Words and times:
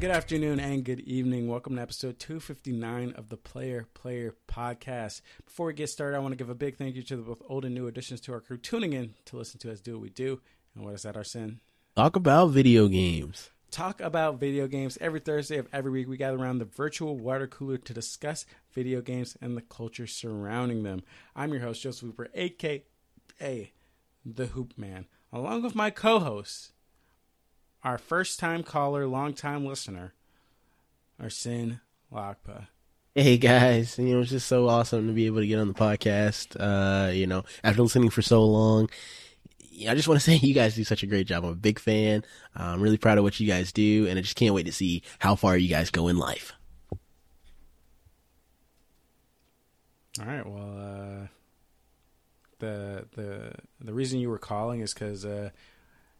Good 0.00 0.10
afternoon, 0.10 0.60
and 0.60 0.82
good 0.82 1.00
evening. 1.00 1.46
Welcome 1.46 1.76
to 1.76 1.82
episode 1.82 2.18
259 2.18 3.12
of 3.18 3.28
the 3.28 3.36
Player 3.36 3.86
Player 3.92 4.34
Podcast. 4.48 5.20
Before 5.44 5.66
we 5.66 5.74
get 5.74 5.90
started, 5.90 6.16
I 6.16 6.20
want 6.20 6.32
to 6.32 6.36
give 6.36 6.48
a 6.48 6.54
big 6.54 6.78
thank 6.78 6.96
you 6.96 7.02
to 7.02 7.16
the 7.16 7.22
both 7.22 7.42
old 7.46 7.66
and 7.66 7.74
new 7.74 7.86
additions 7.86 8.22
to 8.22 8.32
our 8.32 8.40
crew 8.40 8.56
tuning 8.56 8.94
in 8.94 9.12
to 9.26 9.36
listen 9.36 9.60
to 9.60 9.70
us 9.70 9.78
do 9.78 9.92
what 9.92 10.00
we 10.00 10.08
do. 10.08 10.40
And 10.74 10.86
what 10.86 10.94
is 10.94 11.02
that, 11.02 11.18
Arsene? 11.18 11.60
Talk 11.96 12.16
about 12.16 12.46
video 12.46 12.88
games. 12.88 13.50
Talk 13.70 14.00
about 14.00 14.40
video 14.40 14.66
games 14.66 14.96
every 15.02 15.20
Thursday 15.20 15.58
of 15.58 15.68
every 15.70 15.90
week. 15.90 16.08
We 16.08 16.16
gather 16.16 16.38
around 16.38 16.60
the 16.60 16.64
virtual 16.64 17.18
water 17.18 17.46
cooler 17.46 17.76
to 17.76 17.92
discuss 17.92 18.46
video 18.72 19.02
games 19.02 19.36
and 19.42 19.54
the 19.54 19.60
culture 19.60 20.06
surrounding 20.06 20.82
them. 20.82 21.02
I'm 21.36 21.52
your 21.52 21.60
host, 21.60 21.82
Joseph 21.82 22.06
Hooper, 22.06 22.28
aka 22.32 22.82
the 24.24 24.46
Hoop 24.46 24.78
Man, 24.78 25.04
along 25.30 25.62
with 25.62 25.74
my 25.74 25.90
co-host, 25.90 26.72
our 27.82 27.98
first 27.98 28.38
time 28.38 28.62
caller, 28.62 29.06
long 29.06 29.34
time 29.34 29.64
listener, 29.64 30.14
Arsene 31.20 31.80
Lakpa. 32.12 32.68
Hey 33.14 33.38
guys, 33.38 33.98
you 33.98 34.14
know 34.14 34.20
it's 34.20 34.30
just 34.30 34.46
so 34.46 34.68
awesome 34.68 35.08
to 35.08 35.12
be 35.12 35.26
able 35.26 35.40
to 35.40 35.46
get 35.46 35.58
on 35.58 35.68
the 35.68 35.74
podcast. 35.74 36.56
Uh, 36.58 37.10
you 37.10 37.26
know, 37.26 37.44
after 37.64 37.82
listening 37.82 38.10
for 38.10 38.22
so 38.22 38.44
long, 38.44 38.88
I 39.88 39.94
just 39.94 40.08
want 40.08 40.20
to 40.20 40.24
say 40.24 40.36
you 40.36 40.54
guys 40.54 40.74
do 40.74 40.84
such 40.84 41.02
a 41.02 41.06
great 41.06 41.26
job. 41.26 41.44
I'm 41.44 41.52
a 41.52 41.56
big 41.56 41.78
fan. 41.78 42.24
I'm 42.54 42.80
really 42.80 42.98
proud 42.98 43.18
of 43.18 43.24
what 43.24 43.40
you 43.40 43.46
guys 43.46 43.72
do, 43.72 44.06
and 44.06 44.18
I 44.18 44.22
just 44.22 44.36
can't 44.36 44.54
wait 44.54 44.66
to 44.66 44.72
see 44.72 45.02
how 45.18 45.34
far 45.34 45.56
you 45.56 45.68
guys 45.68 45.90
go 45.90 46.08
in 46.08 46.18
life. 46.18 46.52
All 50.20 50.26
right. 50.26 50.46
Well, 50.46 50.76
uh, 50.78 51.26
the 52.58 53.06
the 53.16 53.52
the 53.80 53.92
reason 53.92 54.20
you 54.20 54.28
were 54.28 54.38
calling 54.38 54.80
is 54.80 54.92
because 54.92 55.24
uh, 55.24 55.50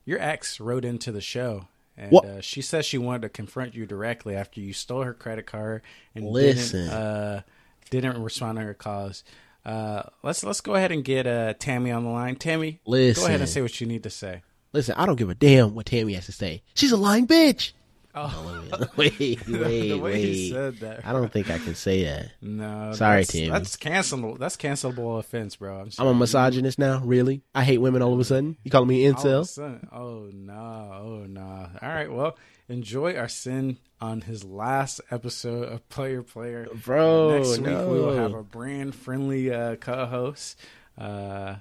your 0.05 0.21
ex 0.21 0.61
wrote 0.61 0.85
into 0.85 1.13
the 1.13 1.21
show, 1.21 1.69
and 1.97 2.15
uh, 2.15 2.41
she 2.41 2.63
says 2.63 2.87
she 2.87 2.99
wanted 2.99 3.23
to 3.23 3.29
confront 3.29 3.75
you 3.75 3.87
directly 3.87 4.35
after 4.35 4.61
you 4.61 4.73
stole 4.73 5.03
her 5.03 5.15
credit 5.15 5.47
card 5.47 5.83
and 6.15 6.25
Listen. 6.27 6.81
didn't 6.85 6.93
uh, 6.95 7.43
didn't 7.91 8.23
respond 8.23 8.59
to 8.59 8.65
her 8.65 8.75
calls. 8.75 9.25
Uh, 9.65 10.03
let's 10.23 10.43
let's 10.43 10.61
go 10.61 10.75
ahead 10.75 10.93
and 10.93 11.05
get 11.05 11.27
uh, 11.27 11.55
Tammy 11.59 11.91
on 11.91 12.05
the 12.05 12.11
line. 12.11 12.37
Tammy, 12.37 12.81
Listen. 12.87 13.23
go 13.23 13.29
ahead 13.29 13.41
and 13.41 13.49
say 13.49 13.61
what 13.63 13.81
you 13.81 13.87
need 13.87 14.03
to 14.05 14.11
say. 14.11 14.43
Listen, 14.73 14.95
I 14.97 15.05
don't 15.05 15.17
give 15.17 15.31
a 15.31 15.35
damn 15.35 15.75
what 15.75 15.87
Tammy 15.87 16.15
has 16.15 16.27
to 16.27 16.33
say. 16.33 16.63
She's 16.75 16.93
a 16.93 16.97
lying 16.97 17.27
bitch. 17.27 17.73
Oh, 18.15 18.65
wait, 18.97 19.19
wait, 19.47 19.47
the 19.47 19.59
way 19.59 19.99
wait. 19.99 20.29
you 20.29 20.53
said 20.53 20.79
that. 20.79 21.07
I 21.07 21.13
don't 21.13 21.33
think 21.33 21.49
I 21.49 21.59
can 21.59 21.75
say 21.75 22.05
that. 22.05 22.33
No, 22.41 22.93
Sorry, 22.93 23.21
that's, 23.21 23.33
Tammy. 23.33 23.51
That's 23.51 23.77
cancelable. 23.77 24.39
That's 24.39 24.57
cancelable 24.57 25.19
offense, 25.19 25.57
bro. 25.57 25.81
I'm, 25.81 25.91
I'm 25.99 26.07
a 26.09 26.15
misogynist 26.15 26.79
now. 26.79 27.01
Really? 27.05 27.43
I 27.55 27.63
hate 27.63 27.79
women 27.79 28.03
all 28.03 28.13
of 28.13 28.19
a 28.19 28.25
sudden. 28.25 28.57
You 28.65 28.71
calling 28.71 28.89
me 28.89 29.07
an 29.07 29.15
All 29.15 29.21
of 29.21 29.27
a 29.27 29.39
incel? 29.43 29.89
Oh 29.93 30.29
no! 30.33 30.53
Oh 30.53 31.27
no! 31.29 31.69
All 31.81 31.89
right. 31.89 32.11
Well, 32.11 32.37
enjoy 32.69 33.17
Arsene 33.17 33.79
on 34.01 34.23
his 34.23 34.45
last 34.45 35.01
episode 35.11 35.65
of 35.65 35.87
Player 35.89 36.23
Player, 36.23 36.69
Bro, 36.85 37.39
Next 37.39 37.59
week 37.59 37.67
we 37.67 37.75
will 37.75 38.17
have 38.17 38.35
a 38.35 38.43
brand 38.43 38.95
friendly 38.95 39.53
uh, 39.53 39.77
co-host, 39.77 40.59
uh, 40.97 41.57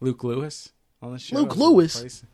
Luke 0.00 0.24
Lewis, 0.24 0.72
on 1.02 1.12
the 1.12 1.18
show. 1.18 1.36
Luke 1.36 1.56
Lewis? 1.56 2.24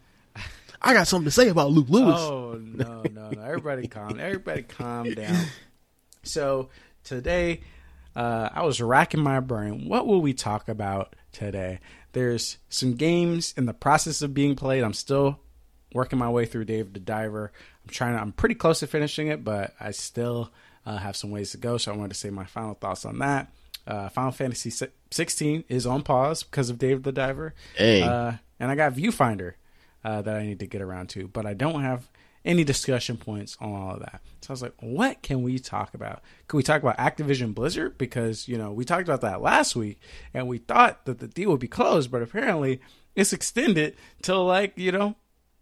Replace- 0.80 0.90
I 0.90 0.94
got 0.98 1.06
something 1.08 1.24
to 1.26 1.30
say 1.30 1.48
about 1.48 1.70
Luke 1.70 1.88
Lewis. 1.88 2.18
Oh 2.18 2.60
no, 2.62 3.02
no, 3.02 3.30
no! 3.30 3.40
Everybody 3.42 3.88
calm. 3.88 4.18
Everybody 4.18 4.62
calm 4.62 5.10
down. 5.14 5.44
So 6.22 6.70
today, 7.04 7.60
uh, 8.16 8.48
I 8.52 8.62
was 8.64 8.80
racking 8.80 9.20
my 9.22 9.40
brain. 9.40 9.88
What 9.88 10.06
will 10.06 10.20
we 10.20 10.32
talk 10.34 10.68
about 10.68 11.14
today? 11.32 11.80
There's 12.12 12.58
some 12.68 12.94
games 12.94 13.54
in 13.56 13.66
the 13.66 13.74
process 13.74 14.22
of 14.22 14.34
being 14.34 14.56
played. 14.56 14.82
I'm 14.82 14.94
still 14.94 15.38
working 15.94 16.18
my 16.18 16.28
way 16.30 16.46
through 16.46 16.64
Dave 16.64 16.92
the 16.92 17.00
Diver. 17.00 17.52
I'm 17.84 17.90
trying. 17.90 18.14
To, 18.14 18.20
I'm 18.20 18.32
pretty 18.32 18.54
close 18.54 18.80
to 18.80 18.86
finishing 18.86 19.28
it, 19.28 19.44
but 19.44 19.74
I 19.78 19.90
still 19.92 20.50
uh, 20.86 20.96
have 20.96 21.16
some 21.16 21.30
ways 21.30 21.52
to 21.52 21.58
go. 21.58 21.76
So 21.78 21.92
I 21.92 21.96
wanted 21.96 22.10
to 22.14 22.18
say 22.18 22.30
my 22.30 22.44
final 22.44 22.74
thoughts 22.74 23.04
on 23.04 23.18
that. 23.18 23.52
Uh, 23.86 24.08
Final 24.10 24.32
Fantasy 24.32 24.70
16 25.10 25.64
is 25.68 25.86
on 25.86 26.02
pause 26.02 26.42
because 26.42 26.68
of 26.68 26.78
Dave 26.78 27.04
the 27.04 27.12
Diver. 27.12 27.54
Hey. 27.74 28.02
Uh, 28.02 28.32
and 28.60 28.70
I 28.70 28.74
got 28.74 28.92
Viewfinder 28.92 29.54
uh, 30.04 30.22
that 30.22 30.36
I 30.36 30.44
need 30.46 30.60
to 30.60 30.66
get 30.66 30.82
around 30.82 31.08
to, 31.10 31.28
but 31.28 31.46
I 31.46 31.54
don't 31.54 31.82
have 31.82 32.08
any 32.44 32.64
discussion 32.64 33.16
points 33.16 33.56
on 33.60 33.74
all 33.74 33.94
of 33.94 34.00
that. 34.00 34.20
So 34.40 34.50
I 34.50 34.52
was 34.52 34.62
like, 34.62 34.74
what 34.80 35.22
can 35.22 35.42
we 35.42 35.58
talk 35.58 35.94
about? 35.94 36.22
Can 36.46 36.56
we 36.56 36.62
talk 36.62 36.82
about 36.82 36.96
Activision 36.96 37.54
Blizzard? 37.54 37.98
Because, 37.98 38.48
you 38.48 38.56
know, 38.56 38.72
we 38.72 38.84
talked 38.84 39.02
about 39.02 39.20
that 39.22 39.42
last 39.42 39.76
week 39.76 40.00
and 40.32 40.46
we 40.46 40.58
thought 40.58 41.04
that 41.06 41.18
the 41.18 41.28
deal 41.28 41.50
would 41.50 41.60
be 41.60 41.68
closed, 41.68 42.10
but 42.10 42.22
apparently 42.22 42.80
it's 43.14 43.32
extended 43.32 43.96
till 44.22 44.46
like, 44.46 44.72
you 44.76 44.92
know, 44.92 45.16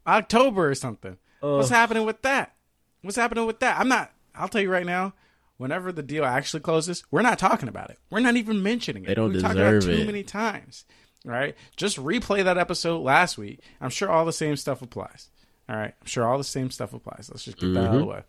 October 0.06 0.68
or 0.68 0.74
something. 0.74 1.16
What's 1.40 1.70
happening 1.70 2.04
with 2.04 2.22
that? 2.22 2.54
What's 3.02 3.16
happening 3.16 3.46
with 3.46 3.60
that? 3.60 3.80
I'm 3.80 3.88
not, 3.88 4.12
I'll 4.34 4.48
tell 4.48 4.60
you 4.60 4.70
right 4.70 4.86
now, 4.86 5.14
whenever 5.56 5.92
the 5.92 6.02
deal 6.02 6.24
actually 6.24 6.60
closes, 6.60 7.04
we're 7.10 7.22
not 7.22 7.38
talking 7.38 7.68
about 7.68 7.90
it. 7.90 7.98
We're 8.10 8.20
not 8.20 8.36
even 8.36 8.62
mentioning 8.62 9.04
it. 9.04 9.06
They 9.06 9.14
don't 9.14 9.32
we 9.32 9.40
talked 9.40 9.54
about 9.54 9.70
deserve 9.72 9.96
too 9.96 10.02
it. 10.02 10.06
many 10.06 10.22
times. 10.22 10.84
All 11.26 11.32
right. 11.32 11.56
Just 11.76 11.96
replay 11.96 12.44
that 12.44 12.58
episode 12.58 13.02
last 13.02 13.36
week. 13.36 13.60
I'm 13.80 13.90
sure 13.90 14.10
all 14.10 14.24
the 14.24 14.32
same 14.32 14.56
stuff 14.56 14.80
applies. 14.82 15.28
All 15.68 15.76
right. 15.76 15.94
I'm 16.00 16.06
sure 16.06 16.26
all 16.26 16.38
the 16.38 16.44
same 16.44 16.70
stuff 16.70 16.92
applies. 16.92 17.28
Let's 17.30 17.44
just 17.44 17.58
get 17.58 17.74
that 17.74 17.88
out 17.88 17.94
of 17.94 18.00
the 18.00 18.06
way. 18.06 18.22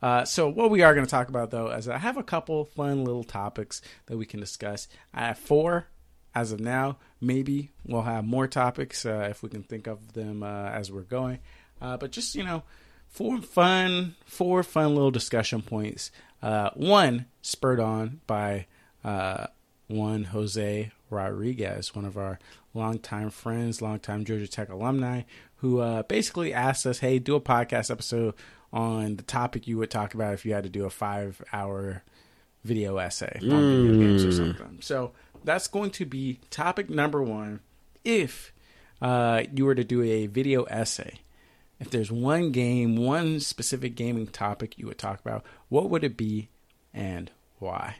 Uh, 0.00 0.24
so 0.24 0.48
what 0.48 0.70
we 0.70 0.82
are 0.82 0.94
going 0.94 1.06
to 1.06 1.10
talk 1.10 1.28
about 1.28 1.50
though 1.50 1.70
is 1.70 1.88
I 1.88 1.98
have 1.98 2.18
a 2.18 2.22
couple 2.22 2.64
fun 2.66 3.04
little 3.04 3.24
topics 3.24 3.80
that 4.06 4.18
we 4.18 4.26
can 4.26 4.38
discuss. 4.38 4.86
I 5.14 5.28
have 5.28 5.38
four 5.38 5.86
as 6.34 6.52
of 6.52 6.60
now. 6.60 6.98
Maybe 7.20 7.70
we'll 7.86 8.02
have 8.02 8.24
more 8.24 8.46
topics 8.46 9.06
uh, 9.06 9.28
if 9.30 9.42
we 9.42 9.48
can 9.48 9.62
think 9.62 9.86
of 9.86 10.12
them 10.12 10.42
uh, 10.42 10.68
as 10.68 10.92
we're 10.92 11.02
going. 11.02 11.38
Uh, 11.80 11.96
but 11.96 12.10
just 12.10 12.34
you 12.34 12.44
know, 12.44 12.62
four 13.08 13.40
fun, 13.40 14.14
four 14.26 14.62
fun 14.62 14.94
little 14.94 15.10
discussion 15.10 15.62
points. 15.62 16.10
Uh, 16.42 16.70
one 16.74 17.26
spurred 17.40 17.80
on 17.80 18.20
by 18.26 18.66
uh, 19.04 19.46
one 19.86 20.24
Jose 20.24 20.90
Rodriguez, 21.10 21.94
one 21.94 22.04
of 22.04 22.16
our 22.16 22.38
longtime 22.72 23.30
friends, 23.30 23.82
longtime 23.82 24.24
Georgia 24.24 24.48
Tech 24.48 24.68
alumni, 24.68 25.22
who 25.56 25.80
uh, 25.80 26.02
basically 26.04 26.52
asked 26.52 26.86
us, 26.86 26.98
"Hey, 26.98 27.18
do 27.18 27.34
a 27.36 27.40
podcast 27.40 27.90
episode 27.90 28.34
on 28.72 29.16
the 29.16 29.22
topic 29.22 29.66
you 29.68 29.78
would 29.78 29.90
talk 29.90 30.14
about 30.14 30.34
if 30.34 30.44
you 30.44 30.52
had 30.54 30.64
to 30.64 30.70
do 30.70 30.84
a 30.84 30.90
five-hour 30.90 32.02
video 32.64 32.96
essay 32.96 33.38
on 33.42 33.48
video 33.48 33.98
games 33.98 34.24
or 34.24 34.32
something." 34.32 34.78
So 34.80 35.12
that's 35.44 35.68
going 35.68 35.90
to 35.92 36.06
be 36.06 36.40
topic 36.50 36.90
number 36.90 37.22
one. 37.22 37.60
If 38.04 38.52
uh, 39.00 39.44
you 39.54 39.64
were 39.64 39.74
to 39.74 39.84
do 39.84 40.02
a 40.02 40.26
video 40.26 40.64
essay, 40.64 41.20
if 41.78 41.90
there's 41.90 42.10
one 42.10 42.52
game, 42.52 42.96
one 42.96 43.40
specific 43.40 43.94
gaming 43.94 44.26
topic 44.26 44.78
you 44.78 44.86
would 44.86 44.98
talk 44.98 45.20
about, 45.20 45.44
what 45.68 45.90
would 45.90 46.04
it 46.04 46.16
be 46.16 46.48
and 46.92 47.30
why? 47.58 47.96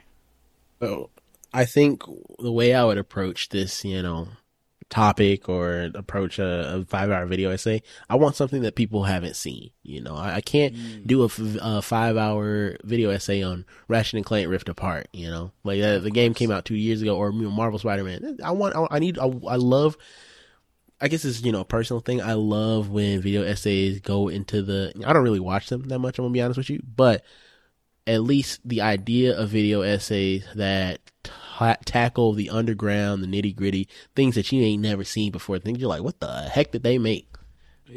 So 0.79 1.09
I 1.55 1.63
think 1.63 2.03
the 2.37 2.51
way 2.51 2.73
I 2.73 2.83
would 2.83 2.97
approach 2.97 3.47
this, 3.47 3.85
you 3.85 4.03
know, 4.03 4.27
topic 4.89 5.47
or 5.47 5.89
approach 5.95 6.37
a, 6.37 6.75
a 6.75 6.85
five 6.85 7.09
hour 7.09 7.25
video 7.25 7.49
essay, 7.49 7.81
I 8.09 8.15
want 8.15 8.35
something 8.35 8.63
that 8.63 8.75
people 8.75 9.03
haven't 9.03 9.37
seen. 9.37 9.71
You 9.81 10.01
know, 10.01 10.15
I, 10.15 10.35
I 10.35 10.41
can't 10.41 11.07
do 11.07 11.23
a, 11.23 11.81
five 11.81 12.17
hour 12.17 12.75
video 12.83 13.09
essay 13.09 13.41
on 13.41 13.65
Ratchet 13.87 14.15
and 14.15 14.25
Clank 14.25 14.49
Rift 14.49 14.67
Apart. 14.67 15.07
You 15.13 15.29
know, 15.29 15.51
like 15.63 15.81
uh, 15.81 15.99
the 15.99 16.11
game 16.11 16.33
came 16.33 16.51
out 16.51 16.65
two 16.65 16.75
years 16.75 17.01
ago, 17.01 17.15
or 17.15 17.31
you 17.31 17.43
know, 17.43 17.51
Marvel 17.51 17.79
Spider 17.79 18.03
Man. 18.03 18.37
I 18.43 18.51
want, 18.51 18.75
I, 18.75 18.87
I 18.91 18.99
need, 18.99 19.17
I, 19.17 19.25
I 19.25 19.55
love. 19.55 19.95
I 20.99 21.07
guess 21.07 21.23
it's 21.23 21.41
you 21.41 21.53
know 21.53 21.61
a 21.61 21.65
personal 21.65 22.01
thing. 22.01 22.21
I 22.21 22.33
love 22.33 22.89
when 22.89 23.21
video 23.21 23.43
essays 23.43 24.01
go 24.01 24.27
into 24.27 24.61
the. 24.61 24.91
I 25.05 25.13
don't 25.13 25.23
really 25.23 25.39
watch 25.39 25.69
them 25.69 25.83
that 25.83 25.99
much. 25.99 26.19
I'm 26.19 26.25
gonna 26.25 26.33
be 26.33 26.41
honest 26.41 26.57
with 26.57 26.69
you, 26.69 26.81
but 26.83 27.23
at 28.07 28.23
least 28.23 28.59
the 28.65 28.81
idea 28.81 29.37
of 29.37 29.49
video 29.49 29.81
essays 29.81 30.45
that 30.55 30.99
ta- 31.57 31.77
tackle 31.85 32.33
the 32.33 32.49
underground, 32.49 33.23
the 33.23 33.27
nitty 33.27 33.55
gritty 33.55 33.87
things 34.15 34.35
that 34.35 34.51
you 34.51 34.61
ain't 34.63 34.81
never 34.81 35.03
seen 35.03 35.31
before. 35.31 35.59
Things 35.59 35.79
you're 35.79 35.89
like, 35.89 36.03
what 36.03 36.19
the 36.19 36.43
heck 36.49 36.71
did 36.71 36.83
they 36.83 36.97
make? 36.97 37.27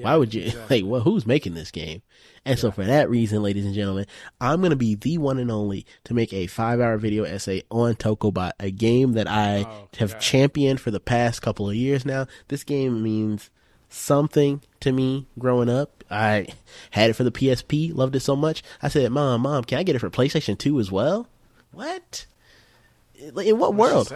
Why 0.02 0.16
would 0.16 0.34
you 0.34 0.52
like? 0.70 0.84
Well, 0.84 1.00
who's 1.00 1.26
making 1.26 1.54
this 1.54 1.70
game? 1.70 2.02
And 2.44 2.58
so 2.58 2.70
for 2.70 2.84
that 2.84 3.08
reason, 3.10 3.42
ladies 3.42 3.64
and 3.64 3.74
gentlemen, 3.74 4.06
I'm 4.40 4.60
gonna 4.62 4.76
be 4.76 4.94
the 4.94 5.16
one 5.18 5.38
and 5.38 5.50
only 5.50 5.86
to 6.04 6.14
make 6.14 6.32
a 6.32 6.46
five 6.46 6.78
hour 6.80 6.96
video 6.98 7.24
essay 7.24 7.62
on 7.70 7.94
Tokobot, 7.94 8.52
a 8.60 8.70
game 8.70 9.12
that 9.14 9.28
I 9.28 9.64
Oh, 9.68 9.88
have 9.98 10.12
God. 10.12 10.20
championed 10.20 10.80
for 10.80 10.90
the 10.90 11.00
past 11.00 11.40
couple 11.42 11.68
of 11.68 11.74
years 11.74 12.04
now. 12.04 12.26
This 12.48 12.64
game 12.64 13.02
means 13.02 13.50
something 13.88 14.60
to 14.80 14.92
me 14.92 15.26
growing 15.38 15.68
up. 15.70 16.04
I 16.10 16.48
had 16.90 17.10
it 17.10 17.14
for 17.14 17.24
the 17.24 17.30
PSP, 17.32 17.94
loved 17.94 18.14
it 18.16 18.20
so 18.20 18.36
much. 18.36 18.62
I 18.82 18.88
said, 18.88 19.10
"Mom, 19.10 19.42
mom, 19.42 19.64
can 19.64 19.78
I 19.78 19.82
get 19.82 19.96
it 19.96 20.00
for 20.00 20.10
PlayStation 20.10 20.56
2 20.58 20.78
as 20.80 20.90
well?" 20.92 21.28
What? 21.72 22.26
In 23.18 23.58
what 23.58 23.74
world? 23.74 24.12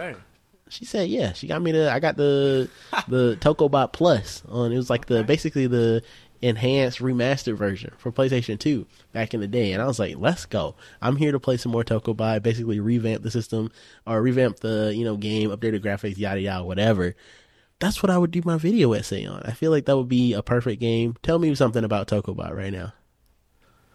She 0.69 0.85
said, 0.85 1.09
"Yeah." 1.09 1.33
She 1.33 1.47
got 1.47 1.61
me 1.61 1.71
the. 1.71 1.91
I 1.91 1.99
got 1.99 2.15
the 2.17 2.69
the 3.07 3.37
Tokobot 3.41 3.93
Plus 3.93 4.41
on. 4.47 4.71
It 4.71 4.77
was 4.77 4.89
like 4.89 5.05
the 5.07 5.23
basically 5.23 5.67
the 5.67 6.01
enhanced 6.41 6.99
remastered 6.99 7.55
version 7.55 7.93
for 7.97 8.11
PlayStation 8.11 8.59
2 8.59 8.85
back 9.13 9.33
in 9.33 9.39
the 9.39 9.47
day, 9.47 9.71
and 9.73 9.81
I 9.81 9.85
was 9.85 9.99
like, 9.99 10.15
"Let's 10.17 10.45
go!" 10.45 10.75
I'm 11.01 11.15
here 11.17 11.31
to 11.31 11.39
play 11.39 11.57
some 11.57 11.71
more 11.71 11.83
Tokobot. 11.83 12.41
Basically, 12.43 12.79
revamp 12.79 13.23
the 13.23 13.31
system 13.31 13.71
or 14.07 14.21
revamp 14.21 14.59
the 14.61 14.93
you 14.95 15.03
know 15.05 15.15
game, 15.17 15.49
update 15.51 15.71
the 15.73 15.79
graphics, 15.79 16.17
yada 16.17 16.41
yada, 16.41 16.63
whatever. 16.63 17.15
That's 17.79 18.01
what 18.01 18.09
I 18.09 18.17
would 18.17 18.31
do 18.31 18.41
my 18.45 18.57
video 18.57 18.93
essay 18.93 19.25
on. 19.25 19.41
I 19.43 19.51
feel 19.51 19.69
like 19.69 19.85
that 19.85 19.97
would 19.97 20.07
be 20.09 20.31
a 20.33 20.41
perfect 20.41 20.79
game. 20.79 21.17
Tell 21.21 21.37
me 21.39 21.53
something 21.55 21.83
about 21.83 22.07
Tokobot 22.07 22.55
right 22.55 22.71
now. 22.71 22.93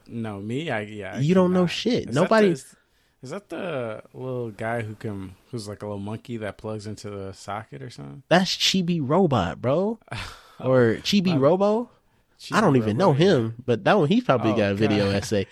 No, 0.07 0.41
me. 0.41 0.71
I 0.71 0.81
yeah. 0.83 1.15
I 1.17 1.19
You 1.21 1.35
don't 1.35 1.53
know 1.53 1.67
shit. 1.67 2.11
Is 2.11 2.15
Nobody- 2.15 2.49
That 2.49 2.55
the, 2.57 2.61
is, 2.61 2.77
is 3.23 3.31
that 3.31 3.49
the 3.49 4.03
little 4.15 4.51
guy 4.51 4.83
who 4.83 4.95
can 4.95 5.35
who's 5.51 5.69
like 5.69 5.83
a 5.83 5.87
little 5.87 5.99
monkey 6.01 6.37
that 6.39 6.59
plugs 6.59 6.87
into 6.87 7.11
the 7.11 7.33
socket 7.33 7.83
or 7.83 7.91
something? 7.91 8.23
That's 8.29 8.57
Chibi 8.57 9.01
Robot, 9.03 9.61
bro, 9.61 9.99
or 10.61 10.97
Chibi 11.03 11.33
Um, 11.33 11.41
Robo. 11.41 11.91
I 12.53 12.61
don't 12.61 12.77
even 12.77 12.97
know 12.97 13.09
Robo, 13.13 13.19
yeah. 13.25 13.31
him, 13.31 13.55
but 13.67 13.83
that 13.85 13.99
one 13.99 14.09
he's 14.09 14.25
probably 14.25 14.53
Oh, 14.53 14.57
got 14.57 14.73
a 14.73 14.75
video 14.75 15.07
God. 15.07 15.17
essay. 15.23 15.47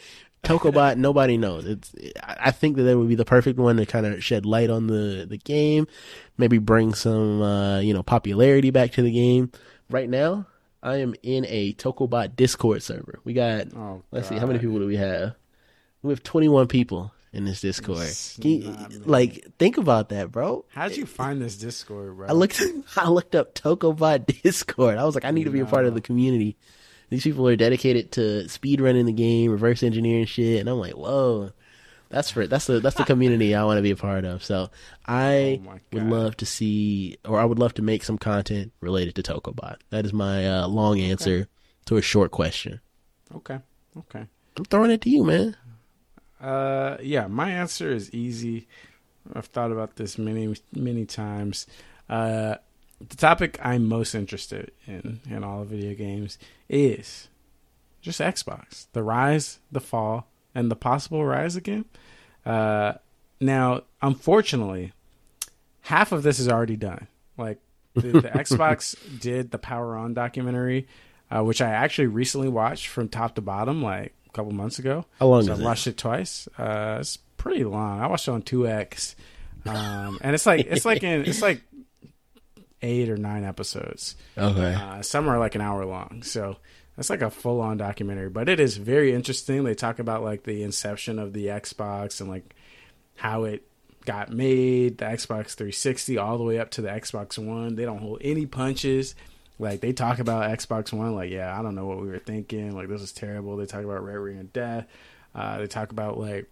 Tokobot, 0.45 0.97
nobody 0.97 1.37
knows. 1.37 1.65
It's. 1.67 1.93
I 2.23 2.37
I 2.47 2.51
think 2.53 2.77
that 2.77 2.85
that 2.85 2.97
would 2.97 3.09
be 3.09 3.17
the 3.17 3.25
perfect 3.25 3.59
one 3.59 3.79
to 3.79 3.87
kind 3.87 4.07
of 4.07 4.23
shed 4.23 4.47
light 4.47 4.71
on 4.71 4.87
the 4.87 5.27
the 5.29 5.39
game, 5.39 5.89
maybe 6.39 6.59
bring 6.59 6.95
some 6.95 7.43
uh, 7.43 7.81
you 7.81 7.93
know 7.93 8.05
popularity 8.05 8.71
back 8.71 8.93
to 8.93 9.03
the 9.03 9.11
game. 9.11 9.51
Right 9.91 10.09
now, 10.09 10.47
I 10.85 10.97
am 10.99 11.17
in 11.25 11.47
a 11.49 11.73
Tokobot 11.73 12.37
Discord 12.37 12.85
server. 12.85 13.19
We 13.25 13.33
got 13.33 13.75
Oh, 13.75 14.03
let's 14.13 14.29
see 14.29 14.37
how 14.37 14.47
many 14.47 14.61
people 14.61 14.79
do 14.79 14.87
we 14.87 14.97
have? 14.97 15.35
We 16.03 16.13
have 16.13 16.23
21 16.23 16.69
people 16.69 17.11
in 17.37 17.45
this 17.45 17.61
Discord. 17.61 18.09
Can 18.41 18.51
you- 18.51 18.71
not 18.71 19.07
like 19.07 19.47
think 19.59 19.77
about 19.77 20.09
that, 20.09 20.33
bro. 20.33 20.65
How'd 20.71 20.97
you 20.97 21.05
find 21.05 21.41
this 21.41 21.57
Discord, 21.57 22.17
bro? 22.17 22.29
I 22.29 22.33
looked 22.33 22.61
I 22.97 23.09
looked 23.11 23.35
up 23.35 23.55
Tokobot 23.55 24.43
Discord. 24.43 24.97
I 24.97 25.05
was 25.05 25.15
like, 25.15 25.25
I 25.27 25.31
need 25.31 25.45
to 25.45 25.51
be 25.51 25.61
a 25.61 25.67
part 25.67 25.85
of 25.85 25.95
the 25.95 26.01
community. 26.01 26.57
These 27.11 27.23
people 27.23 27.47
are 27.47 27.55
dedicated 27.55 28.11
to 28.13 28.49
speed 28.49 28.81
running 28.81 29.07
the 29.07 29.13
game, 29.13 29.51
reverse 29.53 29.83
engineering 29.83 30.25
shit, 30.27 30.61
and 30.61 30.69
I'm 30.69 30.79
like, 30.79 30.95
whoa. 30.95 31.51
That's 32.09 32.31
for 32.31 32.47
that's 32.47 32.67
the 32.67 32.81
that's 32.81 32.97
the 32.97 33.05
community 33.13 33.55
I 33.55 33.65
want 33.65 33.79
to 33.79 33.83
be 33.83 33.91
a 33.91 33.97
part 33.97 34.25
of. 34.25 34.43
So 34.43 34.71
I 35.07 35.61
Oh 35.69 35.79
would 35.93 36.05
love 36.05 36.37
to 36.39 36.47
see 36.47 37.19
or 37.25 37.39
I 37.39 37.45
would 37.45 37.59
love 37.59 37.75
to 37.75 37.83
make 37.83 38.03
some 38.05 38.17
content 38.17 38.73
related 38.81 39.17
to 39.17 39.23
Tokobot. 39.23 39.77
That 39.91 40.07
is 40.07 40.13
my 40.13 40.49
uh, 40.49 40.69
long 40.69 41.01
answer 41.01 41.49
to 41.87 41.97
a 41.97 42.03
short 42.03 42.31
question. 42.31 42.81
Okay. 43.35 43.59
Okay. 43.99 44.25
I'm 44.57 44.65
throwing 44.65 44.91
it 44.93 45.01
to 45.03 45.11
you, 45.11 45.25
man. 45.25 45.57
Uh, 46.47 46.97
yeah, 47.03 47.27
my 47.27 47.51
answer 47.51 47.91
is 47.91 48.15
easy. 48.15 48.69
I've 49.35 49.47
thought 49.47 49.73
about 49.73 49.97
this 49.97 50.17
many, 50.17 50.55
many 50.73 51.05
times. 51.05 51.67
Uh, 52.09 52.57
the 53.01 53.17
topic 53.17 53.59
I'm 53.61 53.89
most 53.89 54.15
interested 54.15 54.71
in 54.87 55.21
in 55.29 55.43
all 55.43 55.63
of 55.63 55.69
video 55.69 55.95
games 55.95 56.39
is 56.69 57.27
just 58.01 58.21
Xbox, 58.21 58.87
the 58.93 59.03
rise, 59.03 59.59
the 59.73 59.81
fall, 59.81 60.29
and 60.55 60.71
the 60.71 60.77
possible 60.77 61.25
rise 61.27 61.57
again. 61.57 61.85
Uh, 62.45 62.93
now, 63.41 63.83
unfortunately, 64.01 64.93
half 65.83 66.13
of 66.13 66.23
this 66.23 66.39
is 66.39 66.49
already 66.49 66.77
done. 66.77 67.09
Like 67.37 67.59
the, 67.95 68.13
the 68.13 68.21
Xbox 68.35 68.97
did 69.21 69.51
the 69.51 69.59
Power 69.59 69.97
On 69.97 70.15
documentary, 70.15 70.87
uh, 71.29 71.43
which 71.43 71.61
I 71.61 71.71
actually 71.71 72.07
recently 72.07 72.49
watched 72.49 72.87
from 72.87 73.09
top 73.09 73.35
to 73.35 73.41
bottom, 73.41 73.83
like 73.83 74.15
couple 74.37 74.53
months 74.53 74.79
ago. 74.79 75.05
How 75.19 75.27
long 75.27 75.43
So 75.45 75.55
I 75.55 75.57
it? 75.57 75.63
watched 75.63 75.87
it 75.87 75.97
twice. 75.97 76.49
Uh, 76.59 76.99
it's 77.01 77.17
pretty 77.37 77.65
long. 77.65 78.01
I 78.01 78.07
watched 78.07 78.29
it 78.29 78.33
on 78.33 78.43
two 78.43 78.69
X, 78.69 79.17
um, 79.65 80.19
and 80.21 80.35
it's 80.35 80.47
like 80.47 80.67
it's 80.67 80.85
like 80.85 81.03
in 81.03 81.25
it's 81.25 81.43
like 81.43 81.61
eight 82.83 83.09
or 83.09 83.17
nine 83.17 83.45
episodes. 83.45 84.17
Okay. 84.37 84.75
Uh, 84.75 85.03
some 85.03 85.29
are 85.29 85.39
like 85.39 85.55
an 85.55 85.61
hour 85.61 85.85
long, 85.85 86.23
so 86.23 86.57
that's 86.97 87.11
like 87.11 87.23
a 87.23 87.31
full 87.31 87.61
on 87.61 87.77
documentary. 87.79 88.29
But 88.29 88.49
it 88.49 88.61
is 88.61 88.77
very 88.77 89.13
interesting. 89.15 89.65
They 89.65 89.75
talk 89.75 89.99
about 89.99 90.23
like 90.23 90.45
the 90.45 90.63
inception 90.63 91.19
of 91.19 91.33
the 91.33 91.47
Xbox 91.47 92.21
and 92.21 92.31
like 92.31 92.55
how 93.17 93.45
it 93.45 93.67
got 94.05 94.31
made, 94.31 94.99
the 94.99 95.05
Xbox 95.07 95.55
360, 95.55 96.17
all 96.19 96.39
the 96.39 96.45
way 96.45 96.59
up 96.61 96.71
to 96.73 96.83
the 96.83 96.89
Xbox 96.89 97.39
One. 97.45 97.75
They 97.75 97.85
don't 97.85 97.99
hold 97.99 98.19
any 98.21 98.47
punches. 98.47 99.15
Like 99.59 99.81
they 99.81 99.93
talk 99.93 100.19
about 100.19 100.51
Xbox 100.59 100.93
One, 100.93 101.15
like 101.15 101.31
yeah, 101.31 101.59
I 101.59 101.63
don't 101.63 101.75
know 101.75 101.87
what 101.87 102.01
we 102.01 102.09
were 102.09 102.19
thinking. 102.19 102.75
Like 102.75 102.89
this 102.89 103.03
is 103.03 103.13
terrible. 103.13 103.57
They 103.57 103.67
talk 103.67 103.85
about 103.85 104.05
Red 104.05 104.19
Ring 104.19 104.39
of 104.39 104.53
Death. 104.53 104.87
Uh, 105.35 105.59
they 105.59 105.67
talk 105.67 105.93
about 105.93 106.19
like 106.19 106.51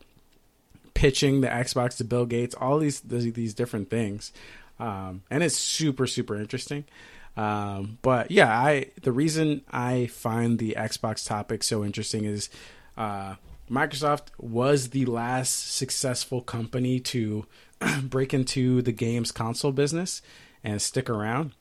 pitching 0.95 1.41
the 1.41 1.49
Xbox 1.49 1.97
to 1.99 2.05
Bill 2.05 2.25
Gates. 2.27 2.55
All 2.55 2.79
these 2.79 3.01
these, 3.01 3.55
different 3.55 3.91
things, 3.91 4.33
um, 4.79 5.23
and 5.31 5.43
it's 5.43 5.57
super 5.57 6.07
super 6.07 6.37
interesting. 6.37 6.85
Um, 7.37 7.99
but 8.01 8.31
yeah, 8.31 8.49
I 8.49 8.91
the 9.03 9.13
reason 9.13 9.63
I 9.71 10.07
find 10.07 10.59
the 10.59 10.77
Xbox 10.79 11.27
topic 11.27 11.63
so 11.63 11.85
interesting 11.85 12.25
is 12.25 12.49
uh, 12.97 13.35
Microsoft 13.71 14.29
was 14.39 14.91
the 14.91 15.05
last 15.07 15.75
successful 15.75 16.41
company 16.41 17.01
to 17.01 17.45
break 18.03 18.33
into 18.33 18.83
the 18.83 18.93
games 18.93 19.33
console 19.33 19.73
business 19.73 20.23
and 20.63 20.81
stick 20.81 21.11
around. 21.11 21.53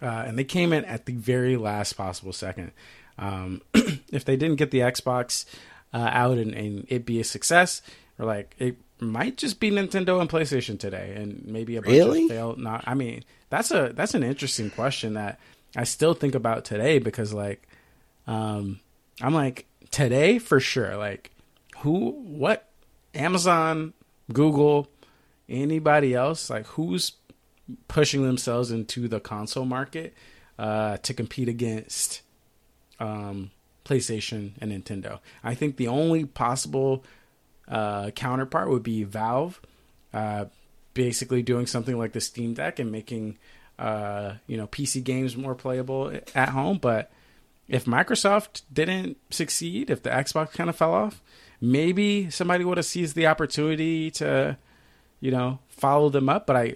Uh, 0.00 0.24
and 0.26 0.38
they 0.38 0.44
came 0.44 0.72
in 0.72 0.84
at 0.84 1.06
the 1.06 1.12
very 1.14 1.56
last 1.56 1.94
possible 1.94 2.32
second. 2.32 2.72
Um, 3.18 3.62
if 4.12 4.24
they 4.24 4.36
didn't 4.36 4.56
get 4.56 4.70
the 4.70 4.80
Xbox 4.80 5.44
uh, 5.92 6.08
out 6.12 6.38
and, 6.38 6.54
and 6.54 6.86
it 6.88 7.04
be 7.04 7.20
a 7.20 7.24
success, 7.24 7.82
or 8.18 8.26
like 8.26 8.54
it 8.58 8.76
might 9.00 9.36
just 9.36 9.58
be 9.60 9.70
Nintendo 9.70 10.20
and 10.20 10.28
PlayStation 10.30 10.78
today, 10.78 11.14
and 11.16 11.44
maybe 11.46 11.76
a 11.76 11.82
bunch 11.82 11.92
Really? 11.92 12.24
of 12.24 12.30
failed. 12.30 12.58
Not, 12.58 12.84
I 12.86 12.94
mean, 12.94 13.24
that's 13.50 13.70
a 13.70 13.92
that's 13.94 14.14
an 14.14 14.22
interesting 14.22 14.70
question 14.70 15.14
that 15.14 15.40
I 15.76 15.84
still 15.84 16.14
think 16.14 16.34
about 16.34 16.64
today 16.64 16.98
because 16.98 17.32
like, 17.32 17.66
um, 18.26 18.80
I'm 19.20 19.34
like 19.34 19.66
today 19.90 20.38
for 20.38 20.60
sure. 20.60 20.96
Like, 20.96 21.30
who, 21.78 22.10
what, 22.10 22.68
Amazon, 23.14 23.94
Google, 24.32 24.88
anybody 25.48 26.14
else, 26.14 26.50
like 26.50 26.66
who's 26.66 27.12
pushing 27.88 28.22
themselves 28.22 28.70
into 28.70 29.08
the 29.08 29.20
console 29.20 29.64
market 29.64 30.14
uh, 30.58 30.96
to 30.98 31.14
compete 31.14 31.48
against 31.48 32.22
um, 33.00 33.50
PlayStation 33.84 34.52
and 34.60 34.72
Nintendo. 34.72 35.20
I 35.42 35.54
think 35.54 35.76
the 35.76 35.88
only 35.88 36.24
possible 36.24 37.04
uh, 37.68 38.10
counterpart 38.10 38.68
would 38.68 38.82
be 38.82 39.04
Valve, 39.04 39.60
uh, 40.12 40.46
basically 40.94 41.42
doing 41.42 41.66
something 41.66 41.98
like 41.98 42.12
the 42.12 42.20
Steam 42.20 42.54
Deck 42.54 42.78
and 42.78 42.90
making 42.90 43.38
uh, 43.78 44.34
you 44.46 44.56
know 44.56 44.66
PC 44.66 45.04
games 45.04 45.36
more 45.36 45.54
playable 45.54 46.12
at 46.34 46.48
home. 46.50 46.78
But 46.78 47.10
if 47.68 47.84
Microsoft 47.84 48.62
didn't 48.72 49.18
succeed, 49.30 49.90
if 49.90 50.02
the 50.02 50.10
Xbox 50.10 50.52
kind 50.52 50.70
of 50.70 50.76
fell 50.76 50.92
off, 50.92 51.22
maybe 51.60 52.30
somebody 52.30 52.64
would 52.64 52.78
have 52.78 52.86
seized 52.86 53.14
the 53.14 53.26
opportunity 53.26 54.10
to 54.12 54.56
you 55.20 55.30
know 55.30 55.60
follow 55.68 56.08
them 56.08 56.28
up. 56.28 56.46
But 56.46 56.56
I 56.56 56.74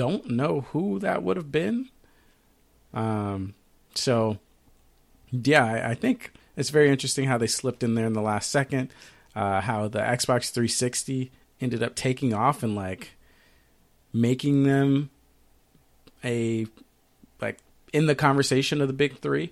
don't 0.00 0.30
know 0.30 0.62
who 0.72 0.98
that 1.00 1.22
would 1.22 1.36
have 1.36 1.52
been. 1.52 1.90
Um, 2.94 3.52
so 3.94 4.38
yeah, 5.30 5.62
I, 5.62 5.90
I 5.90 5.94
think 5.94 6.32
it's 6.56 6.70
very 6.70 6.88
interesting 6.88 7.26
how 7.26 7.36
they 7.36 7.46
slipped 7.46 7.82
in 7.82 7.96
there 7.96 8.06
in 8.06 8.14
the 8.14 8.22
last 8.22 8.50
second. 8.50 8.90
Uh, 9.36 9.60
how 9.60 9.88
the 9.88 9.98
Xbox 9.98 10.50
360 10.50 11.30
ended 11.60 11.82
up 11.82 11.94
taking 11.94 12.32
off 12.32 12.62
and 12.62 12.74
like 12.74 13.10
making 14.12 14.62
them 14.62 15.10
a 16.24 16.66
like 17.42 17.58
in 17.92 18.06
the 18.06 18.14
conversation 18.14 18.80
of 18.80 18.88
the 18.88 18.94
big 18.94 19.18
3 19.18 19.50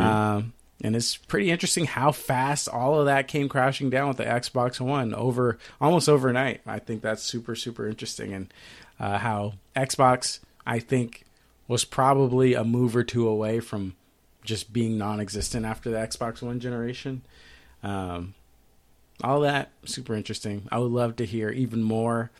Um, 0.00 0.52
and 0.84 0.94
it's 0.94 1.16
pretty 1.16 1.50
interesting 1.50 1.86
how 1.86 2.12
fast 2.12 2.68
all 2.68 3.00
of 3.00 3.06
that 3.06 3.26
came 3.26 3.48
crashing 3.48 3.88
down 3.90 4.08
with 4.08 4.18
the 4.18 4.24
Xbox 4.24 4.80
One 4.80 5.12
over 5.14 5.58
almost 5.80 6.08
overnight. 6.10 6.60
I 6.66 6.78
think 6.78 7.00
that's 7.00 7.22
super 7.22 7.56
super 7.56 7.88
interesting, 7.88 8.32
and 8.34 8.52
uh, 8.98 9.18
how 9.18 9.54
Xbox 9.76 10.40
I 10.66 10.78
think 10.78 11.24
was 11.66 11.84
probably 11.84 12.54
a 12.54 12.64
move 12.64 12.96
or 12.96 13.04
two 13.04 13.28
away 13.28 13.60
from 13.60 13.94
just 14.42 14.72
being 14.72 14.96
non-existent 14.96 15.66
after 15.66 15.90
the 15.90 15.98
Xbox 15.98 16.40
One 16.40 16.60
generation. 16.60 17.22
Um, 17.82 18.34
all 19.22 19.40
that 19.40 19.72
super 19.84 20.14
interesting. 20.14 20.68
I 20.70 20.78
would 20.78 20.90
love 20.90 21.16
to 21.16 21.26
hear 21.26 21.50
even 21.50 21.82
more 21.82 22.30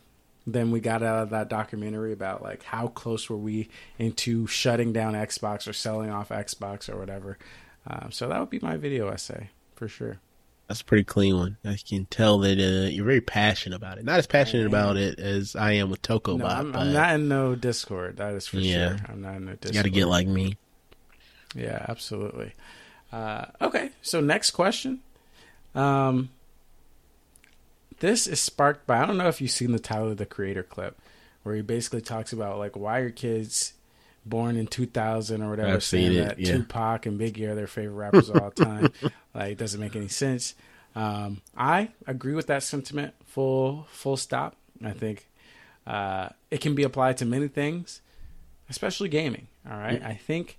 than 0.47 0.71
we 0.71 0.79
got 0.79 1.03
out 1.03 1.23
of 1.23 1.29
that 1.29 1.49
documentary 1.49 2.11
about 2.11 2.41
like 2.41 2.63
how 2.63 2.87
close 2.87 3.29
were 3.29 3.37
we 3.37 3.69
into 3.97 4.47
shutting 4.47 4.93
down 4.93 5.13
Xbox 5.13 5.67
or 5.67 5.73
selling 5.73 6.09
off 6.09 6.29
Xbox 6.29 6.91
or 6.91 6.97
whatever. 6.97 7.37
Um, 7.85 8.11
so 8.11 8.27
that 8.27 8.39
would 8.39 8.49
be 8.49 8.59
my 8.59 8.77
video 8.77 9.09
essay 9.09 9.49
for 9.75 9.87
sure. 9.87 10.19
That's 10.69 10.81
a 10.81 10.85
pretty 10.85 11.03
clean 11.03 11.35
one. 11.35 11.57
I 11.65 11.77
can 11.83 12.05
tell 12.05 12.37
that 12.39 12.59
uh, 12.59 12.87
you're 12.89 13.03
very 13.03 13.21
passionate 13.21 13.75
about 13.75 13.97
it. 13.97 14.05
Not 14.05 14.19
as 14.19 14.27
passionate 14.27 14.67
about 14.67 14.97
it 14.97 15.19
as 15.19 15.55
I 15.55 15.71
am 15.73 15.89
with 15.89 16.01
Tokobot, 16.03 16.37
no, 16.37 16.45
I'm, 16.45 16.71
but 16.71 16.79
I'm 16.81 16.93
not 16.93 17.15
in 17.15 17.27
no 17.27 17.55
Discord. 17.55 18.17
That 18.17 18.35
is 18.35 18.45
for 18.47 18.57
Yeah. 18.59 18.95
sure. 18.97 19.05
I'm 19.09 19.21
not 19.21 19.35
in 19.37 19.45
no 19.45 19.51
Discord. 19.53 19.73
you 19.75 19.79
got 19.79 19.83
to 19.83 19.89
get 19.89 20.07
like 20.07 20.27
me. 20.27 20.57
Yeah, 21.55 21.83
absolutely. 21.89 22.53
Uh, 23.11 23.45
okay, 23.59 23.89
so 24.03 24.21
next 24.21 24.51
question. 24.51 24.99
Um, 25.73 26.29
this 27.99 28.27
is 28.27 28.39
sparked 28.39 28.85
by 28.85 29.01
I 29.01 29.05
don't 29.07 29.17
know 29.17 29.27
if 29.27 29.41
you've 29.41 29.49
seen 29.51 29.71
the 29.71 29.79
Tyler 29.79 30.13
the 30.13 30.25
Creator 30.27 30.63
clip 30.63 30.97
where 31.43 31.55
he 31.55 31.61
basically 31.63 32.01
talks 32.01 32.31
about 32.31 32.59
like 32.59 32.75
why 32.75 32.99
are 32.99 33.09
kids 33.09 33.73
born 34.25 34.55
in 34.55 34.67
2000 34.67 35.41
or 35.41 35.49
whatever 35.49 35.73
I've 35.73 35.83
seen 35.83 36.13
saying 36.13 36.17
it, 36.17 36.27
that 36.27 36.39
yeah. 36.39 36.53
Tupac 36.53 37.05
and 37.05 37.19
Biggie 37.19 37.47
are 37.47 37.55
their 37.55 37.67
favorite 37.67 37.95
rappers 37.95 38.29
of 38.29 38.41
all 38.41 38.51
time. 38.51 38.91
like 39.33 39.53
it 39.53 39.57
doesn't 39.57 39.79
make 39.79 39.95
any 39.95 40.07
sense. 40.07 40.55
Um, 40.95 41.41
I 41.55 41.89
agree 42.07 42.33
with 42.33 42.47
that 42.47 42.63
sentiment. 42.63 43.13
Full 43.27 43.87
full 43.91 44.17
stop. 44.17 44.55
I 44.83 44.91
think 44.91 45.27
uh, 45.85 46.29
it 46.51 46.61
can 46.61 46.75
be 46.75 46.83
applied 46.83 47.17
to 47.17 47.25
many 47.25 47.47
things, 47.47 48.01
especially 48.69 49.09
gaming. 49.09 49.47
All 49.69 49.77
right, 49.77 50.01
I 50.01 50.13
think 50.13 50.57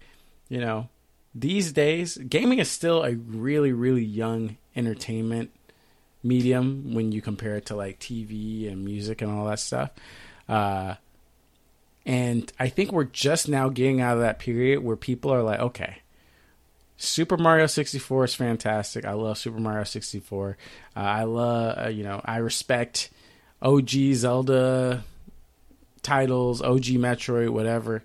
you 0.48 0.60
know 0.60 0.88
these 1.34 1.72
days, 1.72 2.16
gaming 2.16 2.58
is 2.58 2.70
still 2.70 3.04
a 3.04 3.14
really, 3.14 3.72
really 3.72 4.04
young 4.04 4.56
entertainment 4.74 5.50
medium 6.22 6.94
when 6.94 7.12
you 7.12 7.22
compare 7.22 7.56
it 7.56 7.66
to 7.66 7.76
like 7.76 7.98
TV 7.98 8.70
and 8.70 8.84
music 8.84 9.22
and 9.22 9.30
all 9.30 9.46
that 9.46 9.60
stuff. 9.60 9.90
Uh, 10.48 10.94
and 12.10 12.52
I 12.58 12.68
think 12.68 12.90
we're 12.90 13.04
just 13.04 13.48
now 13.48 13.68
getting 13.68 14.00
out 14.00 14.16
of 14.16 14.22
that 14.22 14.40
period 14.40 14.82
where 14.82 14.96
people 14.96 15.32
are 15.32 15.44
like, 15.44 15.60
okay, 15.60 15.98
Super 16.96 17.36
Mario 17.36 17.66
64 17.66 18.24
is 18.24 18.34
fantastic. 18.34 19.04
I 19.04 19.12
love 19.12 19.38
Super 19.38 19.60
Mario 19.60 19.84
64. 19.84 20.56
Uh, 20.96 20.98
I 20.98 21.22
love, 21.22 21.78
uh, 21.78 21.88
you 21.88 22.02
know, 22.02 22.20
I 22.24 22.38
respect 22.38 23.10
OG 23.62 23.90
Zelda 24.14 25.04
titles, 26.02 26.60
OG 26.60 26.82
Metroid, 26.98 27.50
whatever. 27.50 28.02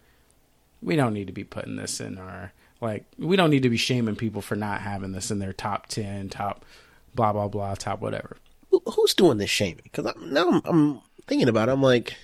We 0.83 0.95
don't 0.95 1.15
need 1.15 1.25
to 1.25 1.33
be 1.33 1.43
putting 1.43 1.75
this 1.75 2.00
in 2.00 2.19
our 2.19 2.53
like. 2.81 3.05
We 3.17 3.35
don't 3.35 3.50
need 3.50 3.63
to 3.63 3.71
be 3.71 3.77
shaming 3.77 4.15
people 4.15 4.43
for 4.43 4.55
not 4.55 4.81
having 4.81 5.13
this 5.13 5.31
in 5.31 5.39
their 5.39 5.51
top 5.51 5.88
ten, 5.88 6.29
top 6.29 6.63
blah 7.15 7.33
blah 7.33 7.47
blah, 7.47 7.74
top 7.74 8.01
whatever. 8.01 8.38
Who's 8.69 9.15
doing 9.15 9.39
this 9.39 9.50
shaming? 9.50 9.81
Because 9.81 10.13
now 10.21 10.47
I'm, 10.47 10.62
I'm, 10.63 11.01
thinking 11.25 11.50
about 11.50 11.69
it. 11.69 11.71
I'm 11.71 11.81
like, 11.81 12.15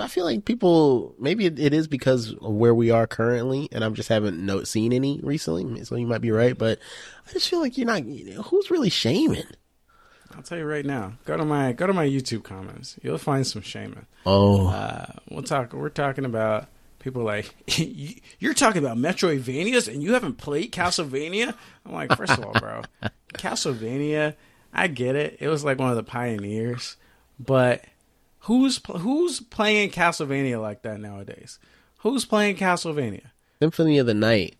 I 0.00 0.08
feel 0.08 0.24
like 0.24 0.44
people 0.44 1.14
maybe 1.18 1.46
it, 1.46 1.58
it 1.58 1.74
is 1.74 1.88
because 1.88 2.32
of 2.32 2.52
where 2.54 2.74
we 2.74 2.90
are 2.90 3.06
currently, 3.06 3.68
and 3.72 3.84
I'm 3.84 3.94
just 3.94 4.08
haven't 4.08 4.44
no, 4.44 4.64
seen 4.64 4.92
any 4.92 5.20
recently. 5.22 5.84
So 5.84 5.96
you 5.96 6.06
might 6.06 6.20
be 6.20 6.30
right, 6.30 6.56
but 6.56 6.78
I 7.28 7.32
just 7.32 7.48
feel 7.48 7.60
like 7.60 7.76
you're 7.76 7.86
not. 7.86 8.04
You 8.04 8.34
know, 8.34 8.42
who's 8.42 8.70
really 8.70 8.90
shaming? 8.90 9.44
I'll 10.34 10.42
tell 10.42 10.58
you 10.58 10.64
right 10.64 10.84
now. 10.84 11.14
Go 11.24 11.36
to 11.36 11.44
my 11.44 11.72
go 11.72 11.86
to 11.86 11.92
my 11.92 12.06
YouTube 12.06 12.44
comments. 12.44 12.98
You'll 13.02 13.18
find 13.18 13.46
some 13.46 13.62
shaming. 13.62 14.06
Oh, 14.24 14.68
uh, 14.68 15.06
we'll 15.28 15.42
talk. 15.42 15.72
We're 15.72 15.88
talking 15.88 16.24
about 16.24 16.68
people 16.98 17.22
like 17.22 17.54
you're 18.38 18.54
talking 18.54 18.82
about 18.84 18.96
Metroidvanias 18.96 19.92
and 19.92 20.02
you 20.02 20.14
haven't 20.14 20.38
played 20.38 20.72
Castlevania. 20.72 21.54
I'm 21.84 21.92
like, 21.92 22.16
first 22.16 22.38
of 22.38 22.44
all, 22.44 22.52
bro, 22.52 22.82
Castlevania. 23.34 24.34
I 24.72 24.86
get 24.86 25.16
it. 25.16 25.36
It 25.40 25.48
was 25.48 25.64
like 25.64 25.78
one 25.78 25.90
of 25.90 25.96
the 25.96 26.02
pioneers, 26.02 26.96
but 27.38 27.84
who's 28.42 28.80
who's 28.86 29.40
playing 29.40 29.90
Castlevania 29.90 30.60
like 30.60 30.82
that 30.82 31.00
nowadays? 31.00 31.58
Who's 31.98 32.24
playing 32.24 32.56
Castlevania? 32.56 33.26
Symphony 33.60 33.98
of 33.98 34.06
the 34.06 34.14
Night. 34.14 34.56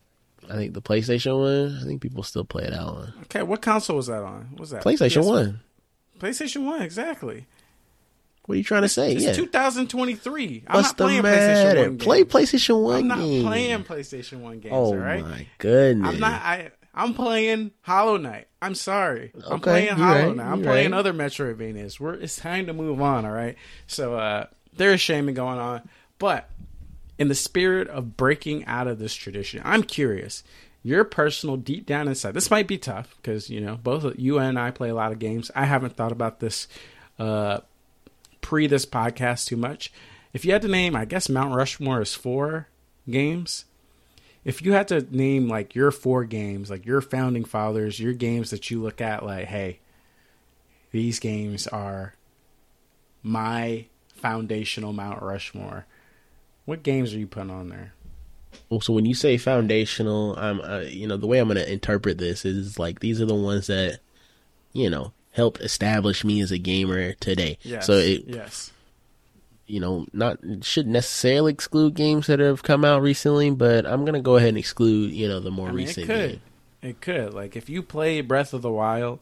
I 0.48 0.54
think 0.54 0.74
the 0.74 0.82
PlayStation 0.82 1.38
one. 1.38 1.78
I 1.80 1.84
think 1.84 2.00
people 2.00 2.22
still 2.22 2.44
play 2.44 2.64
it 2.64 2.72
out 2.72 2.88
on. 2.88 3.14
Okay, 3.22 3.42
what 3.42 3.62
console 3.62 3.96
was 3.96 4.08
that 4.08 4.22
on? 4.22 4.48
What 4.50 4.60
was 4.60 4.70
that 4.70 4.82
PlayStation 4.82 5.22
PS1? 5.22 5.26
One. 5.26 5.60
PlayStation 6.18 6.64
One, 6.64 6.82
exactly. 6.82 7.46
What 8.46 8.54
are 8.54 8.58
you 8.58 8.64
trying 8.64 8.82
to 8.82 8.88
say? 8.88 9.14
It's 9.14 9.24
yeah. 9.24 9.32
2023. 9.32 10.64
I'm 10.66 10.76
What's 10.76 10.88
not 10.88 10.96
playing 10.96 11.22
matter? 11.22 11.78
PlayStation 11.78 11.88
One. 11.88 11.98
Play. 11.98 12.24
PlayStation 12.24 12.82
One. 12.82 13.00
I'm 13.00 13.08
not 13.08 13.18
playing 13.18 13.84
PlayStation 13.84 14.40
One 14.40 14.58
games. 14.58 14.72
Oh 14.72 14.86
all 14.86 14.96
right. 14.96 15.22
my 15.22 15.46
goodness. 15.58 16.08
I'm 16.08 16.20
not. 16.20 16.42
I. 16.42 16.70
I'm 16.94 17.14
playing 17.14 17.70
Hollow 17.82 18.16
Knight. 18.18 18.48
I'm 18.60 18.74
sorry. 18.74 19.32
I'm 19.34 19.54
Okay, 19.54 19.62
playing 19.62 19.88
Hollow 19.96 20.26
right, 20.28 20.36
Knight. 20.36 20.46
I'm 20.46 20.62
playing 20.62 20.90
right. 20.92 20.98
other 20.98 21.12
Metroidvanias. 21.12 21.98
We're 21.98 22.14
it's 22.14 22.36
time 22.36 22.66
to 22.66 22.72
move 22.72 23.00
on. 23.00 23.24
All 23.24 23.32
right. 23.32 23.56
So 23.86 24.14
uh, 24.14 24.46
there's 24.76 25.00
shaming 25.00 25.34
going 25.34 25.58
on, 25.58 25.88
but 26.18 26.50
in 27.18 27.28
the 27.28 27.34
spirit 27.34 27.88
of 27.88 28.16
breaking 28.16 28.64
out 28.66 28.86
of 28.88 28.98
this 28.98 29.14
tradition, 29.14 29.62
I'm 29.64 29.82
curious. 29.82 30.44
Your 30.84 31.04
personal 31.04 31.56
deep 31.56 31.86
down 31.86 32.08
inside. 32.08 32.34
This 32.34 32.50
might 32.50 32.66
be 32.66 32.76
tough 32.76 33.14
because 33.16 33.48
you 33.48 33.60
know 33.60 33.76
both 33.82 34.18
you 34.18 34.38
and 34.38 34.58
I 34.58 34.70
play 34.72 34.88
a 34.90 34.94
lot 34.94 35.12
of 35.12 35.18
games. 35.18 35.50
I 35.54 35.64
haven't 35.64 35.96
thought 35.96 36.12
about 36.12 36.40
this 36.40 36.66
uh, 37.18 37.60
pre 38.40 38.66
this 38.66 38.84
podcast 38.84 39.46
too 39.46 39.56
much. 39.56 39.92
If 40.32 40.44
you 40.44 40.52
had 40.52 40.62
to 40.62 40.68
name, 40.68 40.96
I 40.96 41.04
guess 41.04 41.28
Mount 41.28 41.54
Rushmore 41.54 42.00
is 42.02 42.14
four 42.14 42.66
games. 43.08 43.64
If 44.44 44.62
you 44.62 44.72
had 44.72 44.88
to 44.88 45.06
name 45.16 45.48
like 45.48 45.74
your 45.74 45.90
four 45.90 46.24
games, 46.24 46.70
like 46.70 46.84
your 46.84 47.00
founding 47.00 47.44
fathers, 47.44 48.00
your 48.00 48.12
games 48.12 48.50
that 48.50 48.70
you 48.70 48.82
look 48.82 49.00
at, 49.00 49.24
like, 49.24 49.46
hey, 49.46 49.78
these 50.90 51.20
games 51.20 51.66
are 51.68 52.14
my 53.22 53.86
foundational 54.14 54.92
Mount 54.92 55.22
Rushmore. 55.22 55.86
What 56.64 56.82
games 56.82 57.14
are 57.14 57.18
you 57.18 57.26
putting 57.26 57.50
on 57.50 57.68
there? 57.68 57.94
Well, 58.68 58.80
so 58.80 58.92
when 58.92 59.06
you 59.06 59.14
say 59.14 59.38
foundational, 59.38 60.36
I'm, 60.36 60.60
uh, 60.60 60.80
you 60.80 61.06
know, 61.06 61.16
the 61.16 61.26
way 61.26 61.38
I'm 61.38 61.48
going 61.48 61.56
to 61.56 61.72
interpret 61.72 62.18
this 62.18 62.44
is 62.44 62.78
like 62.78 63.00
these 63.00 63.20
are 63.20 63.26
the 63.26 63.34
ones 63.34 63.68
that, 63.68 64.00
you 64.72 64.90
know, 64.90 65.12
helped 65.32 65.60
establish 65.60 66.24
me 66.24 66.40
as 66.40 66.50
a 66.50 66.58
gamer 66.58 67.14
today. 67.14 67.58
Yes. 67.62 67.86
So 67.86 67.94
it, 67.94 68.24
yes. 68.26 68.72
You 69.72 69.80
know, 69.80 70.06
not 70.12 70.38
shouldn't 70.60 70.92
necessarily 70.92 71.52
exclude 71.52 71.94
games 71.94 72.26
that 72.26 72.38
have 72.40 72.62
come 72.62 72.84
out 72.84 73.00
recently, 73.02 73.50
but 73.50 73.86
I'm 73.86 74.02
going 74.02 74.14
to 74.14 74.20
go 74.20 74.36
ahead 74.36 74.50
and 74.50 74.58
exclude, 74.58 75.12
you 75.12 75.26
know, 75.26 75.40
the 75.40 75.50
more 75.50 75.68
I 75.68 75.72
mean, 75.72 75.86
recent. 75.86 76.04
it 76.04 76.06
could. 76.14 76.30
game. 76.30 76.40
It 76.82 77.00
could. 77.00 77.34
Like 77.34 77.56
if 77.56 77.70
you 77.70 77.82
play 77.82 78.20
Breath 78.20 78.52
of 78.52 78.62
the 78.62 78.70
Wild 78.70 79.18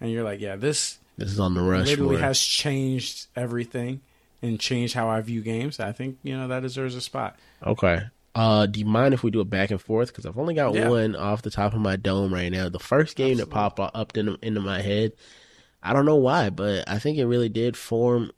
and 0.00 0.10
you're 0.10 0.24
like, 0.24 0.40
yeah, 0.40 0.56
this 0.56 0.98
This 1.16 1.32
is 1.32 1.40
on 1.40 1.54
the 1.54 1.62
literally 1.62 2.16
Rushmore. 2.16 2.18
has 2.18 2.38
changed 2.40 3.26
everything 3.34 4.00
and 4.42 4.60
changed 4.60 4.94
how 4.94 5.08
I 5.08 5.20
view 5.22 5.40
games. 5.40 5.80
I 5.80 5.92
think 5.92 6.18
you 6.22 6.36
know 6.36 6.48
that 6.48 6.60
deserves 6.60 6.94
a 6.94 7.00
spot. 7.00 7.38
Okay. 7.66 8.02
Uh, 8.34 8.66
do 8.66 8.80
you 8.80 8.86
mind 8.86 9.14
if 9.14 9.22
we 9.22 9.30
do 9.30 9.40
it 9.40 9.48
back 9.48 9.70
and 9.70 9.80
forth? 9.80 10.08
Because 10.08 10.26
I've 10.26 10.36
only 10.38 10.54
got 10.54 10.74
Yeah. 10.74 10.88
one 10.88 11.14
off 11.16 11.42
the 11.42 11.50
top 11.50 11.72
of 11.72 11.80
my 11.80 11.94
dome 11.96 12.34
right 12.34 12.50
now. 12.50 12.68
The 12.68 12.80
first 12.80 13.16
game 13.16 13.36
that 13.38 13.48
popped 13.48 13.78
up 13.80 14.16
into, 14.16 14.36
into 14.42 14.60
my 14.60 14.82
head, 14.82 15.12
I 15.84 15.92
don't 15.92 16.04
know 16.04 16.16
why, 16.16 16.50
but 16.50 16.82
I 16.88 16.98
think 16.98 17.16
it 17.16 17.26
really 17.26 17.48
did 17.48 17.76
form. 17.76 18.32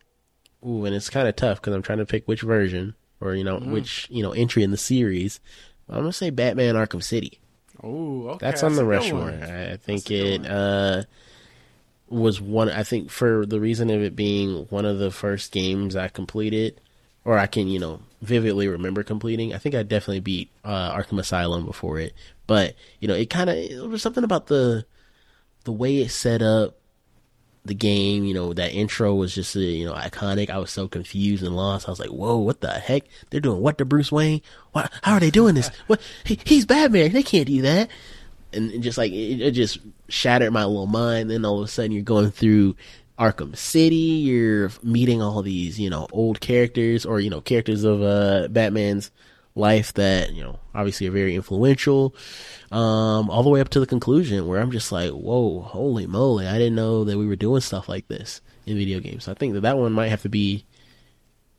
Ooh, 0.67 0.85
and 0.85 0.95
it's 0.95 1.11
kind 1.11 1.29
of 1.29 1.37
tough 1.37 1.61
because 1.61 1.75
I'm 1.75 1.83
trying 1.83 1.99
to 1.99 2.07
pick 2.07 2.27
which 2.27 2.43
version 2.43 2.95
or 3.21 3.35
you 3.35 3.45
know 3.45 3.59
which 3.59 4.09
you 4.11 4.23
know 4.23 4.33
entry 4.33 4.63
in 4.63 4.71
the 4.71 4.77
series. 4.77 5.41
I'm 5.89 6.01
gonna 6.01 6.13
say 6.13 6.31
Batman 6.31 6.75
Arkham 6.75 7.03
City. 7.03 7.39
Oh, 7.83 8.29
okay. 8.31 8.47
That's 8.47 8.63
on 8.63 8.75
the 8.75 8.83
a 8.83 8.85
good 8.85 8.91
Rushmore. 8.91 9.31
I 9.31 9.77
think 9.77 10.05
That's 10.05 10.11
it 10.11 10.47
uh, 10.47 11.03
was 12.09 12.41
one. 12.41 12.71
I 12.71 12.83
think 12.83 13.11
for 13.11 13.47
the 13.47 13.61
reason 13.61 13.91
of 13.91 14.03
it 14.03 14.17
being 14.17 14.67
one 14.71 14.85
of 14.85 14.99
the 14.99 15.11
first 15.11 15.53
games 15.53 15.95
I 15.95 16.09
completed, 16.09 16.81
or 17.25 17.39
I 17.39 17.47
can 17.47 17.69
you 17.69 17.79
know 17.79 18.01
vividly 18.23 18.69
remember 18.69 19.03
completing. 19.03 19.55
I 19.55 19.59
think 19.59 19.75
I 19.75 19.83
definitely 19.83 20.21
beat 20.21 20.51
uh, 20.65 20.97
Arkham 20.97 21.19
Asylum 21.19 21.65
before 21.65 21.99
it, 22.01 22.13
but 22.47 22.75
you 23.01 23.09
know 23.09 23.15
it 23.15 23.31
kind 23.31 23.51
of 23.51 23.57
it 23.57 23.89
was 23.89 24.03
something 24.03 24.25
about 24.25 24.47
the 24.49 24.85
the 25.65 25.73
way 25.73 25.99
it 25.99 26.11
set 26.11 26.43
up 26.43 26.77
the 27.67 27.75
game. 27.75 28.25
You 28.25 28.35
know 28.35 28.53
that 28.53 28.73
intro 28.73 29.15
was 29.15 29.35
just 29.35 29.57
uh, 29.57 29.61
you 29.61 29.87
know 29.87 29.95
iconic. 29.95 30.51
I 30.51 30.59
was 30.59 30.71
so 30.71 30.89
confused 30.89 31.43
and 31.43 31.57
lost. 31.57 31.89
I 31.89 31.91
was 31.91 32.01
like, 32.01 32.11
"Whoa, 32.11 32.37
what 32.37 32.61
the 32.61 32.71
heck? 32.71 33.05
They're 33.31 33.41
doing 33.41 33.61
what 33.61 33.79
to 33.79 33.85
Bruce 33.85 34.13
Wayne? 34.13 34.43
What? 34.73 34.93
How 35.03 35.15
are 35.15 35.21
they 35.21 35.31
doing 35.31 35.55
this? 35.55 35.71
What? 35.87 36.01
He, 36.25 36.39
he's 36.45 36.67
Batman. 36.67 37.13
They 37.13 37.23
can't 37.23 37.47
do 37.47 37.63
that." 37.63 37.89
and 38.53 38.83
just 38.83 38.99
like 38.99 39.13
it, 39.13 39.41
it 39.41 39.51
just 39.53 39.79
shattered 40.09 40.53
my 40.53 40.65
little 40.65 40.87
mind. 40.87 41.31
Then 41.31 41.45
all 41.45 41.59
of 41.59 41.65
a 41.65 41.69
sudden, 41.69 41.93
you're 41.93 42.03
going 42.03 42.31
through 42.31 42.77
Arkham 43.19 43.57
City. 43.57 43.95
You're 43.95 44.71
meeting 44.83 45.23
all 45.23 45.43
these, 45.43 45.79
you 45.79 45.91
know, 45.91 46.09
old 46.13 46.41
characters 46.41 47.07
or 47.07 47.21
you 47.21 47.31
know 47.31 47.41
characters 47.41 47.85
of 47.85 48.03
uh, 48.03 48.49
Batman's 48.49 49.11
life 49.57 49.93
that 49.95 50.33
you 50.33 50.43
know 50.45 50.61
obviously 50.75 51.09
are 51.09 51.13
very 51.13 51.35
influential. 51.35 52.15
Um, 52.71 53.31
all 53.31 53.43
the 53.43 53.51
way 53.51 53.61
up 53.61 53.71
to 53.71 53.81
the 53.81 53.87
conclusion 53.87 54.47
where 54.47 54.61
I'm 54.61 54.71
just 54.71 54.93
like, 54.93 55.11
whoa, 55.11 55.61
holy 55.63 56.07
moly! 56.07 56.47
I 56.47 56.59
didn't 56.59 56.77
know 56.77 57.03
that 57.05 57.19
we 57.19 57.27
were 57.27 57.37
doing 57.37 57.61
stuff 57.61 57.89
like 57.89 58.07
this 58.09 58.41
in 58.67 58.77
video 58.77 59.01
games. 59.01 59.25
So 59.25 59.33
I 59.33 59.35
think 59.35 59.55
that 59.55 59.63
that 59.63 59.79
one 59.79 59.93
might 59.93 60.09
have 60.09 60.23
to 60.23 60.29
be. 60.29 60.65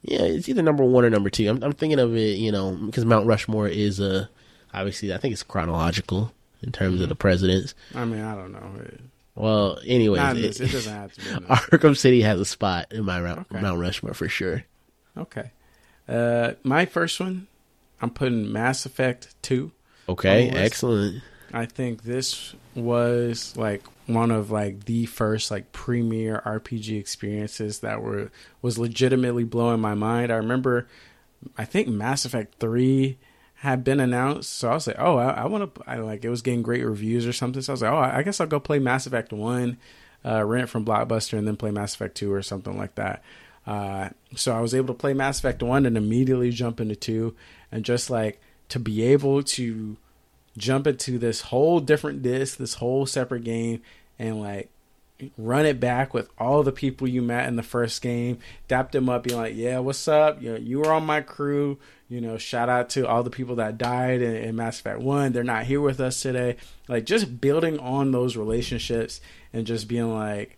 Yeah, 0.04 0.22
it's 0.22 0.48
either 0.48 0.62
number 0.62 0.86
one 0.86 1.04
or 1.04 1.10
number 1.10 1.30
two. 1.30 1.50
I'm, 1.50 1.62
I'm 1.64 1.74
thinking 1.74 2.00
of 2.00 2.16
it, 2.16 2.38
you 2.38 2.52
know, 2.52 2.72
because 2.72 3.04
Mount 3.04 3.26
Rushmore 3.26 3.68
is 3.68 4.00
uh, 4.00 4.28
obviously 4.74 5.14
I 5.14 5.18
think 5.18 5.34
it's 5.34 5.44
chronological 5.44 6.32
in 6.62 6.72
terms 6.72 7.02
of 7.02 7.10
the 7.10 7.16
presidents. 7.16 7.74
I 7.96 8.06
mean, 8.06 8.22
I 8.22 8.36
don't 8.36 8.52
know. 8.54 8.62
Well, 9.36 9.80
anyways, 9.86 10.60
it. 10.60 10.62
It 10.62 10.72
doesn't 10.72 10.94
have 10.94 11.14
to 11.14 11.22
be. 11.40 11.46
Arkham 11.48 11.96
City 11.98 12.22
has 12.22 12.40
a 12.40 12.46
spot 12.46 12.88
in 12.92 13.06
my 13.06 13.20
Mount, 13.20 13.48
Okay. 13.52 13.62
Mount 13.62 13.80
Rushmore 13.80 14.14
for 14.14 14.28
sure. 14.30 14.64
Okay. 15.18 15.52
Uh, 16.08 16.54
my 16.64 16.86
first 16.86 17.20
one, 17.20 17.48
I'm 18.02 18.10
putting 18.10 18.52
Mass 18.52 18.86
Effect 18.86 19.36
Two. 19.42 19.72
Okay, 20.10 20.48
On 20.48 20.54
the 20.54 20.60
list. 20.60 20.66
excellent. 20.66 21.24
I 21.54 21.66
think 21.66 22.04
this 22.04 22.54
was 22.76 23.56
like 23.58 23.84
one 24.06 24.32
of 24.32 24.52
like 24.52 24.86
the 24.86 25.06
first 25.06 25.50
like 25.52 25.72
premier 25.72 26.42
RPG 26.46 27.00
experiences 27.00 27.80
that 27.80 28.02
were 28.02 28.32
was 28.62 28.78
legitimately 28.78 29.44
blowing 29.44 29.80
my 29.82 29.94
mind. 29.94 30.32
I 30.32 30.36
remember, 30.36 30.88
I 31.58 31.66
think 31.66 31.88
Mass 31.88 32.26
Effect 32.26 32.56
Three 32.60 33.18
had 33.62 33.84
been 33.84 34.00
announced, 34.00 34.54
so 34.54 34.70
I 34.70 34.74
was 34.76 34.88
like, 34.88 35.00
oh, 35.00 35.18
I, 35.18 35.30
I 35.30 35.46
want 35.48 35.74
to. 35.76 35.82
I 35.88 35.98
like 35.98 36.24
it 36.24 36.30
was 36.30 36.42
getting 36.42 36.62
great 36.62 36.86
reviews 36.86 37.26
or 37.26 37.34
something. 37.34 37.62
So 37.62 37.72
I 37.72 37.76
was 37.76 37.82
like, 37.82 37.92
oh, 37.92 37.98
I 37.98 38.24
guess 38.24 38.40
I'll 38.40 38.48
go 38.48 38.60
play 38.60 38.80
Mass 38.80 39.08
Effect 39.08 39.34
One, 39.34 39.78
uh, 40.24 40.44
rent 40.44 40.70
from 40.70 40.86
Blockbuster, 40.86 41.38
and 41.38 41.48
then 41.48 41.56
play 41.58 41.72
Mass 41.72 41.96
Effect 41.96 42.16
Two 42.16 42.32
or 42.32 42.42
something 42.42 42.78
like 42.78 42.96
that. 42.96 43.24
Uh, 43.66 44.10
so 44.36 44.56
I 44.56 44.62
was 44.62 44.74
able 44.74 44.88
to 44.88 44.94
play 44.94 45.14
Mass 45.14 45.40
Effect 45.40 45.62
One 45.64 45.86
and 45.86 45.98
immediately 45.98 46.52
jump 46.52 46.80
into 46.80 46.96
two, 46.96 47.36
and 47.72 47.86
just 47.86 48.10
like 48.10 48.42
to 48.70 48.80
be 48.80 49.04
able 49.04 49.44
to 49.44 49.98
jump 50.58 50.88
into 50.88 51.18
this 51.18 51.42
whole 51.42 51.80
different 51.80 52.22
disc, 52.22 52.58
this 52.58 52.76
whole 52.76 53.06
separate 53.06 53.44
game, 53.44 53.82
and 54.18 54.42
like 54.42 54.70
run 55.38 55.66
it 55.66 55.80
back 55.80 56.14
with 56.14 56.30
all 56.38 56.64
the 56.64 56.72
people 56.72 57.08
you 57.08 57.22
met 57.22 57.48
in 57.48 57.56
the 57.56 57.64
first 57.64 58.02
game, 58.02 58.38
dap 58.68 58.92
them 58.92 59.10
up, 59.10 59.24
being 59.24 59.38
like, 59.38 59.56
"Yeah, 59.56 59.80
what's 59.80 60.08
up? 60.08 60.42
You 60.42 60.54
know, 60.54 60.58
you 60.58 60.80
were 60.80 60.92
on 60.92 61.06
my 61.06 61.22
crew. 61.22 61.78
You 62.10 62.22
know, 62.22 62.38
shout 62.38 62.70
out 62.70 62.90
to 62.92 63.08
all 63.08 63.24
the 63.24 63.30
people 63.30 63.56
that 63.56 63.78
died 63.78 64.22
in, 64.22 64.36
in 64.36 64.56
Mass 64.56 64.80
Effect 64.80 65.00
1. 65.00 65.34
They're 65.34 65.44
not 65.44 65.66
here 65.66 65.82
with 65.82 66.00
us 66.00 66.22
today. 66.22 66.56
Like, 66.88 67.06
just 67.06 67.42
building 67.42 67.80
on 67.80 68.12
those 68.12 68.38
relationships 68.38 69.20
and 69.52 69.68
just 69.68 69.90
being 69.90 70.14
like, 70.14 70.58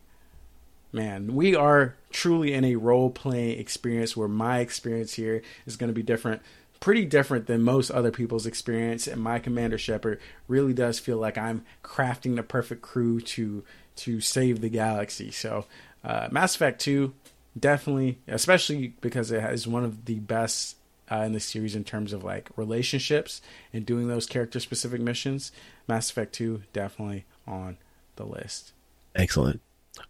man, 0.92 1.34
we 1.36 1.56
are 1.56 1.96
truly 2.12 2.54
in 2.54 2.66
a 2.66 2.76
role 2.76 3.10
playing 3.10 3.60
experience 3.60 4.16
where 4.16 4.28
my 4.28 4.60
experience 4.60 5.14
here 5.14 5.42
is 5.66 5.76
going 5.76 5.90
to 5.90 5.94
be 5.94 6.04
different, 6.04 6.42
pretty 6.80 7.06
different 7.06 7.48
than 7.48 7.62
most 7.62 7.92
other 7.92 8.12
people's 8.12 8.46
experience. 8.46 9.08
And 9.08 9.22
my 9.22 9.40
Commander 9.40 9.78
Shepard 9.78 10.20
really 10.48 10.74
does 10.74 11.00
feel 11.00 11.18
like 11.18 11.38
I'm 11.38 11.66
crafting 11.84 12.36
the 12.36 12.44
perfect 12.44 12.82
crew 12.82 13.20
to 13.22 13.64
to 13.98 14.22
save 14.22 14.62
the 14.62 14.70
galaxy. 14.70 15.30
So, 15.30 15.66
uh, 16.04 16.30
Mass 16.32 16.56
Effect 16.56 16.80
Two, 16.80 17.14
definitely, 17.58 18.20
especially 18.28 18.94
because 19.02 19.32
it 19.32 19.42
has 19.42 19.68
one 19.68 19.84
of 19.84 20.06
the 20.06 20.20
best. 20.20 20.76
Uh, 21.12 21.24
in 21.24 21.34
the 21.34 21.40
series, 21.40 21.76
in 21.76 21.84
terms 21.84 22.14
of 22.14 22.24
like 22.24 22.52
relationships 22.56 23.42
and 23.74 23.84
doing 23.84 24.08
those 24.08 24.28
character 24.28 24.60
specific 24.60 25.02
missions, 25.02 25.52
Mass 25.88 26.12
Effect 26.12 26.34
2 26.34 26.62
definitely 26.72 27.26
on 27.48 27.78
the 28.16 28.26
list. 28.26 28.74
Excellent. 29.16 29.60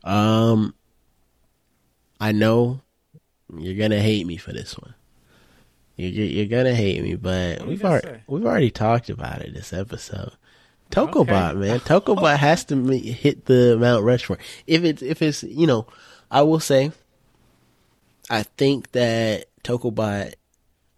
Um, 0.03 0.75
I 2.19 2.33
know 2.33 2.81
you're 3.57 3.77
gonna 3.77 4.01
hate 4.01 4.27
me 4.27 4.35
for 4.35 4.51
this 4.51 4.77
one. 4.77 4.93
You're, 5.99 6.25
you're 6.25 6.45
gonna 6.45 6.73
hate 6.73 7.03
me, 7.03 7.15
but 7.15 7.67
we've 7.67 7.83
already 7.83 8.21
we've 8.27 8.45
already 8.45 8.71
talked 8.71 9.09
about 9.09 9.41
it 9.41 9.53
this 9.53 9.73
episode. 9.73 10.31
Tokobot, 10.91 11.51
okay. 11.51 11.59
man, 11.59 11.79
Tokobot 11.81 12.37
has 12.37 12.63
to 12.65 12.75
hit 12.97 13.45
the 13.45 13.77
Mount 13.77 14.05
Rushmore. 14.05 14.39
If 14.65 14.83
it's 14.85 15.01
if 15.01 15.21
it's 15.21 15.43
you 15.43 15.67
know, 15.67 15.87
I 16.31 16.43
will 16.43 16.61
say, 16.61 16.91
I 18.29 18.43
think 18.43 18.93
that 18.93 19.47
Tokobot 19.63 20.35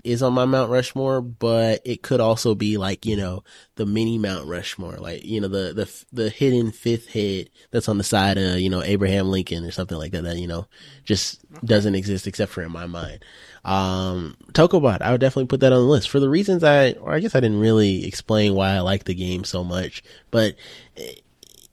is 0.04 0.24
on 0.24 0.34
my 0.34 0.46
Mount 0.46 0.70
Rushmore, 0.70 1.22
but 1.22 1.82
it 1.86 2.02
could 2.02 2.20
also 2.20 2.56
be 2.56 2.78
like, 2.78 3.06
you 3.06 3.16
know, 3.18 3.44
the 3.76 3.86
mini 3.86 4.18
Mount 4.18 4.48
Rushmore, 4.48 4.98
like, 4.98 5.24
you 5.24 5.42
know, 5.42 5.48
the, 5.48 5.74
the, 5.74 6.06
the 6.12 6.30
hidden 6.30 6.72
fifth 6.72 7.10
head 7.10 7.50
that's 7.72 7.90
on 7.90 7.98
the 7.98 8.04
side 8.04 8.38
of, 8.38 8.60
you 8.60 8.70
know, 8.70 8.82
Abraham 8.82 9.30
Lincoln 9.30 9.64
or 9.66 9.72
something 9.72 9.98
like 9.98 10.12
that, 10.12 10.24
that, 10.24 10.38
you 10.38 10.48
know, 10.48 10.68
just 11.04 11.40
doesn't 11.64 11.96
exist 11.96 12.28
except 12.28 12.52
for 12.52 12.64
in 12.64 12.72
my 12.72 12.86
mind. 12.86 13.24
Um, 13.64 14.38
Tokobot, 14.54 15.02
I 15.02 15.12
would 15.12 15.22
definitely 15.22 15.48
put 15.48 15.60
that 15.60 15.74
on 15.74 15.80
the 15.80 15.86
list 15.88 16.10
for 16.10 16.20
the 16.20 16.30
reasons 16.30 16.64
I, 16.64 16.92
or 16.94 17.14
I 17.14 17.20
guess 17.20 17.36
I 17.36 17.40
didn't 17.40 17.60
really 17.60 18.06
explain 18.06 18.56
why 18.56 18.72
I 18.72 18.80
like 18.80 19.04
the 19.04 19.16
game 19.16 19.44
so 19.44 19.64
much, 19.64 20.04
but 20.32 20.56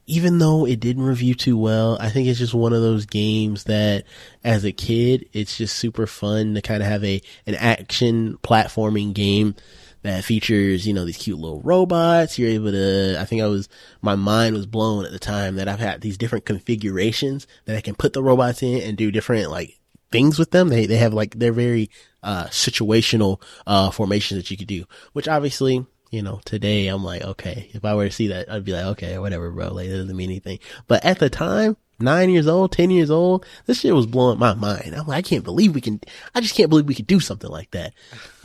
even 0.09 0.39
though 0.39 0.67
it 0.67 0.81
didn't 0.81 1.03
review 1.03 1.35
too 1.35 1.57
well, 1.59 1.99
I 2.01 2.09
think 2.09 2.29
it's 2.29 2.39
just 2.39 2.55
one 2.55 2.73
of 2.73 2.81
those 2.81 3.05
games 3.05 3.65
that 3.65 4.05
as 4.43 4.65
a 4.65 4.73
kid, 4.73 5.29
it's 5.35 5.59
just 5.59 5.77
super 5.77 6.07
fun 6.07 6.55
to 6.55 6.63
kind 6.63 6.83
of 6.83 6.89
have 6.89 7.05
a, 7.05 7.21
an 7.47 7.55
action 7.55 8.39
platforming 8.43 9.13
game 9.13 9.55
that 10.01 10.25
features, 10.25 10.87
you 10.87 10.95
know, 10.95 11.05
these 11.05 11.19
cute 11.19 11.39
little 11.39 11.61
robots. 11.61 12.39
You're 12.39 12.49
able 12.49 12.71
to, 12.71 13.21
I 13.21 13.27
think 13.27 13.43
I 13.43 13.49
was, 13.49 13.69
my 14.01 14.15
mind 14.15 14.57
was 14.57 14.65
blown 14.65 15.05
at 15.05 15.13
the 15.13 15.19
time 15.19 15.57
that 15.57 15.69
I've 15.69 15.79
had 15.79 16.01
these 16.01 16.17
different 16.17 16.47
configurations 16.47 17.47
that 17.67 17.77
I 17.77 17.83
can 17.83 17.95
put 17.95 18.15
the 18.15 18.23
robots 18.23 18.63
in 18.63 18.81
and 18.81 18.97
do 18.97 19.11
different 19.11 19.51
like 19.51 19.79
things 20.11 20.39
with 20.39 20.53
them. 20.53 20.71
They, 20.71 20.87
they 20.87 20.97
have 20.97 21.13
like, 21.13 21.39
they're 21.39 21.53
very, 21.53 21.91
uh, 22.23 22.47
situational, 22.47 23.43
uh, 23.67 23.91
formations 23.91 24.41
that 24.41 24.51
you 24.51 24.57
could 24.57 24.69
do, 24.69 24.87
which 25.13 25.29
obviously 25.29 25.85
you 26.11 26.23
know, 26.23 26.41
today 26.45 26.89
I'm 26.89 27.05
like, 27.05 27.23
okay, 27.23 27.71
if 27.75 27.85
I 27.85 27.95
were 27.95 28.07
to 28.07 28.11
see 28.11 28.29
that, 28.29 28.51
I'd 28.51 28.65
be 28.65 28.73
like, 28.73 28.87
okay, 28.87 29.19
whatever, 29.19 29.51
bro. 29.51 29.73
Like, 29.73 29.87
it 29.87 29.97
doesn't 29.97 30.17
mean 30.17 30.31
anything. 30.31 30.59
But 30.87 31.05
at 31.05 31.19
the 31.19 31.31
time, 31.31 31.77
nine 32.01 32.31
years 32.31 32.47
old, 32.47 32.73
10 32.73 32.91
years 32.91 33.11
old, 33.11 33.45
this 33.67 33.81
shit 33.81 33.95
was 33.95 34.07
blowing 34.07 34.39
my 34.39 34.55
mind. 34.55 34.95
I'm 34.95 35.07
like, 35.07 35.19
I 35.19 35.29
can't 35.29 35.45
believe 35.45 35.75
we 35.75 35.81
can, 35.81 36.01
I 36.35 36.41
just 36.41 36.55
can't 36.55 36.71
believe 36.71 36.87
we 36.87 36.95
could 36.95 37.07
do 37.07 37.21
something 37.21 37.51
like 37.51 37.71
that. 37.73 37.93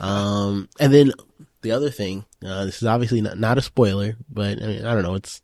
Um, 0.00 0.68
and 0.78 0.92
then 0.92 1.12
the 1.62 1.72
other 1.72 1.90
thing, 1.90 2.24
uh, 2.44 2.66
this 2.66 2.82
is 2.82 2.88
obviously 2.88 3.20
not, 3.20 3.38
not 3.38 3.58
a 3.58 3.62
spoiler, 3.62 4.16
but 4.28 4.62
I 4.62 4.66
mean, 4.66 4.84
I 4.84 4.94
don't 4.94 5.02
know, 5.02 5.14
it's, 5.14 5.40
it's 5.40 5.43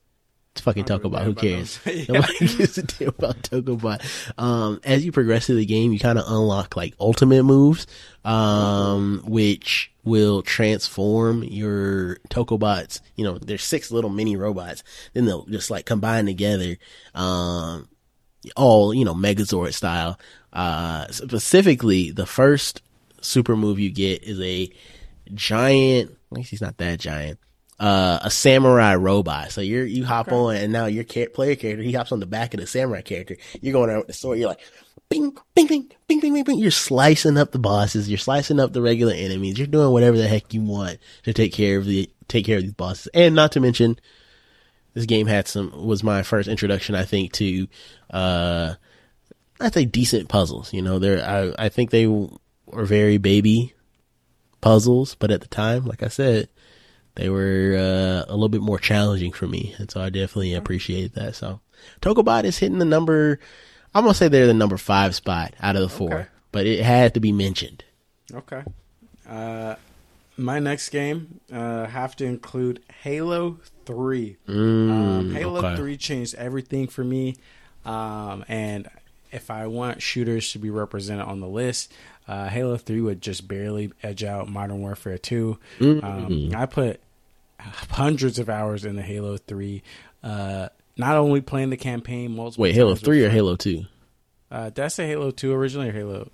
fucking 0.61 0.85
Tokobot. 0.85 1.25
Who 1.25 1.35
cares? 1.35 1.79
yeah. 1.87 2.05
Nobody 2.09 2.39
gives 2.57 2.79
a 2.79 2.83
damn 2.83 3.09
about 3.09 3.43
Tokobot. 3.43 4.03
Um, 4.39 4.81
as 4.85 5.05
you 5.05 5.13
progress 5.13 5.47
through 5.47 5.57
the 5.57 5.67
game, 5.67 5.93
you 5.93 5.99
kind 5.99 6.19
of 6.19 6.25
unlock 6.27 6.77
like 6.77 6.95
ultimate 7.01 7.45
moves, 7.45 7.87
um, 8.25 9.23
which 9.27 9.93
will 10.05 10.43
transform 10.43 11.43
your 11.45 12.17
Tokobots. 12.29 13.01
You 13.17 13.25
know, 13.25 13.39
there's 13.39 13.65
six 13.65 13.91
little 13.91 14.11
mini 14.11 14.37
robots. 14.37 14.83
Then 15.15 15.27
they'll 15.27 15.47
just 15.47 15.71
like 15.71 15.87
combine 15.87 16.27
together, 16.27 16.77
um, 17.15 17.89
all, 18.57 18.95
you 18.95 19.05
know, 19.05 19.15
Megazord 19.15 19.75
style. 19.75 20.19
Uh, 20.53 21.07
specifically, 21.09 22.11
the 22.11 22.27
first 22.27 22.83
super 23.21 23.57
move 23.57 23.79
you 23.79 23.91
get 23.91 24.23
is 24.25 24.41
a 24.41 24.71
giant, 25.35 26.11
at 26.11 26.37
least 26.37 26.51
he's 26.51 26.61
not 26.61 26.79
that 26.79 26.99
giant, 26.99 27.39
uh, 27.81 28.19
a 28.23 28.31
samurai 28.31 28.95
robot. 28.95 29.51
So 29.51 29.63
you're, 29.63 29.87
you 29.87 30.05
hop 30.05 30.29
okay. 30.29 30.37
on 30.37 30.57
and 30.57 30.73
now 30.73 30.85
your 30.85 31.05
player 31.05 31.57
character, 31.57 31.83
he 31.83 31.93
hops 31.93 32.13
on 32.13 32.21
the 32.21 32.27
back 32.27 32.53
of 32.53 32.61
the 32.61 32.67
samurai 32.67 33.01
character. 33.01 33.37
You're 33.63 33.73
going 33.73 33.89
around 33.89 34.01
with 34.01 34.09
the 34.09 34.13
sword. 34.13 34.39
You're 34.39 34.51
like, 34.51 34.61
bing, 35.09 35.35
bing, 35.55 35.67
bing, 35.67 35.89
bing, 36.07 36.21
bing, 36.21 36.35
bing, 36.35 36.45
bing. 36.45 36.59
You're 36.59 36.71
slicing 36.71 37.39
up 37.39 37.53
the 37.53 37.59
bosses. 37.59 38.09
You're 38.09 38.19
slicing 38.19 38.61
up 38.61 38.75
the 38.75 38.83
regular 38.83 39.15
enemies. 39.15 39.59
You're 39.59 39.67
doing 39.67 39.93
whatever 39.93 40.19
the 40.19 40.29
heck 40.29 40.53
you 40.53 40.61
want 40.61 40.99
to 41.23 41.33
take 41.33 41.55
care 41.55 41.79
of 41.79 41.87
the, 41.87 42.11
take 42.29 42.45
care 42.45 42.59
of 42.59 42.63
these 42.63 42.75
bosses. 42.75 43.09
And 43.15 43.35
not 43.35 43.53
to 43.53 43.61
mention, 43.61 43.99
this 44.93 45.07
game 45.07 45.27
had 45.27 45.49
some, 45.49 45.73
was 45.87 46.03
my 46.03 46.23
first 46.23 46.51
introduction, 46.51 46.95
I 46.95 47.07
think, 47.07 47.33
to, 47.35 47.67
uh, 48.11 48.75
I'd 49.59 49.73
say 49.73 49.87
decent 49.87 50.29
puzzles. 50.29 50.71
You 50.75 50.83
know, 50.83 50.99
there, 50.99 51.25
I, 51.25 51.67
I 51.67 51.69
think 51.71 51.91
they 51.91 52.07
were 52.07 52.85
very 52.85 53.17
baby 53.17 53.73
puzzles, 54.61 55.15
but 55.15 55.31
at 55.31 55.41
the 55.41 55.49
time, 55.49 55.87
like 55.87 56.03
I 56.03 56.09
said, 56.09 56.51
they 57.21 57.29
were 57.29 57.77
uh, 57.77 58.25
a 58.29 58.33
little 58.33 58.49
bit 58.49 58.63
more 58.63 58.79
challenging 58.79 59.31
for 59.31 59.47
me, 59.47 59.75
and 59.79 59.91
so 59.91 60.01
I 60.01 60.09
definitely 60.09 60.55
appreciate 60.55 61.13
that. 61.17 61.35
So, 61.35 61.61
Tokobot 62.01 62.45
is 62.45 62.57
hitting 62.57 62.79
the 62.79 62.87
number. 62.87 63.39
I'm 63.95 64.05
gonna 64.05 64.15
say 64.15 64.29
they're 64.29 64.47
the 64.47 64.55
number 64.55 64.79
five 64.79 65.15
spot 65.15 65.53
out 65.61 65.77
of 65.77 65.83
the 65.83 65.91
four, 65.91 66.15
okay. 66.15 66.27
but 66.51 66.67
it 66.67 66.83
had 66.83 67.13
to 67.15 67.21
be 67.21 67.31
mentioned. 67.31 67.85
Okay. 68.33 68.63
Uh, 69.29 69.75
my 70.39 70.61
next 70.61 70.89
game 70.89 71.41
uh, 71.53 71.85
have 71.85 72.17
to 72.17 72.25
include 72.25 72.83
Halo 73.03 73.59
Three. 73.85 74.39
Mm, 74.49 74.91
um, 74.91 75.35
Halo 75.35 75.59
okay. 75.59 75.77
Three 75.77 75.97
changed 75.99 76.35
everything 76.37 76.87
for 76.87 77.05
me, 77.05 77.37
um, 77.85 78.47
and 78.49 78.89
if 79.31 79.51
I 79.51 79.67
want 79.67 80.01
shooters 80.01 80.53
to 80.53 80.59
be 80.59 80.71
represented 80.71 81.27
on 81.27 81.41
the 81.41 81.49
list, 81.49 81.93
uh, 82.27 82.49
Halo 82.49 82.77
3 82.77 83.01
would 83.01 83.21
just 83.21 83.47
barely 83.47 83.93
edge 84.03 84.25
out 84.25 84.49
Modern 84.49 84.81
Warfare 84.81 85.19
2. 85.19 85.59
Mm-hmm. 85.79 86.05
Um, 86.05 86.61
I 86.61 86.67
put 86.67 87.01
hundreds 87.91 88.39
of 88.39 88.49
hours 88.49 88.85
into 88.85 89.03
Halo 89.03 89.37
3. 89.37 89.83
Uh, 90.23 90.69
not 90.97 91.17
only 91.17 91.41
playing 91.41 91.71
the 91.71 91.77
campaign 91.77 92.35
multiple 92.35 92.63
Wait, 92.63 92.75
Halo 92.75 92.95
3 92.95 93.25
or 93.25 93.31
Halo 93.31 93.57
2? 93.57 93.85
Uh, 94.51 94.71
did 94.71 94.85
I 94.85 94.89
say 94.89 95.07
Halo 95.07 95.31
2 95.31 95.53
originally 95.53 95.89
or 95.89 95.93
Halo? 95.93 96.31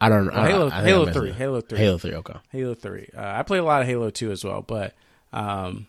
I 0.00 0.08
don't 0.08 0.26
know. 0.26 0.32
Oh, 0.34 0.42
Halo, 0.42 0.70
I 0.70 0.82
Halo 0.82 1.12
3. 1.12 1.32
Halo 1.32 1.60
3. 1.60 1.78
Halo 1.78 1.98
3, 1.98 2.14
okay. 2.16 2.34
Halo 2.50 2.74
3. 2.74 3.08
Uh, 3.16 3.20
I 3.20 3.42
played 3.42 3.60
a 3.60 3.64
lot 3.64 3.82
of 3.82 3.88
Halo 3.88 4.10
2 4.10 4.30
as 4.32 4.44
well, 4.44 4.62
but 4.62 4.94
um, 5.32 5.86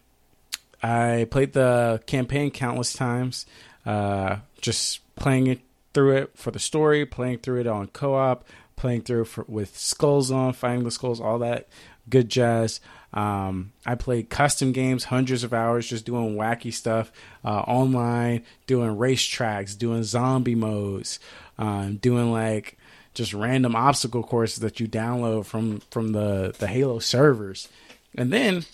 I 0.82 1.28
played 1.30 1.54
the 1.54 2.02
campaign 2.06 2.52
countless 2.52 2.94
times. 2.94 3.46
Uh, 3.86 4.38
just 4.62 5.02
playing 5.16 5.48
it 5.48 5.60
through 5.94 6.18
it 6.18 6.38
for 6.38 6.52
the 6.52 6.60
story, 6.60 7.06
playing 7.06 7.40
through 7.40 7.62
it 7.62 7.68
on 7.68 7.88
co 7.88 8.16
op, 8.16 8.46
playing 8.76 9.02
through 9.02 9.26
for, 9.26 9.46
with 9.48 9.78
skulls 9.78 10.32
on, 10.32 10.54
finding 10.54 10.84
the 10.84 10.92
skulls, 10.92 11.20
all 11.20 11.40
that 11.40 11.68
good 12.10 12.30
jazz. 12.30 12.80
Um, 13.14 13.72
I 13.86 13.96
played 13.96 14.30
custom 14.30 14.74
games, 14.74 15.06
hundreds 15.06 15.44
of 15.44 15.54
hours, 15.54 15.88
just 15.88 16.06
doing 16.06 16.36
wacky 16.36 16.74
stuff 16.74 17.12
uh, 17.46 17.60
online, 17.62 18.44
doing 18.68 18.98
racetracks, 18.98 19.78
doing 19.78 20.04
zombie 20.04 20.56
modes, 20.56 21.20
um, 21.58 21.96
doing 21.98 22.32
like 22.32 22.78
just 23.14 23.34
random 23.34 23.76
obstacle 23.76 24.24
courses 24.24 24.60
that 24.60 24.80
you 24.80 24.88
download 24.88 25.46
from 25.46 25.82
from 25.92 26.12
the 26.12 26.54
the 26.60 26.68
Halo 26.68 27.00
servers, 27.00 27.70
and 28.16 28.34
then 28.34 28.66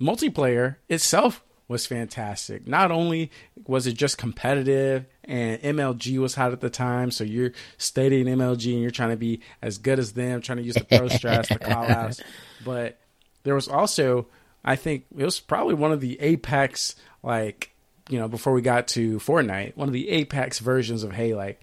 multiplayer 0.00 0.76
itself 0.88 1.42
was 1.72 1.86
fantastic. 1.86 2.68
Not 2.68 2.92
only 2.92 3.30
was 3.66 3.86
it 3.86 3.94
just 3.94 4.18
competitive 4.18 5.06
and 5.24 5.60
MLG 5.60 6.18
was 6.18 6.34
hot 6.34 6.52
at 6.52 6.60
the 6.60 6.70
time, 6.70 7.10
so 7.10 7.24
you're 7.24 7.52
studying 7.78 8.26
MLG 8.26 8.72
and 8.72 8.82
you're 8.82 8.90
trying 8.90 9.10
to 9.10 9.16
be 9.16 9.40
as 9.60 9.78
good 9.78 9.98
as 9.98 10.12
them, 10.12 10.40
trying 10.40 10.58
to 10.58 10.64
use 10.64 10.74
the 10.74 10.84
pro 10.84 11.08
strats, 11.08 11.48
the 11.48 11.58
call 11.58 11.90
outs. 11.90 12.20
But 12.64 13.00
there 13.42 13.56
was 13.56 13.66
also, 13.66 14.28
I 14.64 14.76
think 14.76 15.06
it 15.18 15.24
was 15.24 15.40
probably 15.40 15.74
one 15.74 15.90
of 15.90 16.00
the 16.00 16.20
Apex, 16.20 16.94
like, 17.24 17.72
you 18.08 18.20
know, 18.20 18.28
before 18.28 18.52
we 18.52 18.62
got 18.62 18.86
to 18.88 19.18
Fortnite, 19.18 19.76
one 19.76 19.88
of 19.88 19.92
the 19.92 20.08
Apex 20.10 20.60
versions 20.60 21.02
of 21.02 21.12
Hey, 21.12 21.34
like, 21.34 21.60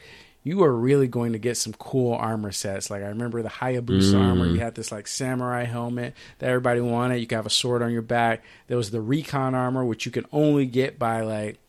you 0.50 0.64
are 0.64 0.76
really 0.76 1.08
going 1.08 1.34
to 1.34 1.38
get 1.38 1.58
some 1.58 1.74
cool 1.74 2.16
armor 2.16 2.52
sets. 2.52 2.90
Like 2.90 3.04
I 3.04 3.08
remember 3.10 3.44
the 3.44 3.50
Hayabusa 3.50 4.16
mm. 4.16 4.28
armor. 4.28 4.48
You 4.48 4.60
had 4.60 4.74
this 4.74 4.92
like 4.92 5.06
samurai 5.06 5.66
helmet 5.66 6.16
that 6.40 6.50
everybody 6.50 6.82
wanted. 6.82 7.18
You 7.18 7.28
could 7.28 7.36
have 7.36 7.46
a 7.46 7.52
sword 7.52 7.84
on 7.84 7.92
your 7.92 8.02
back. 8.02 8.44
There 8.66 8.76
was 8.76 8.90
the 8.90 9.00
recon 9.00 9.54
armor, 9.54 9.86
which 9.86 10.08
you 10.08 10.12
can 10.12 10.26
only 10.32 10.66
get 10.66 10.98
by 10.98 11.22
like 11.22 11.60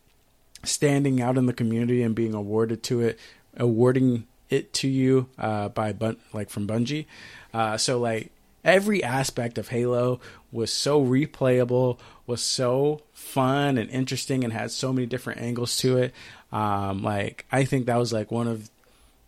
standing 0.63 1.21
out 1.21 1.37
in 1.37 1.45
the 1.45 1.53
community 1.53 2.01
and 2.01 2.15
being 2.15 2.33
awarded 2.33 2.81
to 2.85 3.01
it, 3.01 3.19
awarding 3.55 4.25
it 4.49 4.73
to 4.73 4.87
you 4.87 5.29
uh, 5.37 5.69
by 5.69 5.93
Bun- 5.93 6.17
like 6.33 6.49
from 6.49 6.65
Bungie. 6.65 7.05
Uh, 7.53 7.77
so 7.77 7.99
like 7.99 8.31
every 8.65 9.03
aspect 9.03 9.59
of 9.59 9.67
Halo 9.67 10.19
was 10.51 10.73
so 10.73 11.05
replayable, 11.05 11.99
was 12.25 12.41
so 12.41 13.03
fun 13.13 13.77
and 13.77 13.91
interesting, 13.91 14.43
and 14.43 14.51
had 14.51 14.71
so 14.71 14.91
many 14.91 15.05
different 15.05 15.39
angles 15.39 15.77
to 15.77 15.97
it. 15.99 16.15
Um, 16.51 17.03
like 17.03 17.45
I 17.51 17.65
think 17.65 17.85
that 17.85 17.97
was 17.97 18.11
like 18.11 18.31
one 18.31 18.47
of 18.47 18.69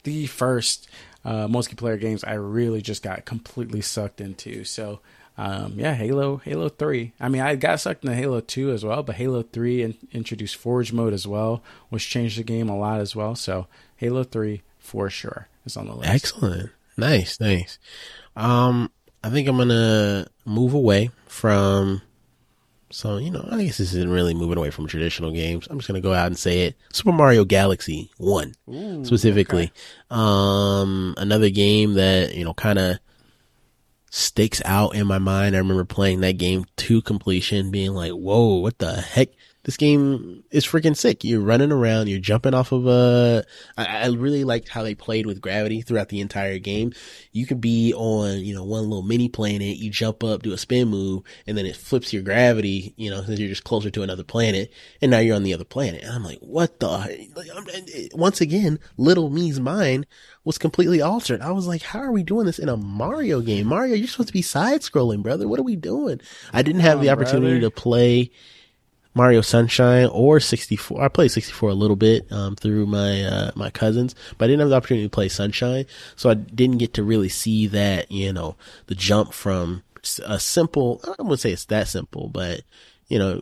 the 0.03 0.27
first 0.27 0.89
uh, 1.25 1.47
multiplayer 1.47 1.99
games 1.99 2.23
I 2.23 2.33
really 2.33 2.81
just 2.81 3.03
got 3.03 3.25
completely 3.25 3.81
sucked 3.81 4.19
into. 4.21 4.63
So 4.65 4.99
um, 5.38 5.73
yeah, 5.77 5.93
Halo, 5.95 6.38
Halo 6.38 6.69
Three. 6.69 7.13
I 7.19 7.29
mean, 7.29 7.41
I 7.41 7.55
got 7.55 7.79
sucked 7.79 8.03
into 8.03 8.15
Halo 8.15 8.39
Two 8.41 8.71
as 8.71 8.86
well, 8.86 9.01
but 9.01 9.15
Halo 9.15 9.41
Three 9.41 9.81
in- 9.81 9.97
introduced 10.12 10.55
Forge 10.57 10.93
mode 10.93 11.13
as 11.13 11.25
well, 11.25 11.63
which 11.89 12.09
changed 12.09 12.38
the 12.38 12.43
game 12.43 12.69
a 12.69 12.77
lot 12.77 12.99
as 12.99 13.15
well. 13.15 13.36
So 13.36 13.67
Halo 13.97 14.23
Three 14.23 14.62
for 14.77 15.09
sure 15.09 15.47
is 15.65 15.75
on 15.75 15.88
the 15.88 15.95
list. 15.95 16.12
Excellent, 16.12 16.69
nice, 16.97 17.39
nice. 17.39 17.79
Um, 18.36 18.91
I 19.23 19.29
think 19.29 19.47
I'm 19.47 19.57
gonna 19.57 20.27
move 20.45 20.73
away 20.73 21.09
from. 21.25 22.01
So 22.93 23.17
you 23.17 23.32
know, 23.32 23.43
I 23.49 23.63
guess 23.63 23.79
this 23.79 23.93
isn't 23.95 24.12
really 24.12 24.36
moving 24.36 24.60
away 24.60 24.69
from 24.69 24.86
traditional 24.86 25.32
games. 25.32 25.67
I'm 25.67 25.79
just 25.79 25.88
gonna 25.88 25.99
go 25.99 26.13
out 26.13 26.27
and 26.27 26.38
say 26.38 26.67
it: 26.67 26.75
Super 26.93 27.12
Mario 27.12 27.43
Galaxy 27.43 28.12
One, 28.17 28.53
Ooh, 28.69 29.03
specifically. 29.03 29.63
okay. 29.63 29.71
Um, 30.12 31.15
another 31.17 31.49
game 31.49 31.95
that 31.95 32.36
you 32.36 32.45
know 32.45 32.53
kind 32.53 32.77
of 32.77 32.99
sticks 34.12 34.62
out 34.63 34.93
in 34.93 35.08
my 35.08 35.17
mind. 35.17 35.56
I 35.56 35.58
remember 35.58 35.86
playing 35.86 36.21
that 36.21 36.38
game 36.38 36.65
to 36.77 37.01
completion, 37.01 37.71
being 37.71 37.95
like, 37.95 38.12
"Whoa, 38.12 38.60
what 38.60 38.77
the 38.77 38.93
heck." 38.93 39.29
This 39.63 39.78
game 39.78 40.43
is 40.52 40.65
freaking 40.65 40.95
sick. 40.95 41.23
You're 41.23 41.39
running 41.39 41.71
around, 41.71 42.10
you're 42.10 42.19
jumping 42.19 42.54
off 42.54 42.73
of 42.73 42.86
a. 42.86 43.45
I, 43.78 43.86
I 43.86 44.08
really 44.08 44.43
liked 44.43 44.67
how 44.67 44.84
they 44.84 44.93
played 44.93 45.26
with 45.26 45.39
gravity 45.39 45.82
throughout 45.82 46.10
the 46.10 46.19
entire 46.19 46.60
game. 46.60 46.91
You 47.32 47.45
could 47.45 47.62
be 47.62 47.93
on, 47.93 48.39
you 48.39 48.54
know, 48.54 48.65
one 48.65 48.84
little 48.84 49.04
mini 49.04 49.30
planet, 49.30 49.78
you 49.78 49.89
jump 49.89 50.21
up, 50.21 50.43
do 50.43 50.52
a 50.52 50.58
spin 50.58 50.89
move, 50.89 51.23
and 51.47 51.58
then 51.58 51.65
it 51.65 51.78
flips 51.78 52.12
your 52.12 52.23
gravity, 52.23 52.93
you 52.97 53.10
know, 53.10 53.23
since 53.23 53.39
you're 53.39 53.47
just 53.47 53.63
closer 53.63 53.89
to 53.89 54.04
another 54.04 54.23
planet, 54.26 54.69
and 55.02 55.12
now 55.12 55.19
you're 55.19 55.36
on 55.36 55.43
the 55.43 55.54
other 55.54 55.63
planet. 55.63 56.04
And 56.04 56.12
I'm 56.12 56.23
like, 56.26 56.39
what 56.39 56.82
the? 56.82 56.88
Like, 56.89 57.49
I'm- 57.54 57.65
and 57.73 57.89
it- 57.89 58.13
once 58.13 58.41
again, 58.41 58.80
little 58.97 59.30
me's 59.30 59.62
mind 59.62 60.08
was 60.43 60.58
completely 60.58 61.02
altered. 61.02 61.39
I 61.39 61.52
was 61.52 61.67
like, 61.67 61.84
how 61.84 61.99
are 61.99 62.12
we 62.12 62.23
doing 62.23 62.45
this 62.47 62.60
in 62.60 62.67
a 62.67 62.76
Mario 62.76 63.39
game? 63.39 63.67
Mario, 63.67 63.95
you're 63.95 64.08
supposed 64.10 64.28
to 64.28 64.34
be 64.34 64.41
side 64.41 64.82
scrolling, 64.82 65.23
brother. 65.23 65.47
What 65.47 65.58
are 65.60 65.63
we 65.63 65.78
doing? 65.78 66.19
I 66.52 66.63
didn't 66.63 66.82
have 66.82 66.99
the 66.99 67.10
opportunity 67.12 67.60
brother. 67.60 67.73
to 67.73 67.82
play 67.82 68.32
Mario 69.13 69.41
Sunshine 69.41 70.08
or 70.08 70.39
64. 70.39 71.02
I 71.02 71.08
played 71.08 71.32
64 71.32 71.69
a 71.69 71.73
little 71.73 71.95
bit, 71.95 72.32
um, 72.32 72.56
through 72.56 72.86
my, 72.86 73.23
uh, 73.23 73.52
my 73.56 73.69
cousins, 73.69 74.15
but 74.38 74.45
I 74.45 74.47
didn't 74.47 74.62
have 74.62 74.69
the 74.69 74.76
opportunity 74.76 75.06
to 75.06 75.12
play 75.12 75.30
Sunshine. 75.30 75.86
So 76.15 76.30
I 76.30 76.34
didn't 76.34 76.78
get 76.78 76.93
to 76.95 77.04
really 77.04 77.30
see 77.30 77.67
that, 77.67 78.12
you 78.12 78.34
know, 78.34 78.56
the 78.88 78.95
jump 78.95 79.34
from 79.34 79.84
a 80.26 80.39
simple, 80.39 81.02
I 81.06 81.21
wouldn't 81.21 81.39
say 81.39 81.52
it's 81.52 81.65
that 81.65 81.88
simple, 81.88 82.30
but, 82.30 82.62
you 83.08 83.19
know, 83.19 83.41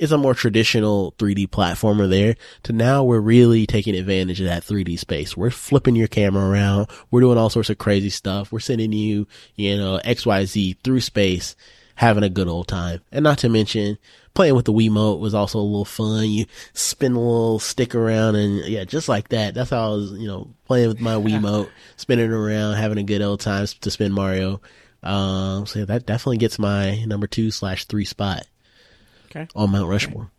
it's 0.00 0.12
a 0.12 0.18
more 0.18 0.34
traditional 0.34 1.12
3D 1.18 1.48
platformer 1.48 2.08
there 2.08 2.34
to 2.62 2.72
now 2.72 3.04
we're 3.04 3.20
really 3.20 3.66
taking 3.66 3.94
advantage 3.94 4.40
of 4.40 4.46
that 4.46 4.64
3D 4.64 4.98
space. 4.98 5.36
We're 5.36 5.50
flipping 5.50 5.94
your 5.94 6.08
camera 6.08 6.48
around. 6.48 6.88
We're 7.10 7.20
doing 7.20 7.36
all 7.36 7.50
sorts 7.50 7.68
of 7.68 7.76
crazy 7.76 8.08
stuff. 8.08 8.50
We're 8.50 8.60
sending 8.60 8.92
you, 8.92 9.28
you 9.56 9.76
know, 9.76 10.00
XYZ 10.02 10.78
through 10.82 11.00
space, 11.00 11.54
having 12.00 12.22
a 12.24 12.30
good 12.30 12.48
old 12.48 12.66
time. 12.66 12.98
And 13.12 13.22
not 13.22 13.36
to 13.38 13.50
mention 13.50 13.98
playing 14.32 14.54
with 14.54 14.64
the 14.64 14.72
Wiimote 14.72 15.20
was 15.20 15.34
also 15.34 15.58
a 15.58 15.60
little 15.60 15.84
fun. 15.84 16.30
You 16.30 16.46
spin 16.72 17.12
a 17.12 17.20
little 17.20 17.58
stick 17.58 17.94
around 17.94 18.36
and 18.36 18.64
yeah, 18.64 18.84
just 18.84 19.06
like 19.06 19.28
that. 19.28 19.52
That's 19.52 19.68
how 19.68 19.84
I 19.92 19.94
was, 19.94 20.12
you 20.12 20.26
know, 20.26 20.48
playing 20.64 20.88
with 20.88 21.00
my 21.02 21.16
Wiimote, 21.16 21.68
spinning 21.96 22.30
around, 22.32 22.76
having 22.76 22.96
a 22.96 23.02
good 23.02 23.20
old 23.20 23.40
time 23.40 23.66
to 23.82 23.90
spin 23.90 24.12
Mario. 24.12 24.62
Um, 25.02 25.66
so 25.66 25.80
yeah, 25.80 25.84
that 25.84 26.06
definitely 26.06 26.38
gets 26.38 26.58
my 26.58 27.04
number 27.04 27.26
two 27.26 27.50
slash 27.50 27.84
three 27.84 28.06
spot 28.06 28.46
Okay. 29.26 29.46
on 29.54 29.70
Mount 29.70 29.90
Rushmore. 29.90 30.30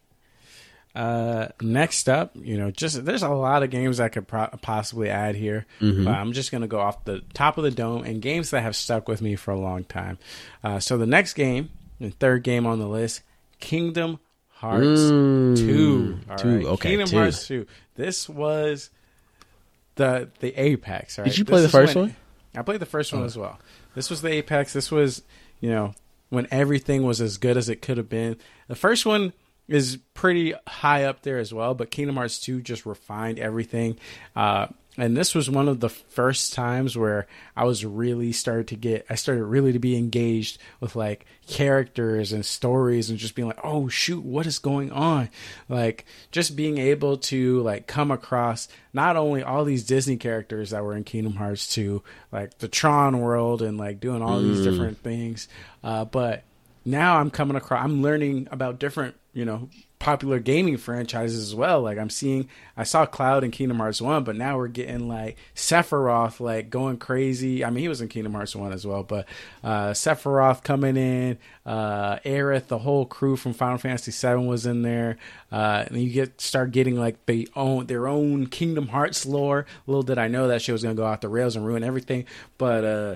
Uh, 0.94 1.48
next 1.62 2.10
up, 2.10 2.32
you 2.36 2.58
know, 2.58 2.70
just 2.70 3.06
there's 3.06 3.24
a 3.24 3.30
lot 3.30 3.64
of 3.64 3.70
games 3.70 4.00
I 4.02 4.10
could 4.10 4.28
pro- 4.28 4.50
possibly 4.62 5.10
add 5.10 5.36
here, 5.36 5.66
Mm-hmm. 5.80 6.04
but 6.04 6.14
I'm 6.14 6.34
just 6.34 6.52
gonna 6.52 6.68
go 6.68 6.80
off 6.82 7.06
the 7.06 7.22
top 7.34 7.58
of 7.58 7.64
the 7.64 7.72
dome 7.72 8.04
and 8.04 8.22
games 8.22 8.50
that 8.50 8.62
have 8.62 8.76
stuck 8.76 9.08
with 9.08 9.22
me 9.22 9.36
for 9.38 9.52
a 9.52 9.60
long 9.60 9.86
time. 9.86 10.18
Uh, 10.64 10.80
so 10.80 10.98
the 10.98 11.06
next 11.06 11.34
game, 11.36 11.70
the 12.02 12.10
third 12.10 12.44
game 12.44 12.66
on 12.68 12.80
the 12.80 12.88
list, 12.90 13.22
Kingdom 13.62 14.20
Hearts 14.50 14.86
Mm, 15.00 15.56
Two. 15.58 16.20
All 16.30 16.38
two, 16.38 16.56
right, 16.58 16.66
okay, 16.66 16.90
Kingdom 16.90 17.08
two. 17.08 17.18
Hearts 17.18 17.48
Two. 17.48 17.66
This 17.96 18.28
was 18.28 18.90
the 19.96 20.30
the 20.40 20.54
apex. 20.62 21.18
Right? 21.18 21.26
Did 21.26 21.38
you 21.38 21.46
play 21.46 21.62
This 21.62 21.72
the 21.72 21.78
first 21.78 21.96
when- 21.96 22.06
one? 22.08 22.16
I 22.54 22.64
played 22.64 22.82
the 22.82 22.86
first 22.86 23.14
one 23.14 23.24
as 23.24 23.38
well. 23.38 23.60
This 23.96 24.10
was 24.10 24.22
the 24.22 24.30
apex. 24.30 24.74
This 24.74 24.92
was 24.92 25.24
you 25.62 25.70
know 25.70 25.94
when 26.30 26.48
everything 26.52 27.04
was 27.04 27.22
as 27.22 27.38
good 27.38 27.56
as 27.58 27.70
it 27.70 27.82
could 27.82 27.98
have 27.98 28.10
been. 28.10 28.36
The 28.68 28.76
first 28.76 29.06
one 29.06 29.32
is 29.72 29.98
pretty 30.14 30.54
high 30.68 31.06
up 31.06 31.24
there 31.24 31.40
as 31.40 31.54
well, 31.54 31.74
but 31.74 31.92
Kingdom 31.92 32.18
Hearts 32.18 32.40
2 32.40 32.62
just 32.62 32.86
refined 32.86 33.40
everything. 33.40 33.98
Uh, 34.36 34.68
and 34.98 35.16
this 35.16 35.34
was 35.34 35.50
one 35.50 35.70
of 35.70 35.80
the 35.80 35.88
first 35.88 36.52
times 36.52 36.98
where 36.98 37.26
I 37.56 37.64
was 37.64 37.86
really 37.86 38.34
started 38.34 38.68
to 38.68 38.76
get, 38.76 39.06
I 39.10 39.16
started 39.16 39.46
really 39.46 39.72
to 39.72 39.80
be 39.80 39.96
engaged 39.96 40.58
with 40.82 40.98
like 40.98 41.26
characters 41.48 42.34
and 42.34 42.46
stories 42.46 43.10
and 43.10 43.18
just 43.18 43.34
being 43.34 43.48
like, 43.48 43.62
oh 43.64 43.88
shoot, 43.88 44.26
what 44.26 44.46
is 44.46 44.60
going 44.60 44.92
on? 44.92 45.30
Like 45.70 46.06
just 46.32 46.58
being 46.58 46.78
able 46.78 47.18
to 47.18 47.62
like 47.62 47.88
come 47.88 48.12
across 48.12 48.68
not 48.92 49.16
only 49.16 49.42
all 49.42 49.64
these 49.64 49.86
Disney 49.86 50.18
characters 50.18 50.72
that 50.72 50.84
were 50.84 50.98
in 50.98 51.06
Kingdom 51.06 51.36
Hearts 51.36 51.74
2, 51.74 52.04
like 52.34 52.58
the 52.58 52.68
Tron 52.68 53.22
world 53.22 53.62
and 53.62 53.78
like 53.78 54.02
doing 54.02 54.22
all 54.22 54.42
these 54.42 54.66
different 54.66 54.98
things, 54.98 55.48
uh, 55.82 56.04
but 56.04 56.44
now 56.86 57.18
I'm 57.18 57.30
coming 57.30 57.56
across, 57.56 57.84
I'm 57.84 58.02
learning 58.02 58.48
about 58.52 58.80
different, 58.80 59.16
you 59.34 59.46
know, 59.46 59.70
popular 60.02 60.40
gaming 60.40 60.78
franchises 60.78 61.40
as 61.40 61.54
well. 61.54 61.82
Like 61.82 62.00
I'm 62.00 62.10
seeing, 62.10 62.50
I 62.76 62.84
saw 62.84 63.06
Cloud 63.06 63.44
in 63.44 63.52
Kingdom 63.52 63.78
Hearts 63.78 64.02
1, 64.02 64.24
but 64.24 64.36
now 64.36 64.58
we're 64.58 64.68
getting 64.68 65.08
like 65.08 65.38
Sephiroth 65.56 66.40
like 66.40 66.72
going 66.72 66.98
crazy. 66.98 67.64
I 67.64 67.70
mean, 67.70 67.84
he 67.84 67.88
was 67.88 68.02
in 68.02 68.08
Kingdom 68.08 68.34
Hearts 68.34 68.56
1 68.56 68.74
as 68.74 68.86
well, 68.86 69.04
but 69.04 69.28
uh, 69.64 69.92
Sephiroth 69.92 70.64
coming 70.64 70.98
in, 70.98 71.38
uh, 71.68 72.18
Aerith, 72.26 72.68
the 72.68 72.80
whole 72.80 73.06
crew 73.06 73.36
from 73.36 73.54
Final 73.54 73.78
Fantasy 73.78 74.12
7 74.12 74.48
was 74.48 74.66
in 74.66 74.82
there. 74.82 75.18
Uh, 75.52 75.86
and 75.88 76.02
you 76.02 76.10
get 76.10 76.42
start 76.42 76.72
getting 76.72 76.96
like 76.96 77.24
the 77.28 77.48
own 77.56 77.86
their 77.86 78.08
own 78.08 78.48
Kingdom 78.48 78.88
Hearts 78.88 79.26
lore. 79.26 79.68
Little 79.86 80.04
did 80.04 80.18
I 80.18 80.28
know 80.28 80.48
that 80.48 80.64
shit 80.64 80.74
was 80.74 80.82
gonna 80.82 80.96
go 80.96 81.06
off 81.06 81.22
the 81.22 81.30
rails 81.30 81.56
and 81.56 81.66
ruin 81.66 81.84
everything, 81.84 82.26
but 82.58 82.84
uh 82.84 83.16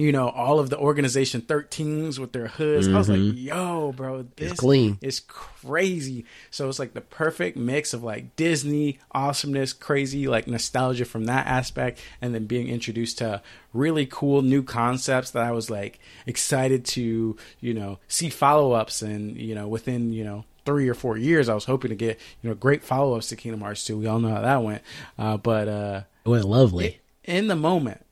you 0.00 0.12
know, 0.12 0.28
all 0.30 0.58
of 0.58 0.70
the 0.70 0.78
organization 0.78 1.42
13s 1.42 2.18
with 2.18 2.32
their 2.32 2.48
hoods. 2.48 2.88
I 2.88 2.92
was 2.96 3.08
like, 3.08 3.20
yo, 3.34 3.92
bro, 3.92 4.26
this 4.36 4.52
clean. 4.54 4.98
is 5.02 5.20
crazy. 5.20 6.24
So 6.50 6.68
it's 6.68 6.78
like 6.78 6.94
the 6.94 7.00
perfect 7.00 7.56
mix 7.56 7.92
of 7.92 8.02
like 8.02 8.34
Disney 8.36 8.98
awesomeness, 9.12 9.72
crazy, 9.72 10.26
like 10.26 10.46
nostalgia 10.46 11.04
from 11.04 11.24
that 11.26 11.46
aspect, 11.46 12.00
and 12.20 12.34
then 12.34 12.46
being 12.46 12.68
introduced 12.68 13.18
to 13.18 13.42
really 13.72 14.06
cool 14.06 14.42
new 14.42 14.62
concepts 14.62 15.30
that 15.32 15.42
I 15.44 15.52
was 15.52 15.70
like 15.70 15.98
excited 16.26 16.84
to, 16.86 17.36
you 17.60 17.74
know, 17.74 17.98
see 18.08 18.30
follow 18.30 18.72
ups 18.72 19.02
and, 19.02 19.36
you 19.36 19.54
know, 19.54 19.68
within, 19.68 20.12
you 20.12 20.24
know, 20.24 20.44
three 20.66 20.88
or 20.88 20.94
four 20.94 21.16
years, 21.16 21.48
I 21.48 21.54
was 21.54 21.64
hoping 21.64 21.88
to 21.90 21.96
get, 21.96 22.18
you 22.42 22.48
know, 22.50 22.54
great 22.54 22.82
follow 22.84 23.16
ups 23.16 23.28
to 23.28 23.36
Kingdom 23.36 23.60
Hearts 23.62 23.84
2. 23.84 23.96
We 23.98 24.06
all 24.06 24.20
know 24.20 24.28
how 24.28 24.42
that 24.42 24.62
went. 24.62 24.82
Uh, 25.18 25.36
but, 25.36 25.68
uh, 25.68 26.02
It 26.24 26.28
went 26.28 26.44
lovely. 26.44 27.00
in 27.24 27.46
the 27.48 27.56
moment, 27.56 28.04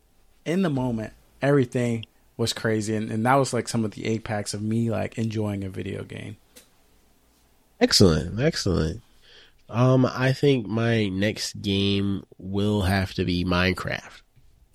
in 0.47 0.63
the 0.63 0.71
moment, 0.71 1.13
everything 1.43 2.07
was 2.37 2.53
crazy, 2.53 2.95
and, 2.95 3.11
and 3.11 3.27
that 3.27 3.35
was 3.35 3.53
like 3.53 3.69
some 3.69 3.85
of 3.85 3.93
the 3.93 4.07
apex 4.07 4.55
of 4.55 4.63
me 4.63 4.91
like 4.91 5.19
enjoying 5.19 5.65
a 5.65 5.69
video 5.69 6.05
game. 6.05 6.37
Excellent, 7.81 8.41
excellent. 8.41 9.03
Um, 9.69 10.07
I 10.07 10.33
think 10.33 10.67
my 10.67 11.09
next 11.09 11.61
game 11.61 12.25
will 12.39 12.83
have 12.83 13.13
to 13.15 13.25
be 13.25 13.45
Minecraft, 13.45 14.23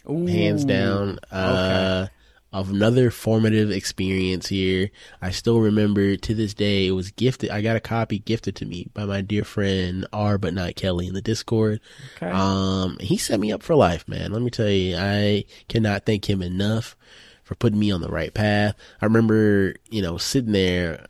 hands 0.06 0.64
Ooh, 0.64 0.68
down. 0.68 1.20
Uh, 1.32 2.08
of 2.08 2.10
another 2.54 3.10
formative 3.10 3.72
experience 3.72 4.48
here. 4.48 4.92
I 5.22 5.32
still 5.32 5.60
remember 5.60 6.16
to 6.16 6.34
this 6.36 6.54
day 6.54 6.88
it 6.88 6.92
was 6.92 7.12
gifted. 7.12 7.50
I 7.50 7.62
got 7.62 7.76
a 7.76 7.82
copy 7.82 8.20
gifted 8.20 8.56
to 8.58 8.66
me 8.66 8.90
by 8.94 9.06
my 9.06 9.22
dear 9.22 9.44
friend 9.44 10.06
R, 10.14 10.38
but 10.38 10.54
not 10.54 10.76
Kelly 10.76 11.08
in 11.08 11.14
the 11.14 11.22
Discord. 11.22 11.82
Okay. 12.18 12.32
Um, 12.32 12.98
he 13.00 13.18
set 13.18 13.40
me 13.40 13.52
up 13.52 13.64
for 13.64 13.76
life, 13.76 14.08
man. 14.08 14.32
Let 14.32 14.42
me 14.42 14.52
tell 14.52 14.70
you, 14.70 14.96
I 14.98 15.46
cannot 15.68 16.06
thank 16.06 16.30
him 16.30 16.42
enough 16.42 16.96
for 17.44 17.56
putting 17.56 17.80
me 17.80 17.92
on 17.92 18.02
the 18.02 18.10
right 18.10 18.34
path. 18.34 18.76
I 19.02 19.06
remember, 19.06 19.76
you 19.90 20.02
know, 20.02 20.18
sitting 20.18 20.54
there 20.54 21.08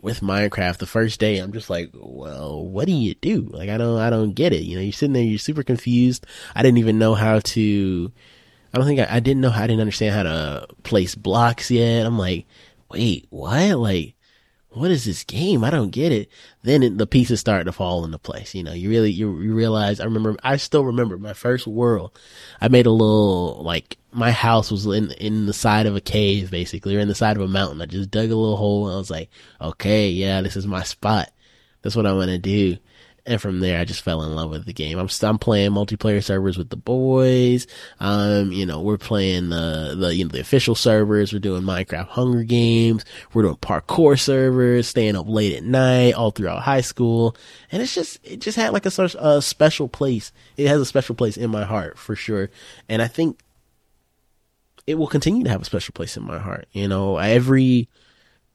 with 0.00 0.20
Minecraft 0.20 0.78
the 0.78 0.86
first 0.86 1.20
day, 1.20 1.38
I'm 1.38 1.52
just 1.52 1.70
like, 1.70 1.90
well, 1.94 2.66
what 2.66 2.86
do 2.86 2.92
you 2.92 3.14
do? 3.14 3.48
Like, 3.50 3.70
I 3.70 3.78
don't, 3.78 3.98
I 3.98 4.10
don't 4.10 4.34
get 4.34 4.52
it. 4.52 4.62
You 4.62 4.76
know, 4.76 4.82
you're 4.82 4.92
sitting 4.92 5.12
there, 5.12 5.22
you're 5.22 5.38
super 5.38 5.62
confused. 5.62 6.26
I 6.54 6.62
didn't 6.62 6.78
even 6.78 6.98
know 6.98 7.14
how 7.14 7.38
to, 7.38 8.12
I 8.72 8.78
don't 8.78 8.86
think 8.86 9.00
I, 9.00 9.16
I 9.16 9.20
didn't 9.20 9.42
know, 9.42 9.50
how, 9.50 9.64
I 9.64 9.66
didn't 9.66 9.80
understand 9.80 10.14
how 10.14 10.22
to 10.22 10.66
place 10.82 11.14
blocks 11.14 11.70
yet. 11.70 12.06
I'm 12.06 12.18
like, 12.18 12.46
wait, 12.90 13.26
what? 13.30 13.78
Like, 13.78 14.14
what 14.70 14.90
is 14.90 15.04
this 15.04 15.24
game? 15.24 15.62
I 15.62 15.70
don't 15.70 15.90
get 15.90 16.12
it. 16.12 16.30
Then 16.62 16.82
it, 16.82 16.96
the 16.96 17.06
pieces 17.06 17.40
start 17.40 17.66
to 17.66 17.72
fall 17.72 18.04
into 18.04 18.18
place. 18.18 18.54
You 18.54 18.62
know, 18.62 18.72
you 18.72 18.88
really, 18.88 19.10
you, 19.10 19.38
you 19.40 19.54
realize, 19.54 20.00
I 20.00 20.04
remember, 20.04 20.36
I 20.42 20.56
still 20.56 20.84
remember 20.84 21.18
my 21.18 21.34
first 21.34 21.66
world. 21.66 22.18
I 22.60 22.68
made 22.68 22.86
a 22.86 22.90
little, 22.90 23.62
like, 23.62 23.98
my 24.12 24.30
house 24.30 24.70
was 24.70 24.86
in, 24.86 25.10
in 25.12 25.46
the 25.46 25.52
side 25.52 25.86
of 25.86 25.94
a 25.94 26.00
cave, 26.00 26.50
basically, 26.50 26.96
or 26.96 27.00
in 27.00 27.08
the 27.08 27.14
side 27.14 27.36
of 27.36 27.42
a 27.42 27.48
mountain. 27.48 27.82
I 27.82 27.86
just 27.86 28.10
dug 28.10 28.30
a 28.30 28.36
little 28.36 28.56
hole 28.56 28.86
and 28.86 28.94
I 28.94 28.98
was 28.98 29.10
like, 29.10 29.28
okay, 29.60 30.08
yeah, 30.08 30.40
this 30.40 30.56
is 30.56 30.66
my 30.66 30.82
spot. 30.82 31.30
That's 31.82 31.96
what 31.96 32.06
I 32.06 32.12
want 32.12 32.30
to 32.30 32.38
do 32.38 32.78
and 33.24 33.40
from 33.40 33.60
there 33.60 33.80
I 33.80 33.84
just 33.84 34.02
fell 34.02 34.22
in 34.22 34.34
love 34.34 34.50
with 34.50 34.64
the 34.64 34.72
game. 34.72 34.98
I'm 34.98 35.08
I'm 35.22 35.38
playing 35.38 35.70
multiplayer 35.70 36.22
servers 36.22 36.58
with 36.58 36.70
the 36.70 36.76
boys. 36.76 37.66
Um, 38.00 38.52
you 38.52 38.66
know, 38.66 38.80
we're 38.80 38.98
playing 38.98 39.50
the 39.50 39.94
the 39.98 40.14
you 40.14 40.24
know 40.24 40.30
the 40.30 40.40
official 40.40 40.74
servers. 40.74 41.32
We're 41.32 41.38
doing 41.38 41.62
Minecraft 41.62 42.08
Hunger 42.08 42.42
Games. 42.42 43.04
We're 43.32 43.42
doing 43.42 43.56
parkour 43.56 44.18
servers, 44.18 44.88
staying 44.88 45.16
up 45.16 45.28
late 45.28 45.56
at 45.56 45.64
night 45.64 46.14
all 46.14 46.30
throughout 46.30 46.62
high 46.62 46.80
school, 46.80 47.36
and 47.70 47.82
it's 47.82 47.94
just 47.94 48.18
it 48.24 48.40
just 48.40 48.56
had 48.56 48.72
like 48.72 48.86
a 48.86 49.10
a 49.18 49.42
special 49.42 49.88
place. 49.88 50.32
It 50.56 50.68
has 50.68 50.80
a 50.80 50.86
special 50.86 51.14
place 51.14 51.36
in 51.36 51.50
my 51.50 51.64
heart 51.64 51.98
for 51.98 52.16
sure, 52.16 52.50
and 52.88 53.00
I 53.00 53.08
think 53.08 53.40
it 54.86 54.96
will 54.96 55.06
continue 55.06 55.44
to 55.44 55.50
have 55.50 55.62
a 55.62 55.66
special 55.66 55.92
place 55.92 56.16
in 56.16 56.24
my 56.24 56.38
heart. 56.38 56.66
You 56.72 56.88
know, 56.88 57.16
every 57.18 57.88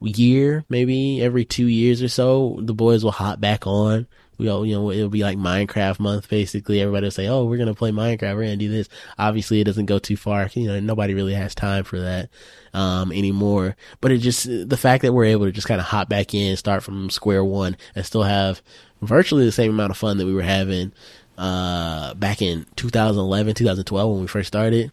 year, 0.00 0.64
maybe 0.68 1.22
every 1.22 1.44
two 1.44 1.66
years 1.66 2.02
or 2.02 2.08
so, 2.08 2.58
the 2.60 2.74
boys 2.74 3.02
will 3.02 3.12
hop 3.12 3.40
back 3.40 3.66
on 3.66 4.06
we 4.38 4.48
all, 4.48 4.64
you 4.64 4.74
know, 4.74 4.90
it'll 4.90 5.08
be 5.08 5.22
like 5.22 5.36
Minecraft 5.36 5.98
month 5.98 6.28
basically. 6.28 6.80
Everybody 6.80 7.06
will 7.06 7.10
say, 7.10 7.26
"Oh, 7.26 7.44
we're 7.44 7.58
gonna 7.58 7.74
play 7.74 7.90
Minecraft. 7.90 8.36
We're 8.36 8.44
gonna 8.44 8.56
do 8.56 8.70
this." 8.70 8.88
Obviously, 9.18 9.60
it 9.60 9.64
doesn't 9.64 9.86
go 9.86 9.98
too 9.98 10.16
far. 10.16 10.48
You 10.54 10.68
know, 10.68 10.80
nobody 10.80 11.14
really 11.14 11.34
has 11.34 11.54
time 11.54 11.84
for 11.84 12.00
that 12.00 12.30
um, 12.72 13.12
anymore. 13.12 13.76
But 14.00 14.12
it 14.12 14.18
just 14.18 14.44
the 14.46 14.76
fact 14.76 15.02
that 15.02 15.12
we're 15.12 15.24
able 15.24 15.46
to 15.46 15.52
just 15.52 15.66
kind 15.66 15.80
of 15.80 15.86
hop 15.86 16.08
back 16.08 16.34
in, 16.34 16.56
start 16.56 16.82
from 16.82 17.10
square 17.10 17.44
one, 17.44 17.76
and 17.94 18.06
still 18.06 18.22
have 18.22 18.62
virtually 19.02 19.44
the 19.44 19.52
same 19.52 19.70
amount 19.70 19.90
of 19.90 19.96
fun 19.96 20.18
that 20.18 20.26
we 20.26 20.34
were 20.34 20.42
having 20.42 20.92
uh, 21.36 22.14
back 22.14 22.42
in 22.42 22.66
2011, 22.76 23.54
2012 23.54 24.12
when 24.12 24.20
we 24.20 24.26
first 24.26 24.48
started. 24.48 24.92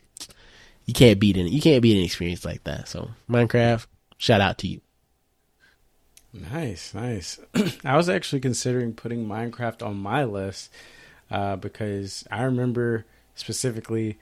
You 0.86 0.94
can't 0.94 1.20
beat 1.20 1.38
it. 1.38 1.50
You 1.50 1.62
can't 1.62 1.82
beat 1.82 1.98
an 1.98 2.04
experience 2.04 2.46
like 2.46 2.64
that. 2.66 2.88
So 2.88 3.10
Minecraft, 3.30 3.86
shout 4.18 4.42
out 4.42 4.60
to 4.60 4.68
you. 4.68 4.82
Nice, 6.36 6.94
nice. 6.94 7.40
I 7.86 7.96
was 7.96 8.10
actually 8.10 8.42
considering 8.42 8.94
putting 8.94 9.26
Minecraft 9.26 9.86
on 9.86 9.98
my 9.98 10.24
list 10.24 10.72
uh, 11.32 11.56
because 11.56 12.26
I 12.30 12.44
remember 12.44 13.06
specifically 13.36 14.18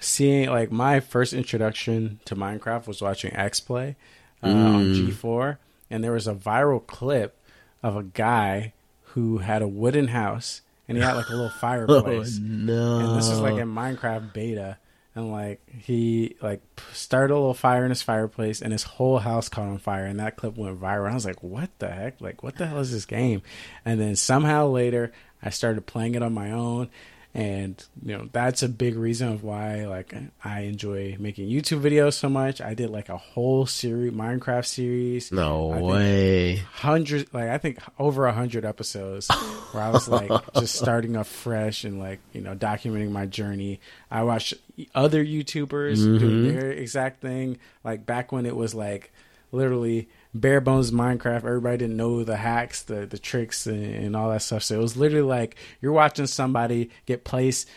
seeing 0.00 0.48
like 0.48 0.72
my 0.72 1.00
first 1.00 1.32
introduction 1.32 2.20
to 2.24 2.34
Minecraft 2.34 2.86
was 2.86 3.02
watching 3.02 3.34
X 3.34 3.60
Play 3.60 3.96
uh, 4.42 4.48
mm. 4.48 4.74
on 4.74 4.84
G4, 4.94 5.58
and 5.90 6.02
there 6.02 6.12
was 6.12 6.26
a 6.26 6.34
viral 6.34 6.84
clip 6.86 7.36
of 7.82 7.96
a 7.96 8.02
guy 8.02 8.72
who 9.02 9.38
had 9.38 9.60
a 9.60 9.68
wooden 9.68 10.08
house 10.08 10.62
and 10.88 10.96
he 10.96 11.04
had 11.04 11.14
like 11.14 11.28
a 11.28 11.32
little 11.32 11.50
fireplace. 11.60 12.38
oh, 12.40 12.44
no. 12.44 12.98
And 12.98 13.18
this 13.18 13.28
is 13.28 13.40
like 13.40 13.56
in 13.56 13.68
Minecraft 13.68 14.32
beta 14.32 14.78
and 15.14 15.30
like 15.30 15.60
he 15.68 16.36
like 16.40 16.62
started 16.92 17.34
a 17.34 17.36
little 17.36 17.54
fire 17.54 17.84
in 17.84 17.90
his 17.90 18.02
fireplace 18.02 18.62
and 18.62 18.72
his 18.72 18.82
whole 18.82 19.18
house 19.18 19.48
caught 19.48 19.68
on 19.68 19.78
fire 19.78 20.06
and 20.06 20.18
that 20.20 20.36
clip 20.36 20.56
went 20.56 20.80
viral. 20.80 21.10
I 21.10 21.14
was 21.14 21.26
like 21.26 21.42
what 21.42 21.70
the 21.78 21.88
heck? 21.88 22.20
Like 22.20 22.42
what 22.42 22.56
the 22.56 22.66
hell 22.66 22.78
is 22.78 22.92
this 22.92 23.04
game? 23.04 23.42
And 23.84 24.00
then 24.00 24.16
somehow 24.16 24.68
later 24.68 25.12
i 25.42 25.50
started 25.50 25.86
playing 25.86 26.14
it 26.14 26.22
on 26.22 26.32
my 26.32 26.50
own 26.50 26.88
and 27.34 27.82
you 28.04 28.16
know 28.16 28.28
that's 28.32 28.62
a 28.62 28.68
big 28.68 28.94
reason 28.94 29.28
of 29.28 29.42
why 29.42 29.86
like 29.86 30.14
I 30.44 30.60
enjoy 30.60 31.16
making 31.18 31.48
YouTube 31.48 31.80
videos 31.80 32.12
so 32.14 32.28
much. 32.28 32.60
I 32.60 32.74
did 32.74 32.90
like 32.90 33.08
a 33.08 33.16
whole 33.16 33.64
series, 33.64 34.12
Minecraft 34.12 34.66
series. 34.66 35.32
No 35.32 35.68
way, 35.68 36.56
hundred 36.56 37.32
like 37.32 37.48
I 37.48 37.56
think 37.56 37.78
over 37.98 38.26
a 38.26 38.32
hundred 38.32 38.66
episodes 38.66 39.28
where 39.72 39.82
I 39.82 39.88
was 39.88 40.08
like 40.08 40.30
just 40.56 40.74
starting 40.74 41.16
off 41.16 41.28
fresh 41.28 41.84
and 41.84 41.98
like 41.98 42.20
you 42.34 42.42
know 42.42 42.54
documenting 42.54 43.12
my 43.12 43.24
journey. 43.24 43.80
I 44.10 44.24
watched 44.24 44.52
other 44.94 45.24
YouTubers 45.24 45.98
mm-hmm. 45.98 46.18
doing 46.18 46.54
their 46.54 46.70
exact 46.70 47.22
thing, 47.22 47.58
like 47.82 48.04
back 48.04 48.30
when 48.30 48.44
it 48.44 48.54
was 48.54 48.74
like 48.74 49.10
literally 49.52 50.08
bare 50.34 50.60
bones 50.60 50.90
Minecraft. 50.90 51.44
Everybody 51.44 51.78
didn't 51.78 51.96
know 51.96 52.24
the 52.24 52.36
hacks, 52.36 52.82
the 52.82 53.06
the 53.06 53.18
tricks, 53.18 53.66
and, 53.66 53.84
and, 53.84 54.16
all 54.16 54.30
that 54.30 54.42
stuff. 54.42 54.62
So 54.62 54.74
it 54.76 54.78
was 54.78 54.96
literally 54.96 55.26
like 55.26 55.56
you're 55.80 55.92
watching 55.92 56.26
somebody 56.26 56.90
get 57.06 57.24
placed 57.24 57.68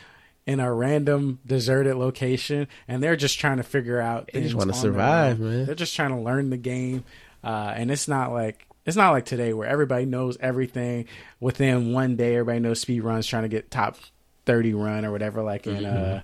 in 0.45 0.59
a 0.59 0.71
random 0.71 1.39
deserted 1.45 1.95
location, 1.95 2.67
and 2.87 3.01
they're 3.01 3.15
just 3.15 3.39
trying 3.39 3.57
to 3.57 3.63
figure 3.63 3.99
out. 3.99 4.29
They 4.33 4.41
just 4.41 4.55
want 4.55 4.71
to 4.71 4.77
survive, 4.77 5.39
man. 5.39 5.65
They're 5.65 5.75
just 5.75 5.95
trying 5.95 6.11
to 6.11 6.19
learn 6.19 6.49
the 6.49 6.57
game, 6.57 7.03
uh, 7.43 7.73
and 7.75 7.91
it's 7.91 8.07
not 8.07 8.31
like. 8.31 8.65
It's 8.85 8.95
not 8.95 9.13
like 9.13 9.25
today 9.25 9.51
where 9.51 9.67
everybody 9.67 10.05
knows 10.05 10.37
everything 10.39 11.07
within 11.39 11.91
one 11.91 12.17
day. 12.17 12.35
Everybody 12.35 12.59
knows 12.59 12.81
speed 12.81 12.99
runs, 12.99 13.25
trying 13.25 13.41
to 13.41 13.49
get 13.49 13.71
top 13.71 13.97
thirty 14.45 14.75
run 14.75 15.05
or 15.05 15.11
whatever. 15.11 15.41
Like 15.41 15.65
in 15.65 15.77
mm-hmm. 15.77 16.17
uh, 16.17 16.19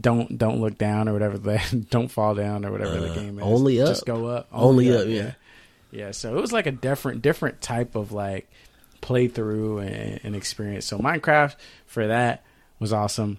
don't 0.00 0.38
don't 0.38 0.62
look 0.62 0.78
down 0.78 1.10
or 1.10 1.12
whatever. 1.12 1.36
The, 1.36 1.86
don't 1.90 2.08
fall 2.08 2.34
down 2.34 2.64
or 2.64 2.72
whatever 2.72 2.96
uh, 2.96 3.00
the 3.00 3.14
game 3.14 3.38
is. 3.38 3.44
Only 3.44 3.82
up. 3.82 3.88
Just 3.88 4.06
go 4.06 4.28
up. 4.28 4.48
Only, 4.50 4.88
only 4.88 4.96
up, 4.96 5.02
up. 5.02 5.08
Yeah. 5.08 5.22
Yeah, 5.22 5.32
so 6.12 6.36
it 6.36 6.40
was 6.40 6.52
like 6.52 6.66
a 6.66 6.72
different 6.72 7.22
different 7.22 7.60
type 7.60 7.94
of 7.94 8.12
like 8.12 8.50
playthrough 9.00 9.86
and, 9.86 10.20
and 10.22 10.36
experience. 10.36 10.86
So 10.86 10.98
Minecraft 10.98 11.56
for 11.86 12.06
that 12.06 12.44
was 12.78 12.92
awesome. 12.92 13.38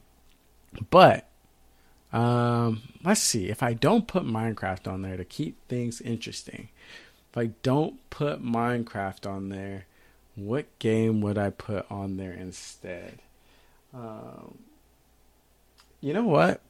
But 0.90 1.28
um, 2.14 2.82
let's 3.04 3.22
see 3.22 3.50
if 3.50 3.62
I 3.62 3.74
don't 3.74 4.08
put 4.08 4.24
Minecraft 4.24 4.92
on 4.92 5.02
there 5.02 5.18
to 5.18 5.26
keep 5.26 5.58
things 5.68 6.02
interesting. 6.02 6.70
If 7.32 7.38
I 7.38 7.48
don't 7.64 7.98
put 8.10 8.44
Minecraft 8.44 9.30
on 9.30 9.50
there, 9.50 9.86
what 10.36 10.66
game 10.80 11.22
would 11.22 11.38
I 11.38 11.50
put 11.50 11.90
on 11.92 12.18
there 12.18 12.32
instead? 12.32 13.20
Um, 13.94 14.58
you 16.00 16.14
know 16.14 16.24
what? 16.24 16.62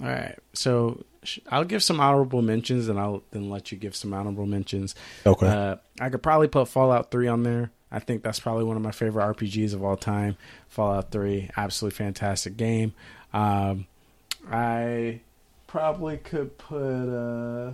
All 0.00 0.06
right, 0.06 0.38
so 0.52 1.04
I'll 1.48 1.64
give 1.64 1.82
some 1.82 2.00
honorable 2.00 2.42
mentions, 2.42 2.88
and 2.88 2.98
I'll 2.98 3.22
then 3.30 3.50
let 3.50 3.72
you 3.72 3.78
give 3.78 3.96
some 3.96 4.14
honorable 4.14 4.46
mentions. 4.46 4.94
Okay. 5.26 5.46
Uh, 5.46 5.76
I 6.00 6.08
could 6.08 6.22
probably 6.22 6.48
put 6.48 6.68
Fallout 6.68 7.10
Three 7.10 7.28
on 7.28 7.42
there. 7.42 7.70
I 7.90 7.98
think 7.98 8.22
that's 8.22 8.38
probably 8.38 8.64
one 8.64 8.76
of 8.76 8.82
my 8.82 8.92
favorite 8.92 9.24
RPGs 9.36 9.74
of 9.74 9.82
all 9.82 9.96
time. 9.96 10.36
Fallout 10.68 11.10
Three, 11.10 11.50
absolutely 11.56 11.96
fantastic 11.96 12.56
game. 12.56 12.92
Um, 13.32 13.86
I 14.50 15.20
probably 15.66 16.16
could 16.18 16.56
put 16.58 17.08
uh, 17.08 17.72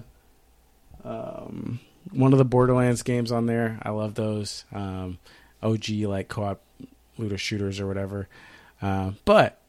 um, 1.04 1.80
one 2.10 2.32
of 2.32 2.38
the 2.38 2.44
Borderlands 2.44 3.02
games 3.02 3.32
on 3.32 3.46
there. 3.46 3.78
I 3.82 3.90
love 3.90 4.14
those 4.14 4.64
um, 4.72 5.18
OG 5.62 5.90
like 5.90 6.28
co-op 6.28 6.60
looter 7.18 7.38
shooters 7.38 7.80
or 7.80 7.86
whatever. 7.86 8.28
Uh, 8.82 9.12
but 9.24 9.60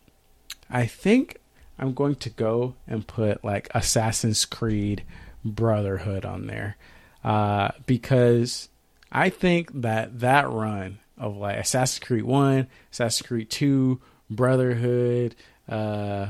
I 0.70 0.86
think 0.86 1.40
I'm 1.78 1.94
going 1.94 2.16
to 2.16 2.30
go 2.30 2.76
and 2.88 3.06
put 3.06 3.44
like 3.44 3.70
Assassin's 3.74 4.46
Creed 4.46 5.04
Brotherhood 5.44 6.26
on 6.26 6.48
there 6.48 6.78
uh, 7.24 7.72
because 7.86 8.70
I 9.12 9.30
think 9.30 9.82
that 9.82 10.20
that 10.20 10.50
run 10.50 11.00
of 11.18 11.38
like 11.38 11.58
Assassin's 11.58 12.06
Creed 12.06 12.24
One, 12.24 12.68
Assassin's 12.92 13.28
Creed 13.28 13.50
Two, 13.50 14.00
Brotherhood, 14.30 15.36
uh, 15.70 16.28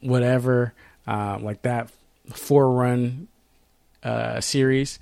whatever, 0.00 0.72
uh, 1.06 1.38
like 1.40 1.62
that 1.62 1.90
four 2.32 2.70
run 2.72 3.28
uh, 4.02 4.40
series. 4.40 4.98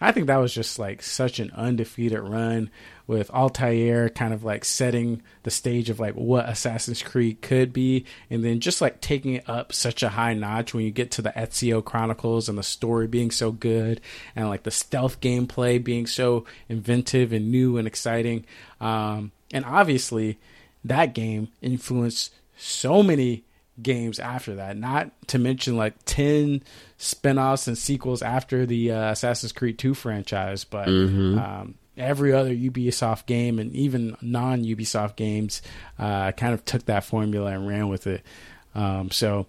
I 0.00 0.12
think 0.12 0.28
that 0.28 0.38
was 0.38 0.54
just 0.54 0.78
like 0.78 1.02
such 1.02 1.40
an 1.40 1.50
undefeated 1.54 2.20
run 2.20 2.70
with 3.06 3.30
Altair 3.30 4.08
kind 4.08 4.32
of 4.32 4.44
like 4.44 4.64
setting 4.64 5.20
the 5.42 5.50
stage 5.50 5.90
of 5.90 6.00
like 6.00 6.14
what 6.14 6.48
Assassin's 6.48 7.02
Creed 7.02 7.42
could 7.42 7.72
be, 7.72 8.06
and 8.30 8.42
then 8.42 8.60
just 8.60 8.80
like 8.80 9.00
taking 9.00 9.34
it 9.34 9.48
up 9.48 9.72
such 9.72 10.02
a 10.02 10.08
high 10.10 10.32
notch 10.32 10.72
when 10.72 10.84
you 10.84 10.90
get 10.90 11.10
to 11.12 11.22
the 11.22 11.30
Ezio 11.30 11.84
Chronicles 11.84 12.48
and 12.48 12.56
the 12.56 12.62
story 12.62 13.06
being 13.06 13.30
so 13.30 13.52
good, 13.52 14.00
and 14.34 14.48
like 14.48 14.62
the 14.62 14.70
stealth 14.70 15.20
gameplay 15.20 15.82
being 15.82 16.06
so 16.06 16.46
inventive 16.68 17.32
and 17.32 17.50
new 17.50 17.76
and 17.76 17.86
exciting. 17.86 18.46
Um, 18.80 19.32
and 19.52 19.64
obviously, 19.64 20.38
that 20.84 21.14
game 21.14 21.48
influenced 21.60 22.32
so 22.56 23.02
many 23.02 23.44
games 23.82 24.18
after 24.18 24.56
that. 24.56 24.76
Not 24.76 25.10
to 25.28 25.38
mention 25.38 25.76
like 25.76 25.94
10 26.04 26.62
spin-offs 26.98 27.66
and 27.66 27.76
sequels 27.76 28.22
after 28.22 28.66
the 28.66 28.92
uh, 28.92 29.12
Assassin's 29.12 29.52
Creed 29.52 29.78
2 29.78 29.94
franchise, 29.94 30.64
but 30.64 30.88
mm-hmm. 30.88 31.38
um, 31.38 31.74
every 31.96 32.32
other 32.32 32.54
Ubisoft 32.54 33.26
game 33.26 33.58
and 33.58 33.72
even 33.72 34.16
non 34.20 34.62
Ubisoft 34.62 35.16
games 35.16 35.62
uh, 35.98 36.32
kind 36.32 36.54
of 36.54 36.64
took 36.64 36.86
that 36.86 37.04
formula 37.04 37.52
and 37.52 37.66
ran 37.66 37.88
with 37.88 38.06
it. 38.06 38.22
Um, 38.74 39.10
so 39.10 39.46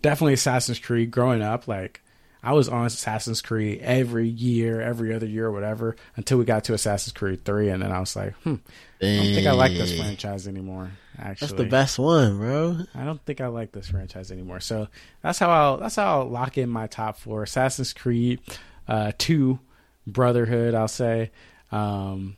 definitely 0.00 0.34
Assassin's 0.34 0.78
Creed 0.78 1.10
growing 1.10 1.42
up, 1.42 1.68
like 1.68 2.00
I 2.42 2.52
was 2.52 2.68
on 2.68 2.86
Assassin's 2.86 3.40
Creed 3.40 3.80
every 3.80 4.28
year, 4.28 4.80
every 4.80 5.14
other 5.14 5.26
year 5.26 5.46
or 5.46 5.52
whatever 5.52 5.96
until 6.16 6.38
we 6.38 6.44
got 6.44 6.64
to 6.64 6.74
Assassin's 6.74 7.12
Creed 7.12 7.44
3 7.44 7.70
and 7.70 7.82
then 7.82 7.90
I 7.90 8.00
was 8.00 8.14
like, 8.14 8.34
hmm, 8.42 8.56
I 9.00 9.16
don't 9.16 9.34
think 9.34 9.46
I 9.46 9.52
like 9.52 9.72
this 9.72 9.96
franchise 9.96 10.46
anymore. 10.46 10.90
Actually, 11.18 11.46
that's 11.46 11.58
the 11.58 11.68
best 11.68 11.98
one, 11.98 12.38
bro. 12.38 12.78
I 12.94 13.04
don't 13.04 13.24
think 13.24 13.40
I 13.40 13.46
like 13.46 13.72
this 13.72 13.88
franchise 13.88 14.32
anymore. 14.32 14.60
So 14.60 14.88
that's 15.22 15.38
how 15.38 15.50
I'll 15.50 15.76
that's 15.76 15.96
how 15.96 16.20
I'll 16.20 16.28
lock 16.28 16.58
in 16.58 16.68
my 16.68 16.86
top 16.86 17.18
four: 17.18 17.42
Assassin's 17.44 17.92
Creed 17.92 18.40
uh, 18.88 19.12
two, 19.18 19.58
Brotherhood, 20.06 20.74
I'll 20.74 20.88
say, 20.88 21.30
um, 21.72 22.36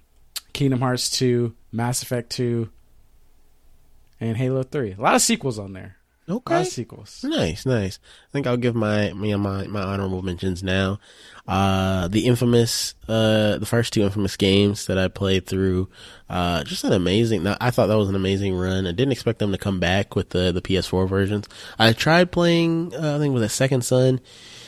Kingdom 0.52 0.80
Hearts 0.80 1.10
2, 1.10 1.54
Mass 1.72 2.02
Effect 2.02 2.30
2, 2.30 2.70
and 4.20 4.36
Halo 4.36 4.62
3. 4.62 4.92
A 4.92 5.00
lot 5.00 5.14
of 5.14 5.22
sequels 5.22 5.58
on 5.58 5.72
there. 5.72 5.95
Okay. 6.28 6.60
of 6.60 6.66
sequels. 6.66 7.24
Nice, 7.24 7.64
nice. 7.64 8.00
I 8.28 8.32
think 8.32 8.46
I'll 8.46 8.56
give 8.56 8.74
my 8.74 9.12
me 9.12 9.34
my 9.36 9.66
my 9.68 9.82
honorable 9.82 10.22
mentions 10.22 10.62
now. 10.62 10.98
Uh, 11.46 12.08
the 12.08 12.26
infamous, 12.26 12.94
uh, 13.08 13.58
the 13.58 13.66
first 13.66 13.92
two 13.92 14.02
infamous 14.02 14.36
games 14.36 14.86
that 14.86 14.98
I 14.98 15.06
played 15.06 15.46
through, 15.46 15.88
uh, 16.28 16.64
just 16.64 16.82
an 16.82 16.92
amazing. 16.92 17.46
I 17.46 17.70
thought 17.70 17.86
that 17.86 17.96
was 17.96 18.08
an 18.08 18.16
amazing 18.16 18.56
run. 18.56 18.86
I 18.88 18.92
didn't 18.92 19.12
expect 19.12 19.38
them 19.38 19.52
to 19.52 19.58
come 19.58 19.78
back 19.78 20.16
with 20.16 20.30
the 20.30 20.50
the 20.50 20.60
PS4 20.62 21.08
versions. 21.08 21.46
I 21.78 21.92
tried 21.92 22.32
playing, 22.32 22.92
uh, 22.94 23.16
I 23.16 23.18
think 23.18 23.32
with 23.32 23.44
a 23.44 23.48
Second 23.48 23.84
Son, 23.84 24.20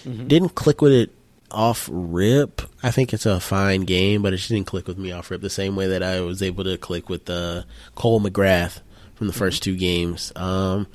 didn't 0.04 0.50
click 0.50 0.80
with 0.80 0.92
it 0.92 1.10
off 1.50 1.88
rip. 1.90 2.62
I 2.82 2.90
think 2.92 3.12
it's 3.12 3.26
a 3.26 3.40
fine 3.40 3.80
game, 3.82 4.22
but 4.22 4.32
it 4.32 4.36
just 4.36 4.50
didn't 4.50 4.66
click 4.68 4.86
with 4.86 4.98
me 4.98 5.10
off 5.10 5.30
rip 5.30 5.40
the 5.40 5.50
same 5.50 5.74
way 5.74 5.88
that 5.88 6.02
I 6.02 6.20
was 6.20 6.42
able 6.42 6.64
to 6.64 6.78
click 6.78 7.08
with 7.08 7.28
uh, 7.28 7.62
Cole 7.94 8.20
McGrath 8.20 8.80
from 9.14 9.26
the 9.26 9.32
1st 9.32 9.60
two 9.60 9.76
games. 9.76 10.32
Um, 10.36 10.86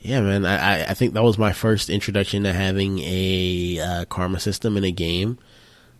yeah, 0.00 0.20
man. 0.20 0.44
I, 0.44 0.90
I- 0.90 0.94
think 0.94 1.14
that 1.14 1.22
was 1.22 1.38
my 1.38 1.52
first 1.52 1.90
introduction 1.90 2.44
to 2.44 2.52
having 2.52 2.98
a 3.00 3.80
uh, 3.80 4.04
karma 4.06 4.40
system 4.40 4.76
in 4.76 4.84
a 4.84 4.90
game. 4.92 5.38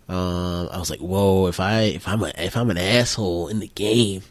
Um, 0.09 0.69
I 0.73 0.79
was 0.79 0.89
like, 0.91 1.01
whoa! 1.01 1.49
If 1.49 1.61
I 1.61 1.83
if 1.83 2.09
I'm 2.09 2.23
a, 2.23 2.33
if 2.39 2.57
I'm 2.57 2.71
an 2.71 2.79
asshole 2.79 3.49
in 3.49 3.59
the 3.61 3.69
game, 3.69 4.23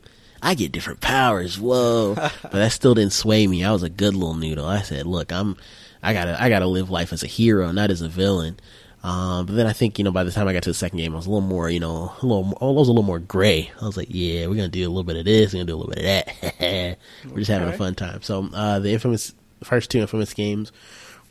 I 0.42 0.56
get 0.56 0.72
different 0.72 1.02
powers. 1.02 1.60
Whoa! 1.60 2.16
but 2.16 2.52
that 2.52 2.72
still 2.72 2.96
didn't 2.96 3.14
sway 3.14 3.46
me. 3.46 3.64
I 3.64 3.72
was 3.72 3.84
a 3.84 3.90
good 3.90 4.16
little 4.16 4.34
noodle. 4.34 4.66
I 4.66 4.82
said, 4.82 5.06
look, 5.06 5.32
I'm 5.32 5.56
I 6.02 6.14
gotta 6.14 6.42
I 6.42 6.50
gotta 6.50 6.66
live 6.66 6.90
life 6.90 7.14
as 7.14 7.22
a 7.24 7.28
hero, 7.28 7.72
not 7.72 7.92
as 7.92 8.02
a 8.02 8.10
villain. 8.10 8.58
Um, 9.04 9.46
but 9.46 9.56
then 9.56 9.68
I 9.68 9.74
think 9.74 10.00
you 10.00 10.04
know 10.04 10.12
by 10.12 10.24
the 10.24 10.32
time 10.32 10.48
I 10.48 10.54
got 10.54 10.64
to 10.64 10.72
the 10.72 10.74
second 10.74 10.98
game, 10.98 11.14
I 11.14 11.18
was 11.18 11.28
a 11.28 11.30
little 11.30 11.48
more 11.48 11.70
you 11.70 11.80
know 11.80 12.12
a 12.22 12.26
little 12.26 12.44
more, 12.44 12.58
I 12.60 12.66
was 12.66 12.88
a 12.88 12.92
little 12.92 13.04
more 13.04 13.20
gray. 13.20 13.72
I 13.80 13.86
was 13.86 13.98
like, 13.98 14.08
yeah, 14.10 14.48
we're 14.48 14.56
gonna 14.56 14.70
do 14.70 14.86
a 14.86 14.90
little 14.90 15.04
bit 15.04 15.18
of 15.18 15.26
this, 15.26 15.54
we're 15.54 15.60
gonna 15.60 15.66
do 15.68 15.76
a 15.76 15.78
little 15.78 15.94
bit 15.94 16.00
of 16.00 16.60
that. 16.60 16.98
we're 17.30 17.38
just 17.38 17.52
having 17.52 17.70
a 17.70 17.74
fun 17.78 17.94
time. 17.94 18.24
So 18.24 18.50
uh, 18.52 18.80
the 18.80 18.92
infamous 18.94 19.34
first 19.64 19.92
two 19.92 20.00
infamous 20.00 20.34
games 20.34 20.72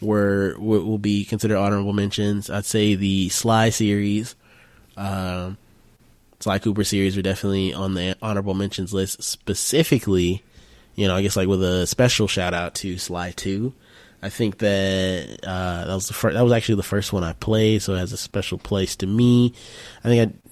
were 0.00 0.54
will 0.58 0.84
will 0.84 0.98
be 0.98 1.24
considered 1.24 1.58
honorable 1.58 1.92
mentions. 1.92 2.50
I'd 2.50 2.64
say 2.64 2.94
the 2.94 3.28
Sly 3.28 3.70
series, 3.70 4.34
um, 4.96 5.56
Sly 6.40 6.58
Cooper 6.58 6.84
series 6.84 7.16
were 7.16 7.22
definitely 7.22 7.72
on 7.74 7.94
the 7.94 8.16
honorable 8.20 8.54
mentions 8.54 8.92
list. 8.92 9.22
Specifically, 9.22 10.42
you 10.94 11.08
know, 11.08 11.16
I 11.16 11.22
guess 11.22 11.36
like 11.36 11.48
with 11.48 11.62
a 11.62 11.86
special 11.86 12.28
shout 12.28 12.54
out 12.54 12.74
to 12.76 12.98
Sly 12.98 13.32
Two. 13.32 13.74
I 14.22 14.30
think 14.30 14.58
that 14.58 15.38
uh, 15.44 15.84
that 15.86 15.94
was 15.94 16.08
the 16.08 16.14
first. 16.14 16.34
That 16.34 16.42
was 16.42 16.52
actually 16.52 16.76
the 16.76 16.82
first 16.82 17.12
one 17.12 17.22
I 17.22 17.34
played, 17.34 17.82
so 17.82 17.94
it 17.94 17.98
has 17.98 18.12
a 18.12 18.16
special 18.16 18.58
place 18.58 18.96
to 18.96 19.06
me. 19.06 19.52
I 20.02 20.08
think 20.08 20.32
I 20.32 20.45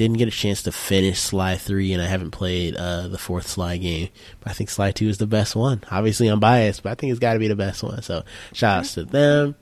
didn't 0.00 0.16
get 0.16 0.28
a 0.28 0.30
chance 0.30 0.62
to 0.62 0.72
finish 0.72 1.20
Sly 1.20 1.56
Three, 1.56 1.92
and 1.92 2.00
I 2.00 2.06
haven't 2.06 2.30
played 2.30 2.74
uh, 2.74 3.08
the 3.08 3.18
fourth 3.18 3.46
Sly 3.46 3.76
game. 3.76 4.08
But 4.40 4.50
I 4.50 4.52
think 4.54 4.70
Sly 4.70 4.92
Two 4.92 5.08
is 5.08 5.18
the 5.18 5.26
best 5.26 5.54
one. 5.54 5.84
Obviously, 5.90 6.28
I'm 6.28 6.40
biased, 6.40 6.82
but 6.82 6.92
I 6.92 6.94
think 6.94 7.10
it's 7.10 7.20
got 7.20 7.34
to 7.34 7.38
be 7.38 7.48
the 7.48 7.54
best 7.54 7.82
one. 7.82 8.00
So, 8.00 8.24
shout 8.54 8.78
outs 8.78 8.94
to 8.94 9.04
them. 9.04 9.56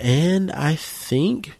And 0.00 0.50
I 0.50 0.76
think 0.76 1.58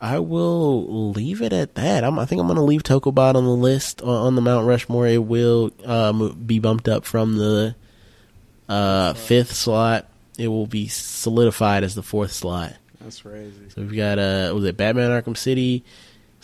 I 0.00 0.20
will 0.20 1.10
leave 1.10 1.42
it 1.42 1.52
at 1.52 1.74
that. 1.74 2.04
I'm, 2.04 2.20
I 2.20 2.24
think 2.24 2.40
I'm 2.40 2.46
going 2.46 2.56
to 2.56 2.62
leave 2.62 2.84
Tokobot 2.84 3.34
on 3.34 3.44
the 3.44 3.50
list 3.50 4.00
on, 4.02 4.08
on 4.08 4.34
the 4.36 4.40
Mount 4.40 4.68
Rushmore. 4.68 5.08
It 5.08 5.24
will 5.24 5.72
um, 5.84 6.40
be 6.46 6.60
bumped 6.60 6.88
up 6.88 7.04
from 7.04 7.36
the 7.36 7.74
uh, 8.68 9.14
fifth 9.14 9.52
slot. 9.52 10.06
It 10.38 10.46
will 10.46 10.68
be 10.68 10.86
solidified 10.86 11.82
as 11.82 11.96
the 11.96 12.04
fourth 12.04 12.30
slot. 12.30 12.74
That's 13.00 13.22
crazy. 13.22 13.70
So 13.70 13.82
we've 13.82 13.96
got 13.96 14.20
uh, 14.20 14.52
was 14.54 14.64
it 14.64 14.76
Batman 14.76 15.10
Arkham 15.10 15.36
City, 15.36 15.84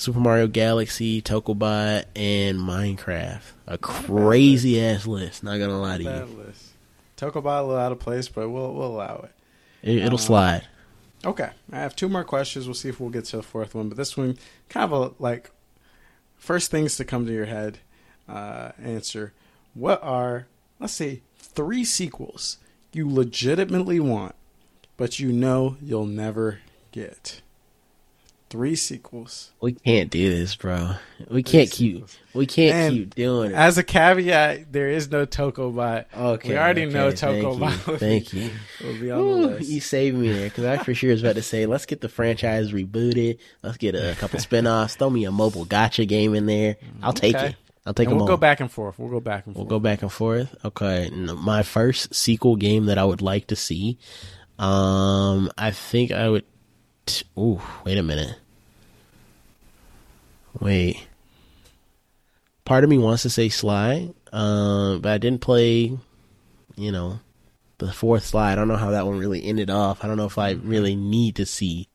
Super 0.03 0.19
Mario 0.19 0.49
Galaxy, 0.49 1.23
Tokobot, 1.23 2.07
and 2.17 2.59
Minecraft. 2.59 3.43
A 3.69 3.79
crazy 3.79 4.85
ass 4.85 5.07
list. 5.07 5.45
Not 5.45 5.59
gonna 5.59 5.81
lie 5.81 5.99
to 5.99 6.03
you, 6.03 6.45
list. 6.45 6.73
Tokobot 7.17 7.61
a 7.61 7.63
little 7.63 7.77
out 7.77 7.93
of 7.93 8.01
place, 8.01 8.29
but 8.29 8.49
we'll 8.49 8.75
we'll 8.75 8.89
allow 8.89 9.25
it. 9.25 9.31
it, 9.89 9.99
it'll 9.99 10.19
Uh, 10.19 10.23
slide. 10.23 10.67
Okay, 11.25 11.51
I 11.71 11.79
have 11.79 11.95
two 11.95 12.09
more 12.09 12.25
questions. 12.25 12.67
We'll 12.67 12.75
see 12.75 12.89
if 12.89 12.99
we'll 12.99 13.11
get 13.11 13.27
to 13.27 13.37
the 13.37 13.45
fourth 13.45 13.77
one. 13.77 13.89
But 13.89 13.97
this 13.97 14.17
one, 14.17 14.39
kind 14.69 14.93
of 14.93 14.93
a 14.93 15.23
like 15.23 15.53
first 16.37 16.73
things 16.73 16.97
to 16.97 17.05
come 17.05 17.25
to 17.27 17.33
your 17.33 17.47
head. 17.47 17.79
Uh, 18.29 18.73
answer: 18.83 19.33
What 19.73 20.03
are 20.03 20.49
let's 20.81 20.95
say 20.95 21.23
three 21.37 21.85
sequels 21.85 22.59
you 22.93 23.09
legitimately 23.09 24.01
want, 24.01 24.35
but 24.97 25.21
you 25.21 25.33
know 25.33 25.77
you'll 25.81 26.07
never 26.07 26.59
get? 26.91 27.41
Three 28.53 28.77
sequels. 28.77 29.51
We 29.63 29.73
can't 29.73 30.11
do 30.11 30.29
this, 30.29 30.55
bro. 30.57 30.91
We 31.31 31.43
can't 31.43 31.71
Three 31.73 31.95
keep. 31.95 32.07
We 32.35 32.45
can't 32.45 32.75
And 32.75 32.95
keep 32.95 33.15
doing 33.15 33.53
it. 33.53 33.55
As 33.55 33.79
a 33.79 33.83
caveat, 33.83 34.71
there 34.71 34.89
is 34.91 35.11
no 35.11 35.25
Tokobot. 35.25 36.05
Okay, 36.15 36.51
we 36.51 36.59
already 36.59 36.83
okay, 36.85 36.93
know 36.93 37.11
thank 37.13 37.43
Tokobot. 37.45 37.87
you, 37.89 37.97
Thank 37.97 38.33
you. 38.35 38.51
On 38.85 39.01
the 39.01 39.17
Ooh, 39.19 39.59
you 39.59 39.81
saved 39.81 40.19
me 40.19 40.31
there 40.31 40.51
because 40.51 40.67
I 40.67 40.77
for 40.77 40.93
sure 40.93 41.13
was 41.13 41.23
about 41.23 41.37
to 41.37 41.43
say, 41.43 41.65
let's 41.65 41.87
get 41.87 42.03
the 42.03 42.11
franchise 42.11 42.73
rebooted. 42.73 43.39
Let's 43.63 43.79
get 43.79 43.95
a 43.95 44.15
couple 44.19 44.39
spinoffs. 44.39 44.97
Throw 44.99 45.09
me 45.09 45.25
a 45.25 45.33
mobile 45.33 45.65
gotcha 45.65 46.05
game 46.05 46.35
in 46.35 46.45
there. 46.45 46.77
I'll 47.03 47.15
take 47.15 47.35
Okay. 47.35 47.47
it. 47.47 47.57
I'll 47.87 47.95
take 47.95 48.09
and 48.09 48.19
we'll 48.19 48.27
go 48.27 48.37
back 48.37 48.61
and 48.61 48.71
forth. 48.71 48.99
We'll 48.99 49.09
go 49.11 49.21
back 49.21 49.47
and 49.47 49.57
We'll 49.57 49.65
forth. 49.65 49.71
go 49.71 49.81
back 49.81 50.03
and 50.03 50.13
forth. 50.13 50.55
Okay, 50.63 51.09
my 51.11 51.63
first 51.63 52.15
sequel 52.15 52.57
game 52.57 52.85
that 52.87 52.99
I 52.99 53.05
would 53.05 53.23
like 53.23 53.47
to 53.47 53.57
see. 53.57 53.99
Um, 54.59 55.51
I 55.57 55.71
think 55.71 56.13
I 56.13 56.29
would. 56.29 56.45
T- 57.07 57.25
ooh, 57.37 57.61
wait 57.85 57.97
a 57.99 58.03
minute. 58.03 58.37
Wait. 60.61 61.07
Part 62.65 62.85
of 62.85 62.91
me 62.91 62.99
wants 62.99 63.23
to 63.23 63.31
say 63.31 63.49
Sly, 63.49 64.11
um, 64.33 65.01
but 65.01 65.13
I 65.13 65.19
didn't 65.19 65.41
play. 65.41 65.99
You 66.77 66.93
know, 66.93 67.21
the 67.79 67.93
fourth 67.93 68.25
Sly. 68.25 68.53
I 68.53 68.55
don't 68.55 68.69
know 68.69 68.77
how 68.77 68.91
that 68.91 69.07
one 69.07 69.19
really 69.19 69.45
ended 69.45 69.69
off. 69.71 70.05
I 70.05 70.07
don't 70.07 70.17
know 70.17 70.27
if 70.27 70.39
I 70.39 70.53
really 70.53 70.97
need 70.97 71.37
to 71.37 71.47
see 71.47 71.89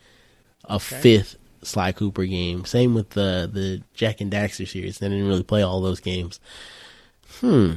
a 0.66 0.80
fifth 0.80 1.38
Sly 1.64 1.92
Cooper 1.94 2.26
game. 2.26 2.66
Same 2.66 2.94
with 2.94 3.12
the 3.12 3.50
the 3.52 3.82
Jak 3.94 4.22
and 4.22 4.32
Daxter 4.32 4.68
series. 4.68 5.02
I 5.02 5.08
didn't 5.08 5.28
really 5.28 5.44
play 5.44 5.62
all 5.62 5.82
those 5.82 6.00
games. 6.00 6.40
Hmm. 7.40 7.74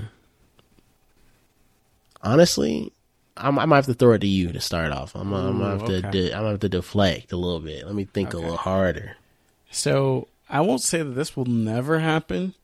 Honestly, 2.22 2.92
I'm, 3.36 3.58
I 3.58 3.64
might 3.64 3.76
have 3.76 3.86
to 3.86 3.94
throw 3.94 4.12
it 4.12 4.20
to 4.20 4.26
you 4.26 4.52
to 4.52 4.60
start 4.60 4.92
off. 4.92 5.14
I'm, 5.14 5.32
I'm 5.32 5.58
gonna 5.58 5.70
have 5.70 5.82
Ooh, 5.88 6.02
to. 6.02 6.10
De- 6.10 6.32
I'm 6.32 6.40
gonna 6.40 6.50
have 6.50 6.60
to 6.60 6.68
deflect 6.68 7.32
a 7.32 7.36
little 7.36 7.60
bit. 7.60 7.86
Let 7.86 7.94
me 7.94 8.04
think 8.04 8.34
a 8.34 8.38
little 8.38 8.56
harder. 8.56 9.16
So 9.70 10.28
I 10.50 10.60
won't 10.62 10.82
say 10.82 10.98
that 11.02 11.12
this 11.12 11.36
will 11.36 11.44
never 11.44 12.00
happen, 12.00 12.54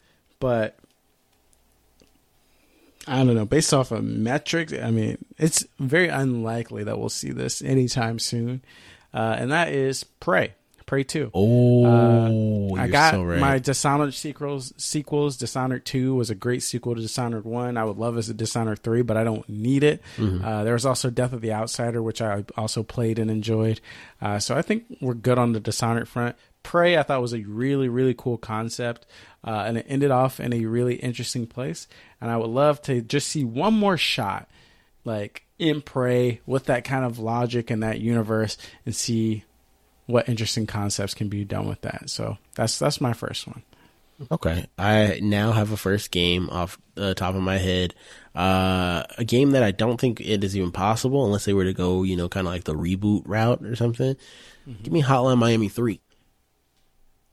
but 0.41 0.77
I 3.07 3.19
don't 3.19 3.35
know. 3.35 3.45
Based 3.45 3.73
off 3.73 3.93
of 3.93 4.03
metrics, 4.03 4.73
I 4.73 4.91
mean, 4.91 5.19
it's 5.39 5.65
very 5.79 6.09
unlikely 6.09 6.85
that 6.85 6.99
we'll 6.99 7.09
see 7.09 7.31
this 7.31 7.63
anytime 7.63 8.19
soon. 8.19 8.63
Uh, 9.15 9.37
and 9.39 9.53
that 9.53 9.69
is 9.69 10.03
Prey, 10.03 10.55
Prey 10.85 11.05
Two. 11.05 11.31
Oh, 11.33 12.75
I 12.75 12.83
you're 12.83 12.89
got 12.89 13.15
so 13.15 13.23
right. 13.23 13.39
my 13.39 13.59
Dishonored 13.61 14.15
sequels. 14.15 14.75
Sequels. 14.77 15.37
Dishonored 15.37 15.85
Two 15.85 16.17
was 16.17 16.29
a 16.29 16.35
great 16.35 16.65
sequel 16.65 16.97
to 16.97 17.01
Dishonored 17.01 17.45
One. 17.45 17.77
I 17.77 17.85
would 17.85 17.97
love 17.99 18.19
as 18.19 18.29
a 18.29 18.35
Dishonored 18.35 18.81
Three, 18.81 19.03
but 19.03 19.17
I 19.17 19.23
don't 19.23 19.49
need 19.49 19.85
it. 19.85 20.03
Mm-hmm. 20.17 20.45
Uh, 20.45 20.65
there 20.65 20.75
was 20.75 20.85
also 20.85 21.09
Death 21.09 21.33
of 21.33 21.41
the 21.41 21.53
Outsider, 21.53 22.03
which 22.03 22.21
I 22.21 22.45
also 22.57 22.83
played 22.83 23.21
and 23.21 23.31
enjoyed. 23.31 23.81
Uh, 24.21 24.41
so 24.41 24.57
I 24.57 24.63
think 24.63 24.85
we're 25.01 25.15
good 25.15 25.39
on 25.39 25.53
the 25.53 25.61
Dishonored 25.61 26.09
front. 26.09 26.35
Prey, 26.67 26.99
I 26.99 27.05
thought 27.05 27.23
was 27.23 27.33
a 27.33 27.45
really 27.45 27.89
really 27.89 28.13
cool 28.13 28.39
concept, 28.39 29.07
uh, 29.45 29.63
and 29.69 29.79
it 29.79 29.87
ended 29.89 30.11
off 30.11 30.41
in 30.41 30.53
a 30.53 30.65
really 30.65 30.97
interesting 30.97 31.47
place. 31.47 31.87
And 32.21 32.29
I 32.29 32.37
would 32.37 32.51
love 32.51 32.83
to 32.83 33.01
just 33.01 33.29
see 33.29 33.45
one 33.45 33.73
more 33.73 33.97
shot, 33.97 34.51
like 35.05 35.45
in 35.61 35.81
Prey, 35.81 36.41
with 36.45 36.65
that 36.65 36.83
kind 36.83 37.05
of 37.05 37.21
logic 37.21 37.71
and 37.71 37.85
that 37.85 38.01
universe, 38.01 38.59
and 38.85 38.97
see 38.97 39.45
what 40.07 40.29
interesting 40.29 40.67
concepts 40.67 41.15
can 41.15 41.29
be 41.29 41.45
done 41.45 41.69
with 41.69 41.83
that. 41.83 42.11
So 42.11 42.37
that's 42.57 42.81
that's 42.81 43.01
my 43.01 43.13
first 43.13 43.47
one. 43.47 43.63
Okay. 44.33 44.67
I 44.77 45.21
now 45.23 45.53
have 45.53 45.71
a 45.71 45.77
first 45.77 46.11
game 46.11 46.49
off 46.51 46.81
the 46.97 47.15
top 47.15 47.37
of 47.37 47.43
my 47.43 47.59
head. 47.59 47.95
Uh, 48.35 49.05
a 49.19 49.25
game 49.25 49.53
that 49.53 49.63
I 49.63 49.71
don't 49.71 50.01
think 50.01 50.21
it 50.21 50.43
is 50.43 50.57
even 50.57 50.73
possible 50.73 51.27
unless 51.27 51.45
they 51.45 51.53
were 51.53 51.65
to 51.65 51.73
go, 51.73 52.03
you 52.03 52.17
know, 52.17 52.29
kind 52.29 52.49
of 52.49 52.53
like 52.53 52.65
the 52.65 52.75
reboot 52.75 53.23
route 53.25 53.65
or 53.65 53.77
something. 53.77 54.17
Give 54.83 54.93
me 54.93 55.03
Hotline 55.03 55.39
Miami 55.39 55.69
3. 55.69 56.01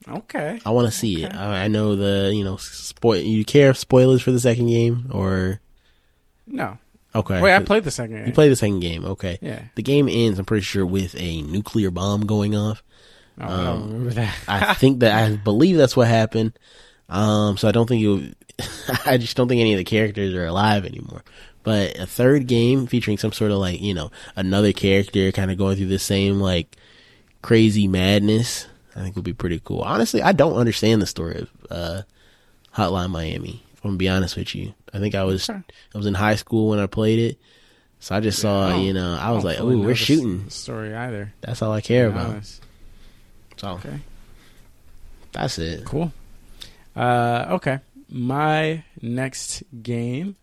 Okay. 0.07 0.59
I 0.65 0.69
want 0.71 0.87
to 0.87 0.91
see 0.91 1.23
it. 1.23 1.33
I, 1.33 1.63
I 1.63 1.67
know 1.67 1.95
the, 1.95 2.31
you 2.33 2.43
know, 2.43 2.57
spoil. 2.57 3.17
You 3.21 3.45
care 3.45 3.69
if 3.71 3.77
spoilers 3.77 4.21
for 4.21 4.31
the 4.31 4.39
second 4.39 4.67
game 4.67 5.07
or 5.11 5.59
No. 6.47 6.77
okay? 7.15 7.41
Wait, 7.41 7.53
I 7.55 7.59
played 7.63 7.83
the 7.83 7.91
second 7.91 8.15
game. 8.17 8.27
You 8.27 8.33
played 8.33 8.51
the 8.51 8.55
second 8.55 8.79
game, 8.81 9.05
okay? 9.05 9.37
Yeah. 9.41 9.61
The 9.75 9.83
game 9.83 10.07
ends. 10.09 10.39
I'm 10.39 10.45
pretty 10.45 10.63
sure 10.63 10.85
with 10.85 11.15
a 11.17 11.41
nuclear 11.43 11.89
bomb 11.91 12.25
going 12.25 12.55
off. 12.55 12.83
Oh, 13.39 13.45
I 13.45 13.63
don't 13.65 13.83
remember 13.83 14.11
that. 14.11 14.35
I 14.47 14.73
think 14.75 14.99
that 14.99 15.11
I 15.23 15.35
believe 15.37 15.77
that's 15.77 15.95
what 15.97 16.07
happened. 16.07 16.57
Um, 17.09 17.57
so 17.57 17.67
I 17.67 17.71
don't 17.71 17.87
think 17.87 18.01
you. 18.01 18.33
I 19.05 19.17
just 19.17 19.35
don't 19.35 19.47
think 19.47 19.59
any 19.61 19.73
of 19.73 19.77
the 19.79 19.83
characters 19.83 20.33
are 20.35 20.45
alive 20.45 20.85
anymore. 20.85 21.23
But 21.63 21.97
a 21.97 22.05
third 22.05 22.45
game 22.47 22.85
featuring 22.87 23.17
some 23.17 23.31
sort 23.31 23.51
of 23.51 23.57
like 23.57 23.81
you 23.81 23.93
know 23.93 24.11
another 24.35 24.71
character 24.73 25.31
kind 25.31 25.49
of 25.49 25.57
going 25.57 25.77
through 25.77 25.87
the 25.87 25.97
same 25.97 26.39
like 26.39 26.75
crazy 27.41 27.87
madness. 27.87 28.67
I 28.95 28.99
think 29.01 29.15
would 29.15 29.25
be 29.25 29.33
pretty 29.33 29.59
cool. 29.63 29.81
Honestly, 29.81 30.21
I 30.21 30.31
don't 30.33 30.55
understand 30.55 31.01
the 31.01 31.07
story 31.07 31.35
of 31.41 31.49
uh, 31.71 32.01
Hotline 32.75 33.09
Miami. 33.09 33.63
If 33.73 33.83
I'm 33.83 33.91
gonna 33.91 33.97
be 33.97 34.09
honest 34.09 34.35
with 34.37 34.53
you, 34.55 34.73
I 34.93 34.99
think 34.99 35.15
I 35.15 35.23
was 35.23 35.49
Okay. 35.49 35.59
I 35.93 35.97
was 35.97 36.05
in 36.05 36.13
high 36.13 36.35
school 36.35 36.69
when 36.69 36.79
I 36.79 36.85
played 36.87 37.19
it, 37.19 37.39
so 37.99 38.15
I 38.15 38.19
just 38.19 38.39
saw 38.39 38.69
I 38.69 38.77
you 38.77 38.93
know 38.93 39.17
I 39.19 39.31
was 39.31 39.43
like, 39.43 39.57
fully 39.57 39.75
oh, 39.75 39.79
we're 39.79 39.95
shooting. 39.95 40.49
story 40.49 40.93
either. 40.93 41.33
That's 41.41 41.61
all 41.61 41.71
I 41.71 41.81
care 41.81 42.07
about. 42.07 42.29
honest. 42.29 42.63
So 43.57 43.67
Okay. 43.69 43.99
that's 45.31 45.57
it. 45.59 45.85
Cool. 45.85 46.11
Uh, 46.95 47.45
okay. 47.51 47.79
My 48.09 48.83
next 49.01 49.63
game 49.81 50.35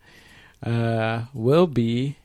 uh, 0.64 1.24
will 1.32 1.66
be 1.68 2.16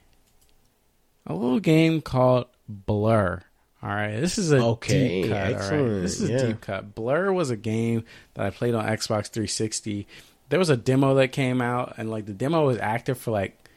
a 1.27 1.33
little 1.33 1.59
game 1.59 2.01
called 2.01 2.47
Blur. 2.67 3.43
All 3.85 3.91
right, 3.93 4.19
this 4.19 4.39
is 4.39 4.51
a 4.51 4.57
Okay, 4.63 5.21
deep 5.21 5.31
cut. 5.31 5.53
All 5.53 5.59
right, 5.77 6.01
this 6.01 6.19
is 6.19 6.29
yeah. 6.31 6.37
a 6.37 6.47
deep 6.47 6.61
cut. 6.61 6.95
Blur 6.95 7.31
was 7.31 7.51
a 7.51 7.55
game 7.55 8.03
that 8.33 8.45
I 8.45 8.49
played 8.49 8.73
on 8.73 8.83
Xbox 8.85 9.27
360. 9.29 10.07
There 10.49 10.57
was 10.57 10.69
a 10.71 10.77
demo 10.77 11.13
that 11.15 11.27
came 11.31 11.61
out, 11.61 11.93
and 11.97 12.09
like 12.09 12.25
the 12.25 12.33
demo 12.33 12.65
was 12.65 12.79
active 12.79 13.19
for 13.19 13.29
like 13.31 13.69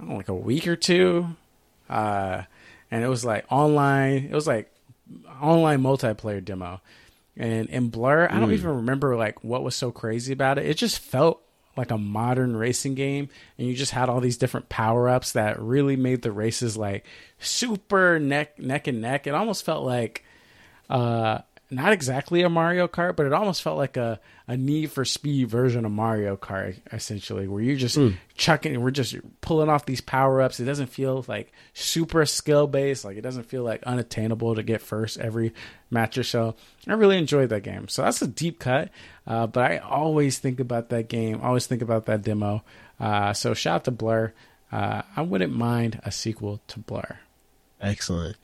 I 0.00 0.02
don't 0.02 0.10
know, 0.10 0.16
like 0.16 0.28
a 0.28 0.34
week 0.34 0.66
or 0.66 0.74
two, 0.74 1.28
uh, 1.88 2.42
and 2.90 3.04
it 3.04 3.08
was 3.08 3.24
like 3.24 3.44
online. 3.52 4.24
It 4.24 4.34
was 4.34 4.46
like 4.48 4.72
online 5.40 5.80
multiplayer 5.80 6.44
demo. 6.44 6.80
And 7.36 7.68
in 7.68 7.88
Blur, 7.88 8.28
I 8.30 8.38
don't 8.40 8.50
Mm. 8.50 8.54
even 8.54 8.76
remember 8.76 9.16
like 9.16 9.42
what 9.44 9.62
was 9.62 9.74
so 9.76 9.90
crazy 9.92 10.32
about 10.32 10.58
it. 10.58 10.66
It 10.66 10.76
just 10.76 10.98
felt 10.98 11.40
like 11.76 11.90
a 11.90 11.98
modern 11.98 12.56
racing 12.56 12.94
game, 12.94 13.28
and 13.58 13.66
you 13.66 13.74
just 13.74 13.92
had 13.92 14.08
all 14.08 14.20
these 14.20 14.36
different 14.36 14.68
power 14.68 15.08
ups 15.08 15.32
that 15.32 15.60
really 15.60 15.96
made 15.96 16.22
the 16.22 16.32
races 16.32 16.76
like 16.76 17.04
super 17.38 18.18
neck 18.18 18.58
neck 18.58 18.86
and 18.86 19.00
neck. 19.00 19.26
It 19.26 19.34
almost 19.34 19.64
felt 19.64 19.84
like 19.84 20.24
uh, 20.90 21.38
not 21.72 21.92
exactly 21.92 22.42
a 22.42 22.48
Mario 22.48 22.86
Kart, 22.86 23.16
but 23.16 23.26
it 23.26 23.32
almost 23.32 23.62
felt 23.62 23.78
like 23.78 23.96
a, 23.96 24.20
a 24.46 24.56
Need 24.56 24.90
for 24.92 25.04
Speed 25.04 25.48
version 25.48 25.84
of 25.84 25.92
Mario 25.92 26.36
Kart, 26.36 26.76
essentially, 26.92 27.48
where 27.48 27.62
you're 27.62 27.76
just 27.76 27.98
chucking, 28.36 28.80
we're 28.80 28.90
just 28.90 29.16
pulling 29.40 29.68
off 29.68 29.86
these 29.86 30.00
power 30.00 30.40
ups. 30.42 30.60
It 30.60 30.64
doesn't 30.64 30.88
feel 30.88 31.24
like 31.28 31.52
super 31.72 32.26
skill 32.26 32.66
based, 32.66 33.04
like 33.04 33.16
it 33.16 33.22
doesn't 33.22 33.44
feel 33.44 33.62
like 33.64 33.82
unattainable 33.84 34.54
to 34.54 34.62
get 34.62 34.82
first 34.82 35.18
every 35.18 35.54
match 35.90 36.18
or 36.18 36.24
so. 36.24 36.54
I 36.86 36.92
really 36.92 37.18
enjoyed 37.18 37.48
that 37.48 37.62
game. 37.62 37.88
So 37.88 38.02
that's 38.02 38.22
a 38.22 38.26
deep 38.26 38.58
cut, 38.58 38.90
uh, 39.26 39.46
but 39.46 39.70
I 39.70 39.78
always 39.78 40.38
think 40.38 40.60
about 40.60 40.90
that 40.90 41.08
game, 41.08 41.40
always 41.42 41.66
think 41.66 41.82
about 41.82 42.06
that 42.06 42.22
demo. 42.22 42.62
Uh, 43.00 43.32
so 43.32 43.54
shout 43.54 43.76
out 43.76 43.84
to 43.84 43.90
Blur. 43.90 44.32
Uh, 44.70 45.02
I 45.16 45.22
wouldn't 45.22 45.54
mind 45.54 46.00
a 46.04 46.10
sequel 46.10 46.60
to 46.68 46.78
Blur. 46.78 47.18
Excellent. 47.80 48.36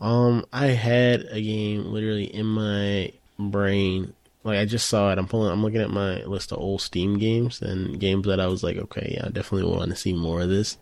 Um, 0.00 0.46
I 0.52 0.68
had 0.68 1.26
a 1.30 1.40
game 1.40 1.86
literally 1.86 2.24
in 2.24 2.46
my 2.46 3.12
brain. 3.38 4.14
Like 4.42 4.58
I 4.58 4.64
just 4.64 4.88
saw 4.88 5.12
it. 5.12 5.18
I'm 5.18 5.28
pulling. 5.28 5.52
I'm 5.52 5.62
looking 5.62 5.82
at 5.82 5.90
my 5.90 6.22
list 6.24 6.52
of 6.52 6.58
old 6.58 6.80
Steam 6.80 7.18
games 7.18 7.60
and 7.60 8.00
games 8.00 8.26
that 8.26 8.40
I 8.40 8.46
was 8.46 8.62
like, 8.62 8.76
okay, 8.76 9.14
yeah, 9.14 9.26
I 9.26 9.30
definitely 9.30 9.70
want 9.70 9.90
to 9.90 9.96
see 9.96 10.14
more 10.14 10.40
of 10.40 10.48
this. 10.48 10.78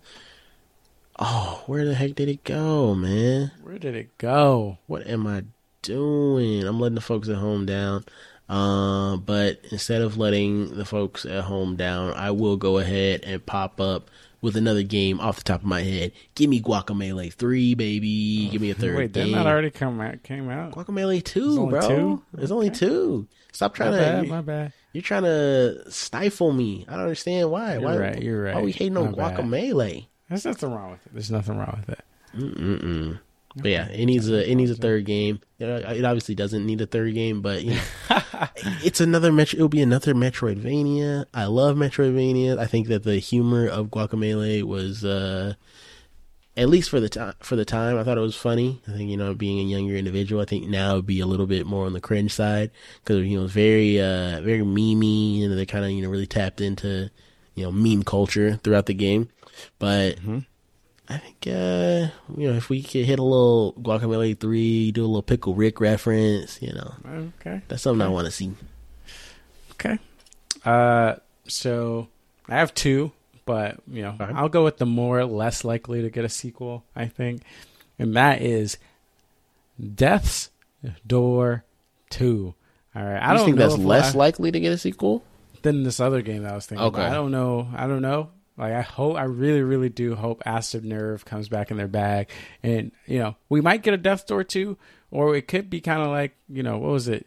Oh, 1.19 1.65
where 1.67 1.85
the 1.85 1.95
heck 1.95 2.15
did 2.15 2.29
it 2.29 2.45
go, 2.45 2.95
man? 2.95 3.51
Where 3.63 3.79
did 3.79 3.97
it 3.97 4.17
go? 4.19 4.79
What 4.87 5.09
am 5.09 5.27
I 5.27 5.43
doing? 5.83 6.65
I'm 6.65 6.79
letting 6.79 6.95
the 6.95 7.01
folks 7.01 7.29
at 7.29 7.37
home 7.37 7.67
down. 7.67 8.05
Uh, 8.49 9.17
but 9.17 9.61
instead 9.73 10.01
of 10.01 10.17
letting 10.17 10.77
the 10.77 10.85
folks 10.85 11.27
at 11.27 11.45
home 11.45 11.75
down, 11.75 12.15
I 12.15 12.31
will 12.31 12.57
go 12.57 12.79
ahead 12.79 13.23
and 13.25 13.45
pop 13.45 13.81
up 13.81 14.11
with 14.41 14.57
another 14.57 14.83
game 14.83 15.19
off 15.21 15.37
the 15.39 15.43
top 15.45 15.61
of 15.61 15.67
my 15.67 15.83
head. 15.83 16.13
Give 16.35 16.49
me 16.49 16.61
Guacamelee 16.61 17.33
3, 17.33 17.75
baby. 17.75 18.49
Give 18.51 18.61
me 18.63 18.71
a 18.71 18.75
third 18.75 18.97
Wait, 18.97 19.13
game. 19.13 19.25
didn't 19.27 19.39
that 19.43 19.47
already 19.47 19.71
come 19.71 20.01
out? 20.01 20.23
Came 20.23 20.49
out? 20.49 20.73
Guacamelee 20.73 21.25
2, 21.25 21.41
There's 21.41 21.57
only 21.59 21.71
bro. 21.71 21.89
two? 21.89 22.23
There's 22.33 22.53
only 22.53 22.71
two. 22.71 23.27
Stop 23.53 23.75
trying 23.75 23.93
My 23.93 23.99
trying 23.99 24.13
bad, 24.15 24.23
to. 24.23 24.29
my 24.29 24.41
bad. 24.43 24.73
You're 24.93 25.03
trying 25.03 25.25
to 25.25 25.91
stifle 25.91 26.53
me. 26.53 26.85
I 26.89 26.93
don't 26.93 27.03
understand 27.03 27.51
why. 27.51 27.75
You're 27.75 27.83
why? 27.83 27.97
right, 27.97 28.23
you're 28.23 28.45
Why 28.47 28.53
right. 28.53 28.65
we 28.65 28.73
hating 28.73 28.97
on 28.97 29.13
My 29.17 29.31
bad. 29.31 29.39
Guacamelee? 29.39 30.07
There's 30.29 30.45
nothing 30.45 30.73
wrong 30.73 30.91
with 30.93 31.07
it. 31.07 31.13
There's 31.13 31.31
nothing 31.31 31.57
wrong 31.59 31.77
with 31.87 31.99
it. 31.99 32.05
Mm-mm. 32.37 33.21
But 33.61 33.71
yeah, 33.71 33.89
it 33.89 34.07
needs 34.07 34.29
a 34.29 34.51
it 34.51 34.55
needs 34.55 34.71
a 34.71 34.77
third 34.77 35.05
game. 35.05 35.41
It 35.59 36.05
obviously 36.05 36.35
doesn't 36.35 36.65
need 36.65 36.81
a 36.81 36.87
third 36.87 37.15
game, 37.15 37.43
but 37.43 37.63
you 37.65 37.75
know, 37.75 37.83
it's 38.85 39.01
another 39.01 39.33
Metro. 39.33 39.57
It'll 39.57 39.69
be 39.69 39.83
another 39.83 40.15
Metroidvania. 40.15 41.27
I 41.35 41.47
love 41.47 41.77
Metroidvania. 41.77 42.59
I 42.59 42.67
think 42.67 42.89
that 42.89 43.03
the 43.03 43.17
humor 43.17 43.67
of 43.67 43.89
Guacamelee 43.89 44.63
was, 44.63 45.05
uh, 45.05 45.55
at 46.57 46.69
least 46.69 46.91
for 46.91 47.01
the 47.01 47.09
time, 47.09 47.35
for 47.41 47.57
the 47.57 47.65
time, 47.65 47.99
I 47.99 48.05
thought 48.05 48.19
it 48.19 48.23
was 48.23 48.37
funny. 48.37 48.81
I 48.87 48.93
think 48.93 49.11
you 49.11 49.17
know, 49.17 49.35
being 49.35 49.59
a 49.59 49.71
younger 49.71 49.97
individual, 49.97 50.41
I 50.41 50.45
think 50.45 50.69
now 50.69 50.93
it'd 50.93 51.07
be 51.07 51.21
a 51.21 51.27
little 51.27 51.47
bit 51.47 51.67
more 51.67 51.87
on 51.87 51.95
the 51.95 52.01
cringe 52.01 52.33
side 52.33 52.71
because 53.03 53.27
you 53.27 53.39
know, 53.39 53.45
it's 53.45 53.53
very, 53.53 54.01
uh, 54.01 54.41
very 54.43 54.61
memey, 54.61 55.43
and 55.43 55.59
they 55.59 55.67
kind 55.67 55.85
of 55.85 55.91
you 55.91 56.03
know 56.03 56.11
really 56.11 56.27
tapped 56.27 56.61
into 56.61 57.11
you 57.55 57.65
know 57.65 57.73
meme 57.73 58.05
culture 58.05 58.61
throughout 58.63 58.87
the 58.87 58.95
game. 58.95 59.31
But 59.81 60.19
I 61.11 61.17
think 61.19 61.37
uh 61.47 62.11
you 62.37 62.51
know 62.51 62.57
if 62.57 62.69
we 62.69 62.83
could 62.83 63.07
hit 63.07 63.19
a 63.19 63.23
little 63.23 63.73
Guacamelee 63.81 64.39
three, 64.39 64.93
do 64.93 65.03
a 65.05 65.07
little 65.07 65.23
Pickle 65.23 65.55
Rick 65.55 65.81
reference, 65.81 66.61
you 66.61 66.73
know, 66.73 66.95
Okay. 67.41 67.63
that's 67.69 67.83
something 67.83 68.07
I 68.07 68.11
want 68.11 68.27
to 68.27 68.31
see. 68.31 68.53
Okay. 69.73 69.99
Uh, 70.65 71.15
so 71.47 72.09
I 72.49 72.57
have 72.57 72.75
two, 72.75 73.13
but 73.47 73.79
you 73.87 74.03
know, 74.03 74.17
Okay. 74.21 74.33
I'll 74.35 74.49
go 74.51 74.65
with 74.65 74.77
the 74.79 74.87
more 74.87 75.25
less 75.25 75.65
likely 75.65 76.03
to 76.03 76.11
get 76.11 76.25
a 76.25 76.29
sequel. 76.29 76.85
I 76.95 77.07
think, 77.07 77.43
and 77.99 78.15
that 78.17 78.43
is 78.43 78.77
Death's 79.95 80.51
Door 81.07 81.65
Two. 82.11 82.55
All 82.95 83.03
right. 83.05 83.17
I 83.19 83.31
I 83.31 83.35
don't 83.35 83.45
think 83.47 83.57
that's 83.59 83.79
less 83.79 84.15
I- 84.15 84.19
likely 84.19 84.51
to 84.51 84.61
get 84.61 84.73
a 84.73 84.79
sequel. 84.79 85.23
than 85.63 85.83
this 85.83 85.99
other 86.01 86.23
game 86.23 86.43
that 86.45 86.53
I 86.53 86.55
was 86.55 86.67
thinking. 86.67 86.87
Okay. 86.87 87.01
about. 87.01 87.11
I 87.11 87.15
don't 87.15 87.31
know. 87.33 87.69
I 87.75 87.87
don't 87.87 88.03
know. 88.03 88.31
Like 88.59 88.73
I 88.73 88.83
hope, 88.83 89.17
I 89.17 89.23
really, 89.23 89.63
really 89.63 89.89
do 89.89 90.17
hope 90.17 90.43
Acid 90.45 90.85
Nerve 90.85 91.25
comes 91.25 91.49
back 91.49 91.71
in 91.71 91.77
their 91.77 91.89
bag, 91.89 92.29
and 92.63 92.91
you 93.07 93.21
know 93.21 93.37
we 93.49 93.61
might 93.61 93.83
get 93.83 93.95
a 93.95 93.97
Death 93.97 94.27
Door 94.27 94.45
too, 94.45 94.77
or 95.13 95.37
it 95.37 95.47
could 95.47 95.71
be 95.71 95.81
kind 95.81 96.03
of 96.03 96.09
like 96.09 96.37
you 96.49 96.65
know 96.65 96.77
what 96.79 96.91
was 96.91 97.07
it, 97.07 97.27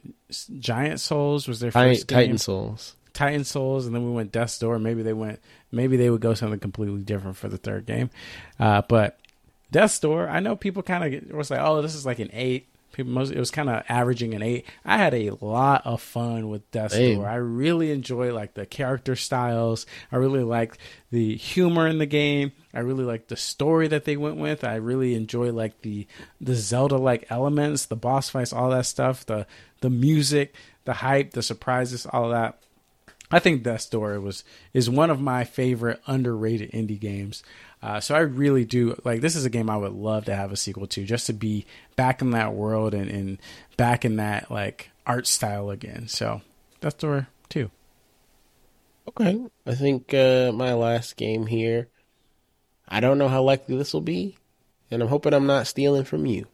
Giant 0.58 1.00
Souls 1.00 1.48
was 1.48 1.60
their 1.60 1.70
first 1.70 2.06
game, 2.06 2.16
Titan 2.18 2.38
Souls. 2.38 2.96
Titan 3.14 3.44
Souls, 3.44 3.86
and 3.86 3.94
then 3.94 4.04
we 4.04 4.10
went 4.10 4.30
Death 4.30 4.60
Door. 4.60 4.80
Maybe 4.80 5.02
they 5.02 5.14
went, 5.14 5.40
maybe 5.70 5.96
they 5.96 6.10
would 6.10 6.20
go 6.20 6.34
something 6.34 6.60
completely 6.60 7.02
different 7.02 7.38
for 7.38 7.48
the 7.48 7.58
third 7.58 7.86
game, 7.86 8.10
uh, 8.60 8.82
but 8.86 9.18
Death 9.70 10.00
Door. 10.02 10.28
I 10.28 10.40
know 10.40 10.54
people 10.54 10.82
kind 10.82 11.14
of 11.14 11.30
was 11.32 11.50
like, 11.50 11.60
oh, 11.60 11.80
this 11.80 11.94
is 11.94 12.04
like 12.04 12.18
an 12.18 12.30
eight. 12.34 12.68
People 12.92 13.12
most 13.12 13.32
it 13.32 13.38
was 13.38 13.50
kind 13.50 13.70
of 13.70 13.82
averaging 13.88 14.34
an 14.34 14.42
eight. 14.42 14.66
I 14.84 14.98
had 14.98 15.14
a 15.14 15.30
lot 15.40 15.82
of 15.84 16.00
fun 16.00 16.48
with 16.48 16.70
Death's 16.70 16.94
Same. 16.94 17.16
Door. 17.16 17.28
I 17.28 17.34
really 17.36 17.90
enjoy 17.90 18.32
like 18.34 18.54
the 18.54 18.66
character 18.66 19.16
styles. 19.16 19.86
I 20.10 20.16
really 20.16 20.42
liked 20.42 20.78
the 21.10 21.36
humor 21.36 21.86
in 21.86 21.98
the 21.98 22.06
game. 22.06 22.52
I 22.74 22.80
really 22.80 23.04
liked 23.04 23.28
the 23.28 23.36
story 23.36 23.88
that 23.88 24.04
they 24.04 24.16
went 24.16 24.36
with. 24.36 24.64
I 24.64 24.76
really 24.76 25.14
enjoy 25.14 25.52
like 25.52 25.82
the 25.82 26.06
the 26.40 26.54
Zelda 26.54 26.96
like 26.96 27.26
elements, 27.30 27.86
the 27.86 27.96
boss 27.96 28.30
fights, 28.30 28.52
all 28.52 28.70
that 28.70 28.86
stuff, 28.86 29.26
the 29.26 29.46
the 29.80 29.90
music, 29.90 30.54
the 30.84 30.94
hype, 30.94 31.32
the 31.32 31.42
surprises, 31.42 32.06
all 32.06 32.28
that. 32.30 32.58
I 33.30 33.38
think 33.38 33.62
Death's 33.62 33.86
Door 33.86 34.20
was 34.20 34.44
is 34.74 34.90
one 34.90 35.10
of 35.10 35.20
my 35.20 35.44
favorite 35.44 36.00
underrated 36.06 36.70
indie 36.72 37.00
games. 37.00 37.42
Uh, 37.82 37.98
so 37.98 38.14
I 38.14 38.20
really 38.20 38.64
do 38.64 38.96
like 39.04 39.20
this 39.20 39.34
is 39.34 39.44
a 39.44 39.50
game 39.50 39.68
I 39.68 39.76
would 39.76 39.92
love 39.92 40.26
to 40.26 40.36
have 40.36 40.52
a 40.52 40.56
sequel 40.56 40.86
to, 40.88 41.04
just 41.04 41.26
to 41.26 41.32
be 41.32 41.66
back 41.96 42.22
in 42.22 42.30
that 42.30 42.54
world 42.54 42.94
and, 42.94 43.10
and 43.10 43.38
back 43.76 44.04
in 44.04 44.16
that 44.16 44.50
like 44.50 44.90
art 45.04 45.26
style 45.26 45.70
again. 45.70 46.06
So 46.06 46.42
Death's 46.80 46.96
Door 46.96 47.26
two. 47.48 47.70
Okay, 49.08 49.44
I 49.66 49.74
think 49.74 50.14
uh, 50.14 50.52
my 50.54 50.74
last 50.74 51.16
game 51.16 51.46
here. 51.46 51.88
I 52.88 53.00
don't 53.00 53.18
know 53.18 53.28
how 53.28 53.42
likely 53.42 53.76
this 53.76 53.92
will 53.92 54.00
be, 54.00 54.36
and 54.90 55.02
I'm 55.02 55.08
hoping 55.08 55.34
I'm 55.34 55.46
not 55.46 55.66
stealing 55.66 56.04
from 56.04 56.26
you. 56.26 56.46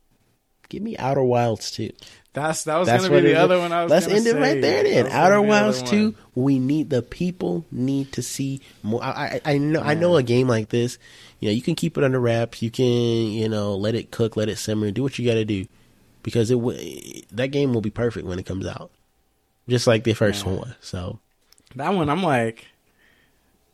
Give 0.71 0.83
me 0.83 0.97
Outer 0.97 1.23
Wilds 1.23 1.71
two. 1.71 1.91
That's 2.39 2.65
that 2.65 2.77
was 2.77 2.87
That's 2.87 3.03
gonna 3.09 3.17
be 3.21 3.29
the 3.29 3.33
is. 3.33 3.39
other 3.39 3.59
one 3.59 3.73
I 3.73 3.83
was. 3.85 3.91
Let's 3.91 4.07
end 4.07 4.27
it 4.27 4.35
right 4.35 4.61
there. 4.61 4.85
Then 4.85 5.07
Outer 5.07 5.41
be 5.41 5.47
the 5.49 5.53
other 5.55 5.65
Wilds 5.73 5.83
two. 5.91 6.15
We 6.35 6.59
need 6.59 6.91
the 6.91 7.03
people 7.03 7.65
need 7.73 8.13
to 8.13 8.23
see 8.23 8.61
more. 8.83 9.03
I 9.03 9.41
I, 9.45 9.53
I 9.55 9.59
know 9.59 9.81
I 9.81 9.95
know 9.95 10.17
a 10.17 10.23
game 10.23 10.47
like 10.49 10.69
this. 10.69 10.99
You 11.41 11.49
know, 11.49 11.53
you 11.53 11.63
can 11.63 11.75
keep 11.75 11.99
it 11.99 12.05
under 12.05 12.21
wraps. 12.21 12.63
You 12.63 12.71
can 12.71 12.85
you 12.87 13.49
know 13.49 13.75
let 13.77 13.95
it 13.95 14.11
cook, 14.11 14.37
let 14.37 14.49
it 14.49 14.57
simmer, 14.59 14.91
do 14.91 15.03
what 15.03 15.19
you 15.19 15.27
got 15.27 15.35
to 15.35 15.45
do, 15.45 15.67
because 16.23 16.51
it 16.51 16.55
w- 16.57 17.23
that 17.33 17.49
game 17.49 17.73
will 17.75 17.81
be 17.81 17.91
perfect 17.91 18.27
when 18.27 18.39
it 18.39 18.47
comes 18.47 18.67
out, 18.67 18.91
just 19.69 19.87
like 19.87 20.05
the 20.05 20.15
first 20.15 20.45
Yeah. 20.47 20.53
one. 20.53 20.75
So 20.81 21.19
That 21.77 21.93
one, 21.95 22.09
I'm 22.09 22.23
like, 22.23 22.67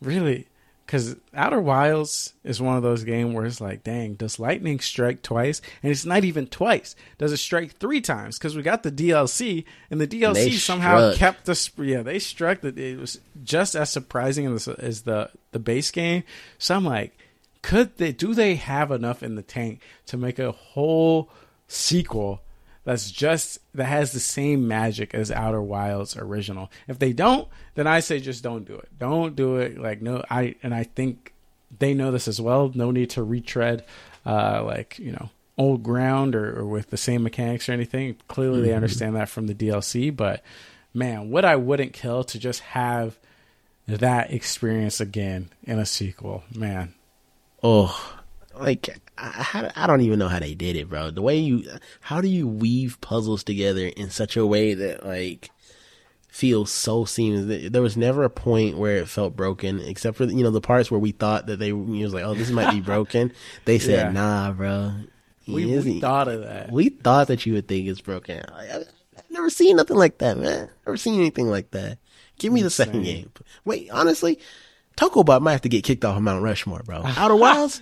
really? 0.01 0.47
Because 0.85 1.15
Outer 1.33 1.59
Wilds 1.59 2.33
is 2.43 2.61
one 2.61 2.77
of 2.77 2.83
those 2.83 3.03
games 3.03 3.33
where 3.33 3.45
it's 3.45 3.59
like, 3.59 3.83
dang, 3.83 4.13
does 4.13 4.37
lightning 4.39 4.79
strike 4.79 5.23
twice? 5.23 5.59
And 5.81 5.91
it's 5.91 6.05
not 6.05 6.23
even 6.23 6.45
twice. 6.45 6.95
Does 7.17 7.31
it 7.31 7.37
strike 7.37 7.77
three 7.77 8.01
times? 8.01 8.37
Because 8.37 8.55
we 8.55 8.61
got 8.61 8.83
the 8.83 8.91
DLC, 8.91 9.65
and 9.89 9.99
the 9.99 10.07
DLC 10.07 10.33
They 10.33 10.51
somehow 10.51 11.11
struck. 11.13 11.17
kept 11.17 11.45
the 11.45 11.83
yeah 11.83 12.03
they 12.03 12.19
struck 12.19 12.61
that 12.61 12.77
it 12.77 12.99
was 12.99 13.19
just 13.43 13.75
as 13.75 13.89
surprising 13.89 14.45
as, 14.53 14.67
as 14.67 15.01
the 15.01 15.31
the 15.51 15.59
base 15.59 15.89
game. 15.89 16.23
So 16.59 16.75
I'm 16.75 16.85
like, 16.85 17.17
could 17.63 17.97
they 17.97 18.11
do 18.11 18.35
they 18.35 18.53
have 18.55 18.91
enough 18.91 19.23
in 19.23 19.33
the 19.33 19.41
tank 19.41 19.81
to 20.05 20.17
make 20.17 20.37
a 20.37 20.51
whole 20.51 21.31
sequel 21.67 22.41
that's 22.85 23.11
just 23.11 23.59
that 23.73 23.85
has 23.85 24.11
the 24.11 24.19
same 24.19 24.67
magic 24.67 25.13
as 25.13 25.31
Outer 25.31 25.61
Wilds 25.61 26.15
original. 26.15 26.71
If 26.87 26.99
they 26.99 27.13
don't, 27.13 27.47
then 27.73 27.87
I 27.87 27.99
say 27.99 28.19
just 28.19 28.43
don't 28.43 28.63
do 28.63 28.75
it. 28.75 28.89
Don't 28.97 29.35
do 29.35 29.57
it. 29.57 29.79
Like 29.79 30.01
no, 30.01 30.23
I 30.29 30.55
and 30.63 30.73
I 30.73 30.83
think 30.83 31.33
they 31.77 31.95
know 31.95 32.11
this 32.11 32.27
as 32.27 32.39
well. 32.39 32.71
No 32.73 32.91
need 32.91 33.09
to 33.11 33.23
retread, 33.23 33.83
uh, 34.25 34.63
like 34.63 34.99
you 34.99 35.11
know, 35.11 35.31
old 35.57 35.81
ground 35.81 36.35
or, 36.35 36.59
or 36.59 36.65
with 36.65 36.91
the 36.91 36.97
same 36.97 37.23
mechanics 37.23 37.67
or 37.67 37.71
anything. 37.71 38.17
Clearly, 38.27 38.59
mm-hmm. 38.59 38.67
they 38.67 38.73
understand 38.73 39.15
that 39.15 39.29
from 39.29 39.47
the 39.47 39.55
DLC. 39.55 40.15
But 40.15 40.43
man, 40.93 41.31
what 41.31 41.43
I 41.43 41.55
wouldn't 41.55 41.93
kill 41.93 42.23
to 42.25 42.39
just 42.39 42.61
have 42.61 43.17
that 43.87 44.31
experience 44.31 44.99
again 44.99 45.49
in 45.63 45.79
a 45.79 45.85
sequel, 45.87 46.43
man. 46.53 46.93
Oh, 47.63 48.15
like 48.59 48.99
I, 49.17 49.71
I 49.75 49.87
don't 49.87 50.01
even 50.01 50.19
know 50.19 50.27
how 50.27 50.39
they 50.39 50.53
did 50.53 50.75
it, 50.75 50.89
bro. 50.89 51.11
The 51.11 51.21
way 51.21 51.37
you, 51.37 51.69
how 52.01 52.21
do 52.21 52.27
you 52.27 52.47
weave 52.47 52.99
puzzles 53.01 53.43
together 53.43 53.87
in 53.87 54.09
such 54.09 54.35
a 54.35 54.45
way 54.45 54.73
that 54.73 55.05
like 55.05 55.51
feels 56.27 56.71
so 56.71 57.05
seamless? 57.05 57.69
There 57.71 57.81
was 57.81 57.95
never 57.95 58.23
a 58.23 58.29
point 58.29 58.77
where 58.77 58.97
it 58.97 59.07
felt 59.07 59.35
broken, 59.35 59.79
except 59.79 60.17
for 60.17 60.25
you 60.25 60.43
know 60.43 60.51
the 60.51 60.61
parts 60.61 60.91
where 60.91 60.99
we 60.99 61.11
thought 61.11 61.47
that 61.47 61.59
they 61.59 61.67
you 61.67 62.03
was 62.03 62.13
like, 62.13 62.25
oh, 62.25 62.33
this 62.33 62.49
might 62.49 62.71
be 62.71 62.81
broken. 62.81 63.31
They 63.65 63.79
said, 63.79 64.07
yeah. 64.07 64.11
nah, 64.11 64.51
bro. 64.51 64.93
We, 65.47 65.65
we, 65.77 65.99
thought 65.99 66.27
of 66.27 66.41
that. 66.41 66.71
We 66.71 66.89
thought 66.89 67.27
that 67.27 67.45
you 67.45 67.53
would 67.53 67.67
think 67.67 67.87
it's 67.87 68.01
broken. 68.01 68.43
I, 68.51 68.65
have 68.65 68.87
never 69.29 69.49
seen 69.49 69.77
nothing 69.77 69.97
like 69.97 70.17
that, 70.17 70.37
man. 70.37 70.69
Never 70.87 70.97
seen 70.97 71.19
anything 71.19 71.47
like 71.47 71.71
that. 71.71 71.99
Give 72.39 72.51
me 72.51 72.63
the 72.63 72.69
second 72.69 73.03
game. 73.03 73.31
Wait, 73.63 73.89
honestly, 73.91 74.39
Tokobot 74.97 75.41
might 75.41 75.53
have 75.53 75.61
to 75.61 75.69
get 75.69 75.83
kicked 75.83 76.03
off 76.03 76.17
of 76.17 76.23
Mount 76.23 76.43
Rushmore, 76.43 76.81
bro. 76.83 77.03
Outer 77.05 77.35
Wilds. 77.35 77.81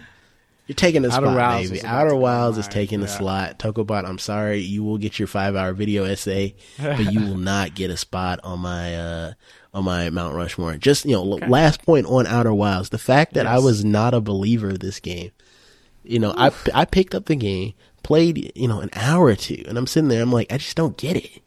You're 0.67 0.75
taking 0.75 1.01
the 1.01 1.11
Outer 1.11 1.27
spot, 1.27 1.35
Wilds 1.35 1.71
baby. 1.71 1.85
Outer 1.85 2.15
Wilds 2.15 2.57
is 2.57 2.67
taking 2.69 2.99
yeah. 2.99 3.07
the 3.07 3.11
slot. 3.11 3.59
Tokobot, 3.59 4.07
I'm 4.07 4.17
sorry, 4.17 4.59
you 4.59 4.83
will 4.83 4.97
get 4.97 5.19
your 5.19 5.27
five 5.27 5.55
hour 5.55 5.73
video 5.73 6.05
essay, 6.05 6.55
but 6.81 7.11
you 7.11 7.19
will 7.19 7.37
not 7.37 7.75
get 7.75 7.89
a 7.89 7.97
spot 7.97 8.39
on 8.43 8.59
my 8.59 8.95
uh 8.95 9.33
on 9.73 9.83
my 9.83 10.09
Mount 10.09 10.35
Rushmore. 10.35 10.77
Just 10.77 11.05
you 11.05 11.13
know, 11.13 11.33
okay. 11.33 11.47
last 11.47 11.83
point 11.85 12.05
on 12.05 12.27
Outer 12.27 12.53
Wilds, 12.53 12.89
the 12.89 12.97
fact 12.97 13.33
that 13.33 13.45
yes. 13.45 13.53
I 13.53 13.59
was 13.59 13.83
not 13.83 14.13
a 14.13 14.21
believer 14.21 14.69
of 14.69 14.79
this 14.79 15.01
game. 15.01 15.31
You 16.03 16.19
know, 16.19 16.31
Oof. 16.31 16.69
I 16.73 16.81
I 16.81 16.85
picked 16.85 17.13
up 17.13 17.25
the 17.25 17.35
game, 17.35 17.73
played 18.03 18.53
you 18.55 18.69
know 18.69 18.79
an 18.79 18.89
hour 18.93 19.25
or 19.25 19.35
two, 19.35 19.65
and 19.67 19.77
I'm 19.77 19.87
sitting 19.87 20.07
there, 20.07 20.21
I'm 20.21 20.31
like, 20.31 20.51
I 20.51 20.57
just 20.57 20.77
don't 20.77 20.95
get 20.95 21.17
it. 21.17 21.41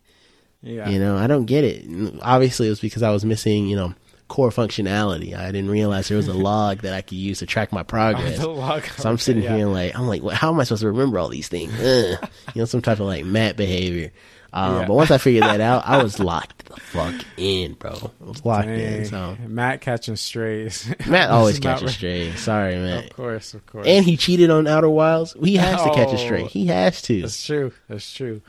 Yeah. 0.62 0.88
You 0.88 0.98
know, 0.98 1.16
I 1.16 1.26
don't 1.26 1.46
get 1.46 1.64
it. 1.64 1.86
obviously, 2.22 2.66
it 2.66 2.70
was 2.70 2.80
because 2.80 3.02
I 3.02 3.10
was 3.10 3.24
missing, 3.24 3.66
you 3.66 3.76
know, 3.76 3.94
core 4.28 4.50
functionality. 4.50 5.36
I 5.36 5.46
didn't 5.46 5.70
realize 5.70 6.08
there 6.08 6.16
was 6.16 6.28
a 6.28 6.34
log 6.34 6.82
that 6.82 6.94
I 6.94 7.02
could 7.02 7.18
use 7.18 7.40
to 7.40 7.46
track 7.46 7.72
my 7.72 7.82
progress. 7.82 8.38
Oh, 8.46 8.80
so 8.96 9.10
I'm 9.10 9.18
sitting 9.18 9.42
yeah. 9.42 9.56
here 9.56 9.66
like, 9.66 9.96
I'm 9.96 10.06
like, 10.06 10.22
well, 10.22 10.34
how 10.34 10.52
am 10.52 10.60
I 10.60 10.64
supposed 10.64 10.82
to 10.82 10.88
remember 10.88 11.18
all 11.18 11.28
these 11.28 11.48
things? 11.48 11.72
you 11.80 12.16
know, 12.54 12.64
some 12.64 12.82
type 12.82 13.00
of 13.00 13.06
like 13.06 13.24
mat 13.24 13.56
behavior. 13.56 14.12
Um, 14.52 14.76
yeah. 14.76 14.86
But 14.86 14.94
once 14.94 15.10
I 15.10 15.18
figured 15.18 15.44
that 15.44 15.60
out, 15.60 15.86
I 15.86 16.02
was 16.02 16.18
locked 16.20 16.64
the 16.66 16.80
fuck 16.80 17.14
in, 17.36 17.74
bro. 17.74 17.92
I 17.92 18.24
was 18.24 18.44
locked 18.44 18.68
Dang. 18.68 18.80
in. 18.80 19.04
So 19.04 19.36
Matt 19.46 19.82
catching 19.82 20.16
strays. 20.16 20.92
Matt 21.06 21.30
always 21.30 21.58
catching 21.58 21.88
strays. 21.88 22.40
Sorry, 22.40 22.74
man. 22.76 23.04
Of 23.04 23.10
course, 23.10 23.52
of 23.52 23.66
course. 23.66 23.86
And 23.86 24.04
he 24.04 24.16
cheated 24.16 24.50
on 24.50 24.66
Outer 24.66 24.88
Wilds. 24.88 25.36
He 25.42 25.56
has 25.56 25.80
oh, 25.80 25.88
to 25.88 25.94
catch 25.94 26.12
a 26.14 26.18
stray. 26.18 26.44
Oh, 26.44 26.46
he 26.46 26.66
has 26.68 27.02
to. 27.02 27.20
That's 27.20 27.44
true. 27.44 27.72
That's 27.88 28.12
true. 28.12 28.40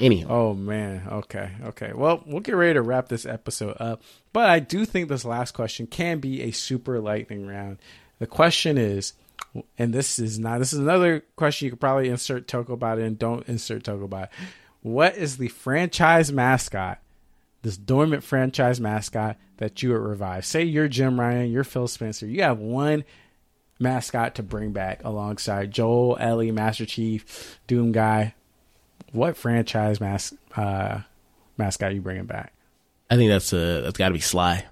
Anyhow. 0.00 0.26
Oh 0.30 0.54
man. 0.54 1.02
Okay. 1.10 1.50
Okay. 1.64 1.92
Well, 1.94 2.22
we'll 2.26 2.40
get 2.40 2.56
ready 2.56 2.74
to 2.74 2.82
wrap 2.82 3.08
this 3.08 3.26
episode 3.26 3.76
up. 3.78 4.02
But 4.32 4.48
I 4.48 4.58
do 4.58 4.84
think 4.84 5.08
this 5.08 5.24
last 5.24 5.52
question 5.52 5.86
can 5.86 6.18
be 6.18 6.42
a 6.42 6.50
super 6.50 7.00
lightning 7.00 7.46
round. 7.46 7.78
The 8.18 8.26
question 8.26 8.78
is, 8.78 9.12
and 9.78 9.92
this 9.92 10.18
is 10.18 10.38
not 10.38 10.58
this 10.58 10.72
is 10.72 10.78
another 10.78 11.24
question 11.36 11.66
you 11.66 11.70
could 11.72 11.80
probably 11.80 12.08
insert 12.08 12.46
Tokobot 12.46 13.00
in. 13.00 13.16
Don't 13.16 13.46
insert 13.48 13.84
Tokobot. 13.84 14.28
What 14.82 15.16
is 15.16 15.36
the 15.36 15.48
franchise 15.48 16.32
mascot, 16.32 16.98
this 17.62 17.76
dormant 17.76 18.24
franchise 18.24 18.80
mascot 18.80 19.36
that 19.58 19.82
you 19.82 19.90
would 19.90 20.00
revive? 20.00 20.46
Say 20.46 20.64
you're 20.64 20.88
Jim 20.88 21.20
Ryan, 21.20 21.50
you're 21.50 21.64
Phil 21.64 21.88
Spencer. 21.88 22.26
You 22.26 22.42
have 22.42 22.58
one 22.58 23.04
mascot 23.78 24.36
to 24.36 24.42
bring 24.42 24.72
back 24.72 25.04
alongside 25.04 25.72
Joel, 25.72 26.16
Ellie, 26.18 26.52
Master 26.52 26.86
Chief, 26.86 27.58
Doom 27.66 27.92
Guy 27.92 28.34
what 29.12 29.36
franchise 29.36 30.00
mas- 30.00 30.34
uh, 30.56 31.00
mascot 31.56 31.90
are 31.90 31.94
you 31.94 32.00
bringing 32.00 32.26
back? 32.26 32.52
I 33.10 33.16
think 33.16 33.30
that's 33.30 33.52
uh 33.52 33.82
that's 33.82 33.98
got 33.98 34.08
to 34.08 34.14
be 34.14 34.20
Sly. 34.20 34.64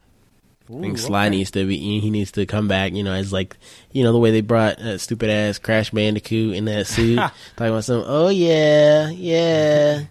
Ooh, 0.70 0.79
I 0.79 0.81
think 0.83 0.99
Sly 0.99 1.26
okay. 1.26 1.37
needs 1.37 1.51
to 1.53 1.66
be 1.66 2.01
he 2.01 2.11
needs 2.11 2.33
to 2.33 2.47
come 2.47 2.68
back. 2.68 2.93
You 2.93 3.03
know, 3.03 3.12
as 3.12 3.33
like 3.33 3.57
you 3.93 4.05
know 4.05 4.12
the 4.12 4.18
way 4.18 4.31
they 4.31 4.41
brought 4.41 4.79
uh, 4.79 4.99
stupid 4.99 5.29
ass 5.29 5.59
Crash 5.59 5.91
Bandicoot 5.91 6.55
in 6.55 6.66
that 6.66 6.87
suit, 6.87 7.16
talking 7.57 7.72
about 7.72 7.85
some. 7.85 8.05
Oh 8.07 8.29
yeah, 8.29 9.11
yeah, 9.11 10.05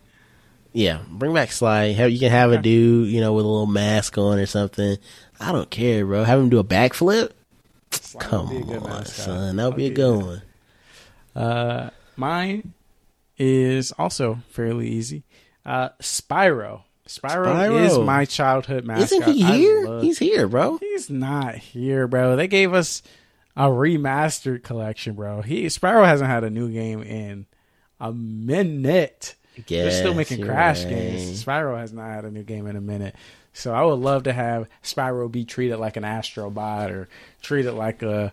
yeah. 0.74 1.00
Bring 1.10 1.34
back 1.34 1.52
Sly. 1.52 1.94
Have, 1.94 2.12
you 2.12 2.20
can 2.20 2.32
have 2.32 2.52
a 2.52 2.58
dude 2.58 3.10
you 3.10 3.22
know 3.22 3.34
with 3.34 3.46
a 3.46 3.48
little 3.48 3.66
mask 3.66 4.18
on 4.18 4.40
or 4.40 4.46
something. 4.46 4.98
I 5.40 5.52
don't 5.52 5.70
care, 5.70 6.06
bro. 6.06 6.24
Have 6.24 6.40
him 6.40 6.50
do 6.50 6.60
a 6.60 6.64
backflip. 6.64 7.32
Come 8.20 8.50
on, 8.84 9.06
son. 9.06 9.56
That 9.56 9.66
would 9.68 9.78
be 9.78 9.86
a 9.86 9.92
good 9.92 10.22
one. 10.22 10.42
Uh, 11.36 11.92
mine 12.16 12.74
is 13.38 13.92
also 13.94 14.40
fairly 14.50 14.88
easy. 14.88 15.24
Uh, 15.66 15.90
Spyro. 16.02 16.84
Spyro. 17.08 17.46
Spyro, 17.46 17.86
is 17.86 17.98
my 17.98 18.26
childhood 18.26 18.84
mascot. 18.86 19.12
Isn't 19.12 19.34
he 19.34 19.44
here? 19.44 19.88
Love, 19.88 20.04
he's 20.04 20.18
here, 20.18 20.48
bro. 20.48 20.78
He's 20.78 21.10
not 21.10 21.56
here, 21.56 22.08
bro. 22.08 22.36
They 22.36 22.48
gave 22.48 22.74
us 22.74 23.02
a 23.56 23.68
remastered 23.68 24.64
collection, 24.64 25.16
bro. 25.16 25.42
He 25.42 25.66
Spyro 25.66 26.06
hasn't 26.06 26.30
had 26.30 26.44
a 26.44 26.50
new 26.50 26.70
game 26.70 27.02
in 27.02 27.46
a 28.00 28.12
minute. 28.12 29.36
Guess, 29.66 29.68
They're 29.70 29.92
still 29.92 30.14
making 30.14 30.44
Crash 30.46 30.84
right. 30.84 30.90
games. 30.90 31.44
Spyro 31.44 31.78
has 31.78 31.92
not 31.92 32.10
had 32.10 32.26
a 32.26 32.32
new 32.32 32.44
game 32.44 32.68
in 32.68 32.76
a 32.76 32.82
minute. 32.82 33.16
So 33.54 33.74
I 33.74 33.84
would 33.84 34.00
love 34.00 34.24
to 34.24 34.34
have 34.34 34.70
Spyro 34.84 35.32
be 35.32 35.46
treated 35.46 35.78
like 35.78 35.98
an 35.98 36.04
Astrobot 36.04 36.92
or 36.92 37.10
treated 37.42 37.74
like 37.74 38.04
a 38.04 38.32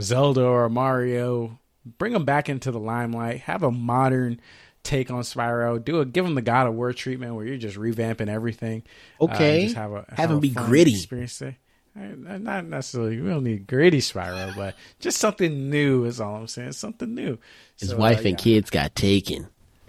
Zelda 0.00 0.44
or 0.44 0.64
a 0.64 0.70
Mario 0.70 1.58
bring 1.84 2.14
him 2.14 2.24
back 2.24 2.48
into 2.48 2.70
the 2.70 2.80
limelight, 2.80 3.40
have 3.40 3.62
a 3.62 3.70
modern 3.70 4.40
take 4.82 5.10
on 5.10 5.22
Spyro, 5.22 5.82
do 5.82 6.00
a 6.00 6.04
give 6.04 6.24
him 6.24 6.34
the 6.34 6.42
God 6.42 6.66
of 6.66 6.74
War 6.74 6.92
treatment 6.92 7.34
where 7.34 7.44
you're 7.44 7.56
just 7.56 7.76
revamping 7.76 8.28
everything. 8.28 8.82
Uh, 9.20 9.24
okay, 9.24 9.58
uh, 9.58 9.62
just 9.64 9.76
have 9.76 9.92
a 9.92 10.04
have, 10.08 10.18
have 10.18 10.30
him 10.30 10.40
be 10.40 10.50
gritty. 10.50 10.94
Experience 10.94 11.38
there. 11.38 11.56
Not 11.96 12.66
necessarily, 12.66 13.20
we 13.20 13.28
don't 13.28 13.44
need 13.44 13.68
gritty 13.68 14.00
Spyro, 14.00 14.54
but 14.56 14.74
just 14.98 15.18
something 15.18 15.70
new 15.70 16.04
is 16.04 16.20
all 16.20 16.34
I'm 16.34 16.48
saying. 16.48 16.72
Something 16.72 17.14
new. 17.14 17.38
His 17.78 17.90
so, 17.90 17.96
wife 17.96 18.24
uh, 18.24 18.30
and 18.30 18.38
kids 18.38 18.68
got 18.68 18.96
taken. 18.96 19.46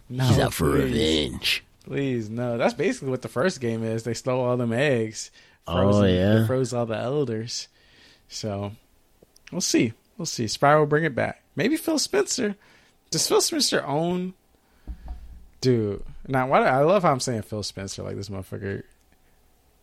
No, 0.08 0.24
He's 0.26 0.38
out 0.38 0.54
for 0.54 0.72
please. 0.72 0.84
revenge. 0.84 1.64
Please, 1.84 2.30
no. 2.30 2.60
That's 2.60 2.76
basically 2.76 3.10
what 3.10 3.24
the 3.24 3.28
first 3.28 3.60
game 3.60 3.84
is. 3.84 4.04
They 4.04 4.14
stole 4.14 4.44
all 4.44 4.56
them 4.56 4.72
eggs. 4.72 5.32
Frozen, 5.66 6.04
oh 6.04 6.06
yeah, 6.06 6.46
froze 6.46 6.74
all 6.74 6.86
the 6.86 6.96
elders. 6.96 7.70
So 8.28 8.74
we'll 9.52 9.62
see. 9.62 9.94
We'll 10.18 10.28
see. 10.28 10.46
Spyro 10.46 10.88
bring 10.88 11.06
it 11.06 11.16
back. 11.16 11.42
Maybe 11.56 11.78
Phil 11.78 12.00
Spencer. 12.00 12.56
Does 13.12 13.28
Phil 13.28 13.42
Spencer 13.42 13.84
own? 13.86 14.34
Dude, 15.62 16.04
now 16.28 16.48
why? 16.48 16.66
I 16.66 16.82
love 16.82 17.04
how 17.04 17.12
I'm 17.12 17.20
saying 17.20 17.44
Phil 17.44 17.64
Spencer. 17.64 18.04
Like 18.04 18.16
this 18.16 18.30
motherfucker 18.30 18.84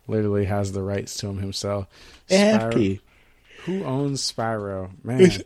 literally 0.07 0.45
has 0.45 0.73
the 0.73 0.83
rights 0.83 1.17
to 1.19 1.29
him 1.29 1.39
himself. 1.39 1.87
Spyro, 2.29 3.01
who 3.65 3.85
owns 3.85 4.31
Spyro? 4.31 4.91
Man, 5.03 5.21
it's, 5.21 5.43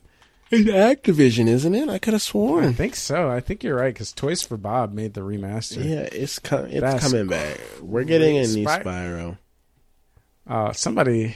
it's 0.51 0.69
Activision, 0.69 1.49
isn't 1.49 1.75
it? 1.75 1.89
I 1.89 1.99
could 1.99 2.13
have 2.15 2.23
sworn. 2.23 2.65
I 2.65 2.73
think 2.73 2.97
so. 2.97 3.31
I 3.31 3.41
think 3.41 3.65
you're 3.65 3.77
right 3.77 3.93
because 3.95 4.13
Toys 4.13 4.43
for 4.43 4.57
Bob 4.57 4.93
made 4.93 5.15
the 5.15 5.23
remaster. 5.23 5.85
Yeah, 5.85 6.09
it's 6.13 6.39
com- 6.39 6.67
it's 6.67 6.81
That's 6.81 7.11
coming 7.11 7.29
back. 7.29 7.59
We're 7.81 8.05
getting 8.05 8.37
a 8.37 8.43
new 8.43 8.65
Spy- 8.65 8.83
Spyro. 8.83 9.39
Uh, 10.47 10.73
somebody 10.73 11.35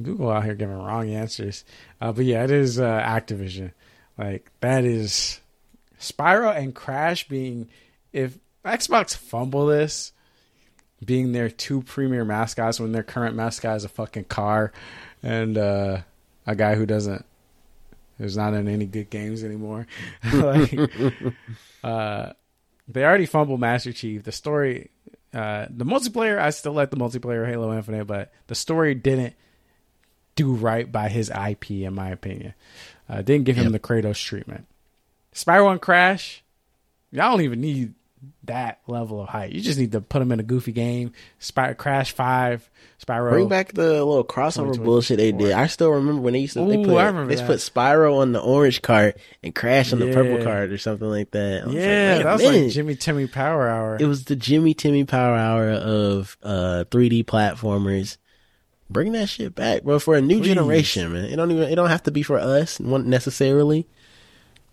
Google 0.00 0.30
out 0.30 0.44
here 0.44 0.54
giving 0.54 0.76
wrong 0.76 1.10
answers. 1.10 1.64
Uh, 2.00 2.12
but 2.12 2.24
yeah, 2.24 2.44
it 2.44 2.50
is 2.50 2.78
uh, 2.78 3.00
Activision. 3.00 3.72
Like 4.16 4.50
that 4.60 4.84
is 4.84 5.40
Spyro 5.98 6.54
and 6.56 6.74
Crash 6.74 7.28
being 7.28 7.68
if 8.12 8.38
Xbox 8.64 9.16
fumble 9.16 9.66
this 9.66 10.12
being 11.04 11.32
their 11.32 11.50
two 11.50 11.82
premier 11.82 12.24
mascots 12.24 12.78
when 12.78 12.92
their 12.92 13.02
current 13.02 13.34
mascot 13.34 13.76
is 13.76 13.84
a 13.84 13.88
fucking 13.88 14.24
car 14.24 14.72
and 15.22 15.58
uh, 15.58 15.98
a 16.46 16.54
guy 16.54 16.74
who 16.74 16.86
doesn't 16.86 17.24
is 18.18 18.36
not 18.36 18.54
in 18.54 18.68
any 18.68 18.86
good 18.86 19.10
games 19.10 19.42
anymore. 19.42 19.86
like 20.32 20.78
uh, 21.84 22.32
they 22.88 23.04
already 23.04 23.26
fumbled 23.26 23.60
Master 23.60 23.92
Chief. 23.92 24.22
The 24.22 24.32
story 24.32 24.90
uh, 25.34 25.66
the 25.70 25.84
multiplayer 25.84 26.38
I 26.38 26.50
still 26.50 26.72
like 26.72 26.90
the 26.90 26.96
multiplayer 26.96 27.46
Halo 27.46 27.74
Infinite, 27.74 28.06
but 28.06 28.32
the 28.46 28.54
story 28.54 28.94
didn't 28.94 29.34
do 30.34 30.52
right 30.54 30.90
by 30.90 31.08
his 31.08 31.30
IP, 31.30 31.70
in 31.70 31.94
my 31.94 32.10
opinion. 32.10 32.54
Uh, 33.08 33.22
didn't 33.22 33.44
give 33.44 33.56
him 33.56 33.64
yep. 33.64 33.72
the 33.72 33.78
Kratos 33.80 34.22
treatment. 34.24 34.66
Spyro 35.34 35.72
and 35.72 35.80
Crash, 35.80 36.42
y'all 37.10 37.32
don't 37.32 37.42
even 37.42 37.60
need 37.60 37.94
that 38.44 38.80
level 38.86 39.20
of 39.20 39.28
hype. 39.28 39.52
You 39.52 39.60
just 39.60 39.78
need 39.78 39.92
to 39.92 40.00
put 40.00 40.20
them 40.20 40.30
in 40.32 40.40
a 40.40 40.44
goofy 40.44 40.72
game. 40.72 41.12
Spy- 41.38 41.74
Crash 41.74 42.12
Five, 42.12 42.68
Spyro. 43.04 43.30
Bring 43.30 43.48
back 43.48 43.72
the 43.72 44.04
little 44.04 44.24
crossover 44.24 44.82
bullshit 44.82 45.18
they 45.18 45.32
did. 45.32 45.52
I 45.52 45.66
still 45.66 45.90
remember 45.90 46.22
when 46.22 46.34
they 46.34 46.40
used 46.40 46.54
to. 46.54 46.64
they 46.64 46.76
Ooh, 46.76 46.84
put, 46.84 46.96
I 46.96 47.06
remember 47.06 47.34
they 47.34 47.44
put 47.44 47.58
Spyro 47.58 48.18
on 48.18 48.32
the 48.32 48.40
orange 48.40 48.82
cart 48.82 49.16
and 49.42 49.54
Crash 49.54 49.92
on 49.92 49.98
the 49.98 50.12
purple 50.12 50.42
cart 50.44 50.70
or 50.70 50.78
something 50.78 51.08
like 51.08 51.30
that. 51.32 51.66
Like, 51.66 51.74
Yeah, 51.74 52.16
wait 52.16 52.22
that 52.22 52.32
was 52.32 52.42
minute. 52.42 52.62
like 52.64 52.72
Jimmy 52.72 52.94
Timmy 52.96 53.26
Power 53.26 53.68
Hour. 53.68 53.96
It 54.00 54.06
was 54.06 54.24
the 54.24 54.36
Jimmy 54.36 54.74
Timmy 54.74 55.04
Power 55.04 55.36
Hour 55.36 55.70
of 55.70 56.36
uh 56.42 56.84
3D 56.90 57.24
platformers. 57.24 58.18
Bring 58.92 59.12
that 59.12 59.28
shit 59.28 59.54
back, 59.54 59.82
bro, 59.82 59.98
for 59.98 60.14
a 60.14 60.20
new 60.20 60.38
Please. 60.38 60.48
generation, 60.48 61.12
man. 61.12 61.24
It 61.24 61.36
don't 61.36 61.50
even 61.50 61.68
it 61.68 61.74
don't 61.74 61.88
have 61.90 62.02
to 62.04 62.10
be 62.10 62.22
for 62.22 62.38
us 62.38 62.78
necessarily, 62.80 63.86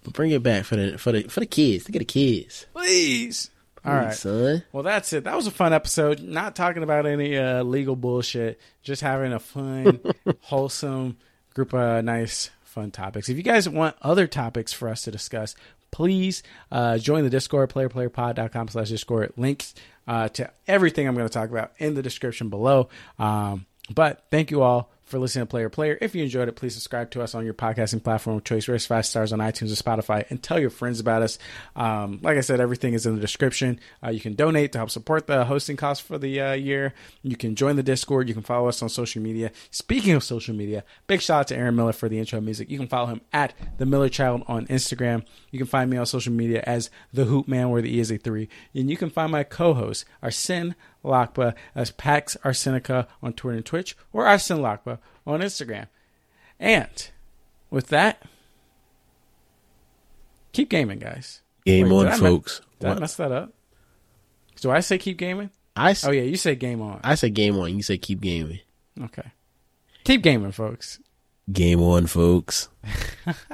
but 0.03 0.13
bring 0.13 0.31
it 0.31 0.43
back 0.43 0.65
for 0.65 0.75
the 0.75 0.97
for 0.97 1.11
the 1.11 1.23
for 1.23 1.39
the 1.39 1.45
kids. 1.45 1.85
Think 1.85 1.95
of 1.95 1.99
the 1.99 2.05
kids. 2.05 2.65
Please. 2.73 3.49
All 3.85 3.93
right, 3.93 4.13
son. 4.13 4.63
Well, 4.73 4.83
that's 4.83 5.13
it. 5.13 5.23
That 5.23 5.35
was 5.35 5.47
a 5.47 5.51
fun 5.51 5.71
episode. 5.71 6.19
Not 6.19 6.55
talking 6.55 6.83
about 6.83 7.05
any 7.05 7.37
uh, 7.37 7.63
legal 7.63 7.95
bullshit. 7.95 8.59
Just 8.83 9.01
having 9.01 9.31
a 9.31 9.39
fun, 9.39 10.01
wholesome 10.41 11.17
group 11.53 11.73
of 11.73 12.03
nice, 12.03 12.49
fun 12.63 12.91
topics. 12.91 13.29
If 13.29 13.37
you 13.37 13.43
guys 13.43 13.69
want 13.69 13.95
other 14.01 14.27
topics 14.27 14.73
for 14.73 14.89
us 14.89 15.03
to 15.03 15.11
discuss, 15.11 15.55
please 15.91 16.43
uh, 16.71 16.97
join 16.97 17.23
the 17.23 17.29
Discord, 17.29 17.69
playerplayerpod.com 17.69 18.67
slash 18.67 18.89
Discord. 18.89 19.33
Links 19.37 19.73
uh, 20.07 20.27
to 20.29 20.51
everything 20.67 21.07
I'm 21.07 21.15
going 21.15 21.27
to 21.27 21.33
talk 21.33 21.49
about 21.49 21.71
in 21.77 21.93
the 21.93 22.01
description 22.01 22.49
below. 22.49 22.89
Um, 23.17 23.65
but 23.93 24.25
thank 24.31 24.51
you 24.51 24.61
all 24.61 24.89
for 25.09 25.17
listening 25.17 25.45
to 25.45 25.49
Player 25.49 25.69
Player. 25.69 25.97
If 26.01 26.13
you 26.13 26.23
enjoyed 26.23 26.47
it, 26.47 26.55
please 26.55 26.75
subscribe 26.75 27.09
to 27.11 27.23
us 27.23 27.33
on 27.33 27.43
your 27.43 27.55
podcasting 27.55 28.03
platform 28.03 28.37
of 28.37 28.43
choice. 28.43 28.67
Rate 28.67 28.81
five 28.83 29.05
stars 29.05 29.33
on 29.33 29.39
iTunes 29.39 29.73
or 29.73 29.83
Spotify, 29.83 30.29
and 30.29 30.41
tell 30.41 30.59
your 30.59 30.69
friends 30.69 30.99
about 30.99 31.23
us. 31.23 31.39
Um, 31.75 32.19
like 32.21 32.37
I 32.37 32.41
said, 32.41 32.59
everything 32.59 32.93
is 32.93 33.07
in 33.07 33.15
the 33.15 33.21
description. 33.21 33.79
Uh, 34.03 34.09
you 34.11 34.19
can 34.19 34.35
donate 34.35 34.71
to 34.73 34.77
help 34.77 34.91
support 34.91 35.25
the 35.25 35.45
hosting 35.45 35.77
costs 35.77 36.05
for 36.05 36.19
the 36.19 36.39
uh, 36.39 36.53
year. 36.53 36.93
You 37.23 37.35
can 37.35 37.55
join 37.55 37.75
the 37.75 37.83
Discord. 37.83 38.27
You 38.27 38.35
can 38.35 38.43
follow 38.43 38.69
us 38.69 38.83
on 38.83 38.89
social 38.89 39.21
media. 39.21 39.51
Speaking 39.71 40.13
of 40.13 40.23
social 40.23 40.55
media, 40.55 40.83
big 41.07 41.21
shout 41.21 41.39
out 41.39 41.47
to 41.47 41.57
Aaron 41.57 41.75
Miller 41.75 41.93
for 41.93 42.07
the 42.07 42.19
intro 42.19 42.39
music. 42.39 42.69
You 42.69 42.77
can 42.77 42.87
follow 42.87 43.07
him 43.07 43.21
at 43.33 43.53
the 43.79 43.87
Miller 43.87 44.09
Child 44.09 44.43
on 44.47 44.67
Instagram. 44.67 45.25
You 45.49 45.57
can 45.57 45.67
find 45.67 45.89
me 45.89 45.97
on 45.97 46.05
social 46.05 46.33
media 46.33 46.63
as 46.67 46.91
the 47.11 47.25
Hoop 47.25 47.47
Man, 47.47 47.71
where 47.71 47.81
the 47.81 47.95
E 47.95 47.99
is 47.99 48.11
a 48.11 48.17
three, 48.17 48.47
and 48.75 48.91
you 48.91 48.97
can 48.97 49.09
find 49.09 49.31
my 49.31 49.43
co-host 49.43 50.05
Arsene 50.21 50.75
Lakba 51.03 51.53
as 51.75 51.91
Pax 51.91 52.35
Arsenica 52.43 53.07
on 53.23 53.33
Twitter 53.33 53.57
and 53.57 53.65
Twitch, 53.65 53.95
or 54.13 54.25
Arsene 54.27 54.57
Lakba 54.57 54.99
on 55.25 55.39
Instagram. 55.41 55.87
And 56.59 57.09
with 57.69 57.87
that, 57.87 58.21
keep 60.51 60.69
gaming, 60.69 60.99
guys. 60.99 61.41
Game 61.65 61.89
Wait, 61.89 61.95
on, 61.95 62.07
I 62.07 62.11
me- 62.15 62.19
folks. 62.19 62.61
Did 62.79 62.87
I 62.87 62.89
What- 62.91 62.99
mess 63.01 63.15
that 63.15 63.31
up? 63.31 63.53
Do 64.61 64.71
I 64.71 64.81
say 64.81 64.97
keep 64.97 65.17
gaming? 65.17 65.51
I 65.75 65.91
s- 65.91 66.03
Oh 66.03 66.11
yeah, 66.11 66.23
you 66.23 66.35
say 66.35 66.55
game 66.55 66.81
on. 66.81 66.99
I 67.03 67.15
say 67.15 67.29
game 67.29 67.57
on. 67.57 67.73
You 67.75 67.81
say 67.83 67.97
keep 67.97 68.19
gaming. 68.19 68.59
Okay. 69.01 69.31
Keep 70.03 70.21
gaming, 70.23 70.51
folks. 70.51 70.99
Game 71.51 71.81
on, 71.81 72.07
folks. 72.07 72.67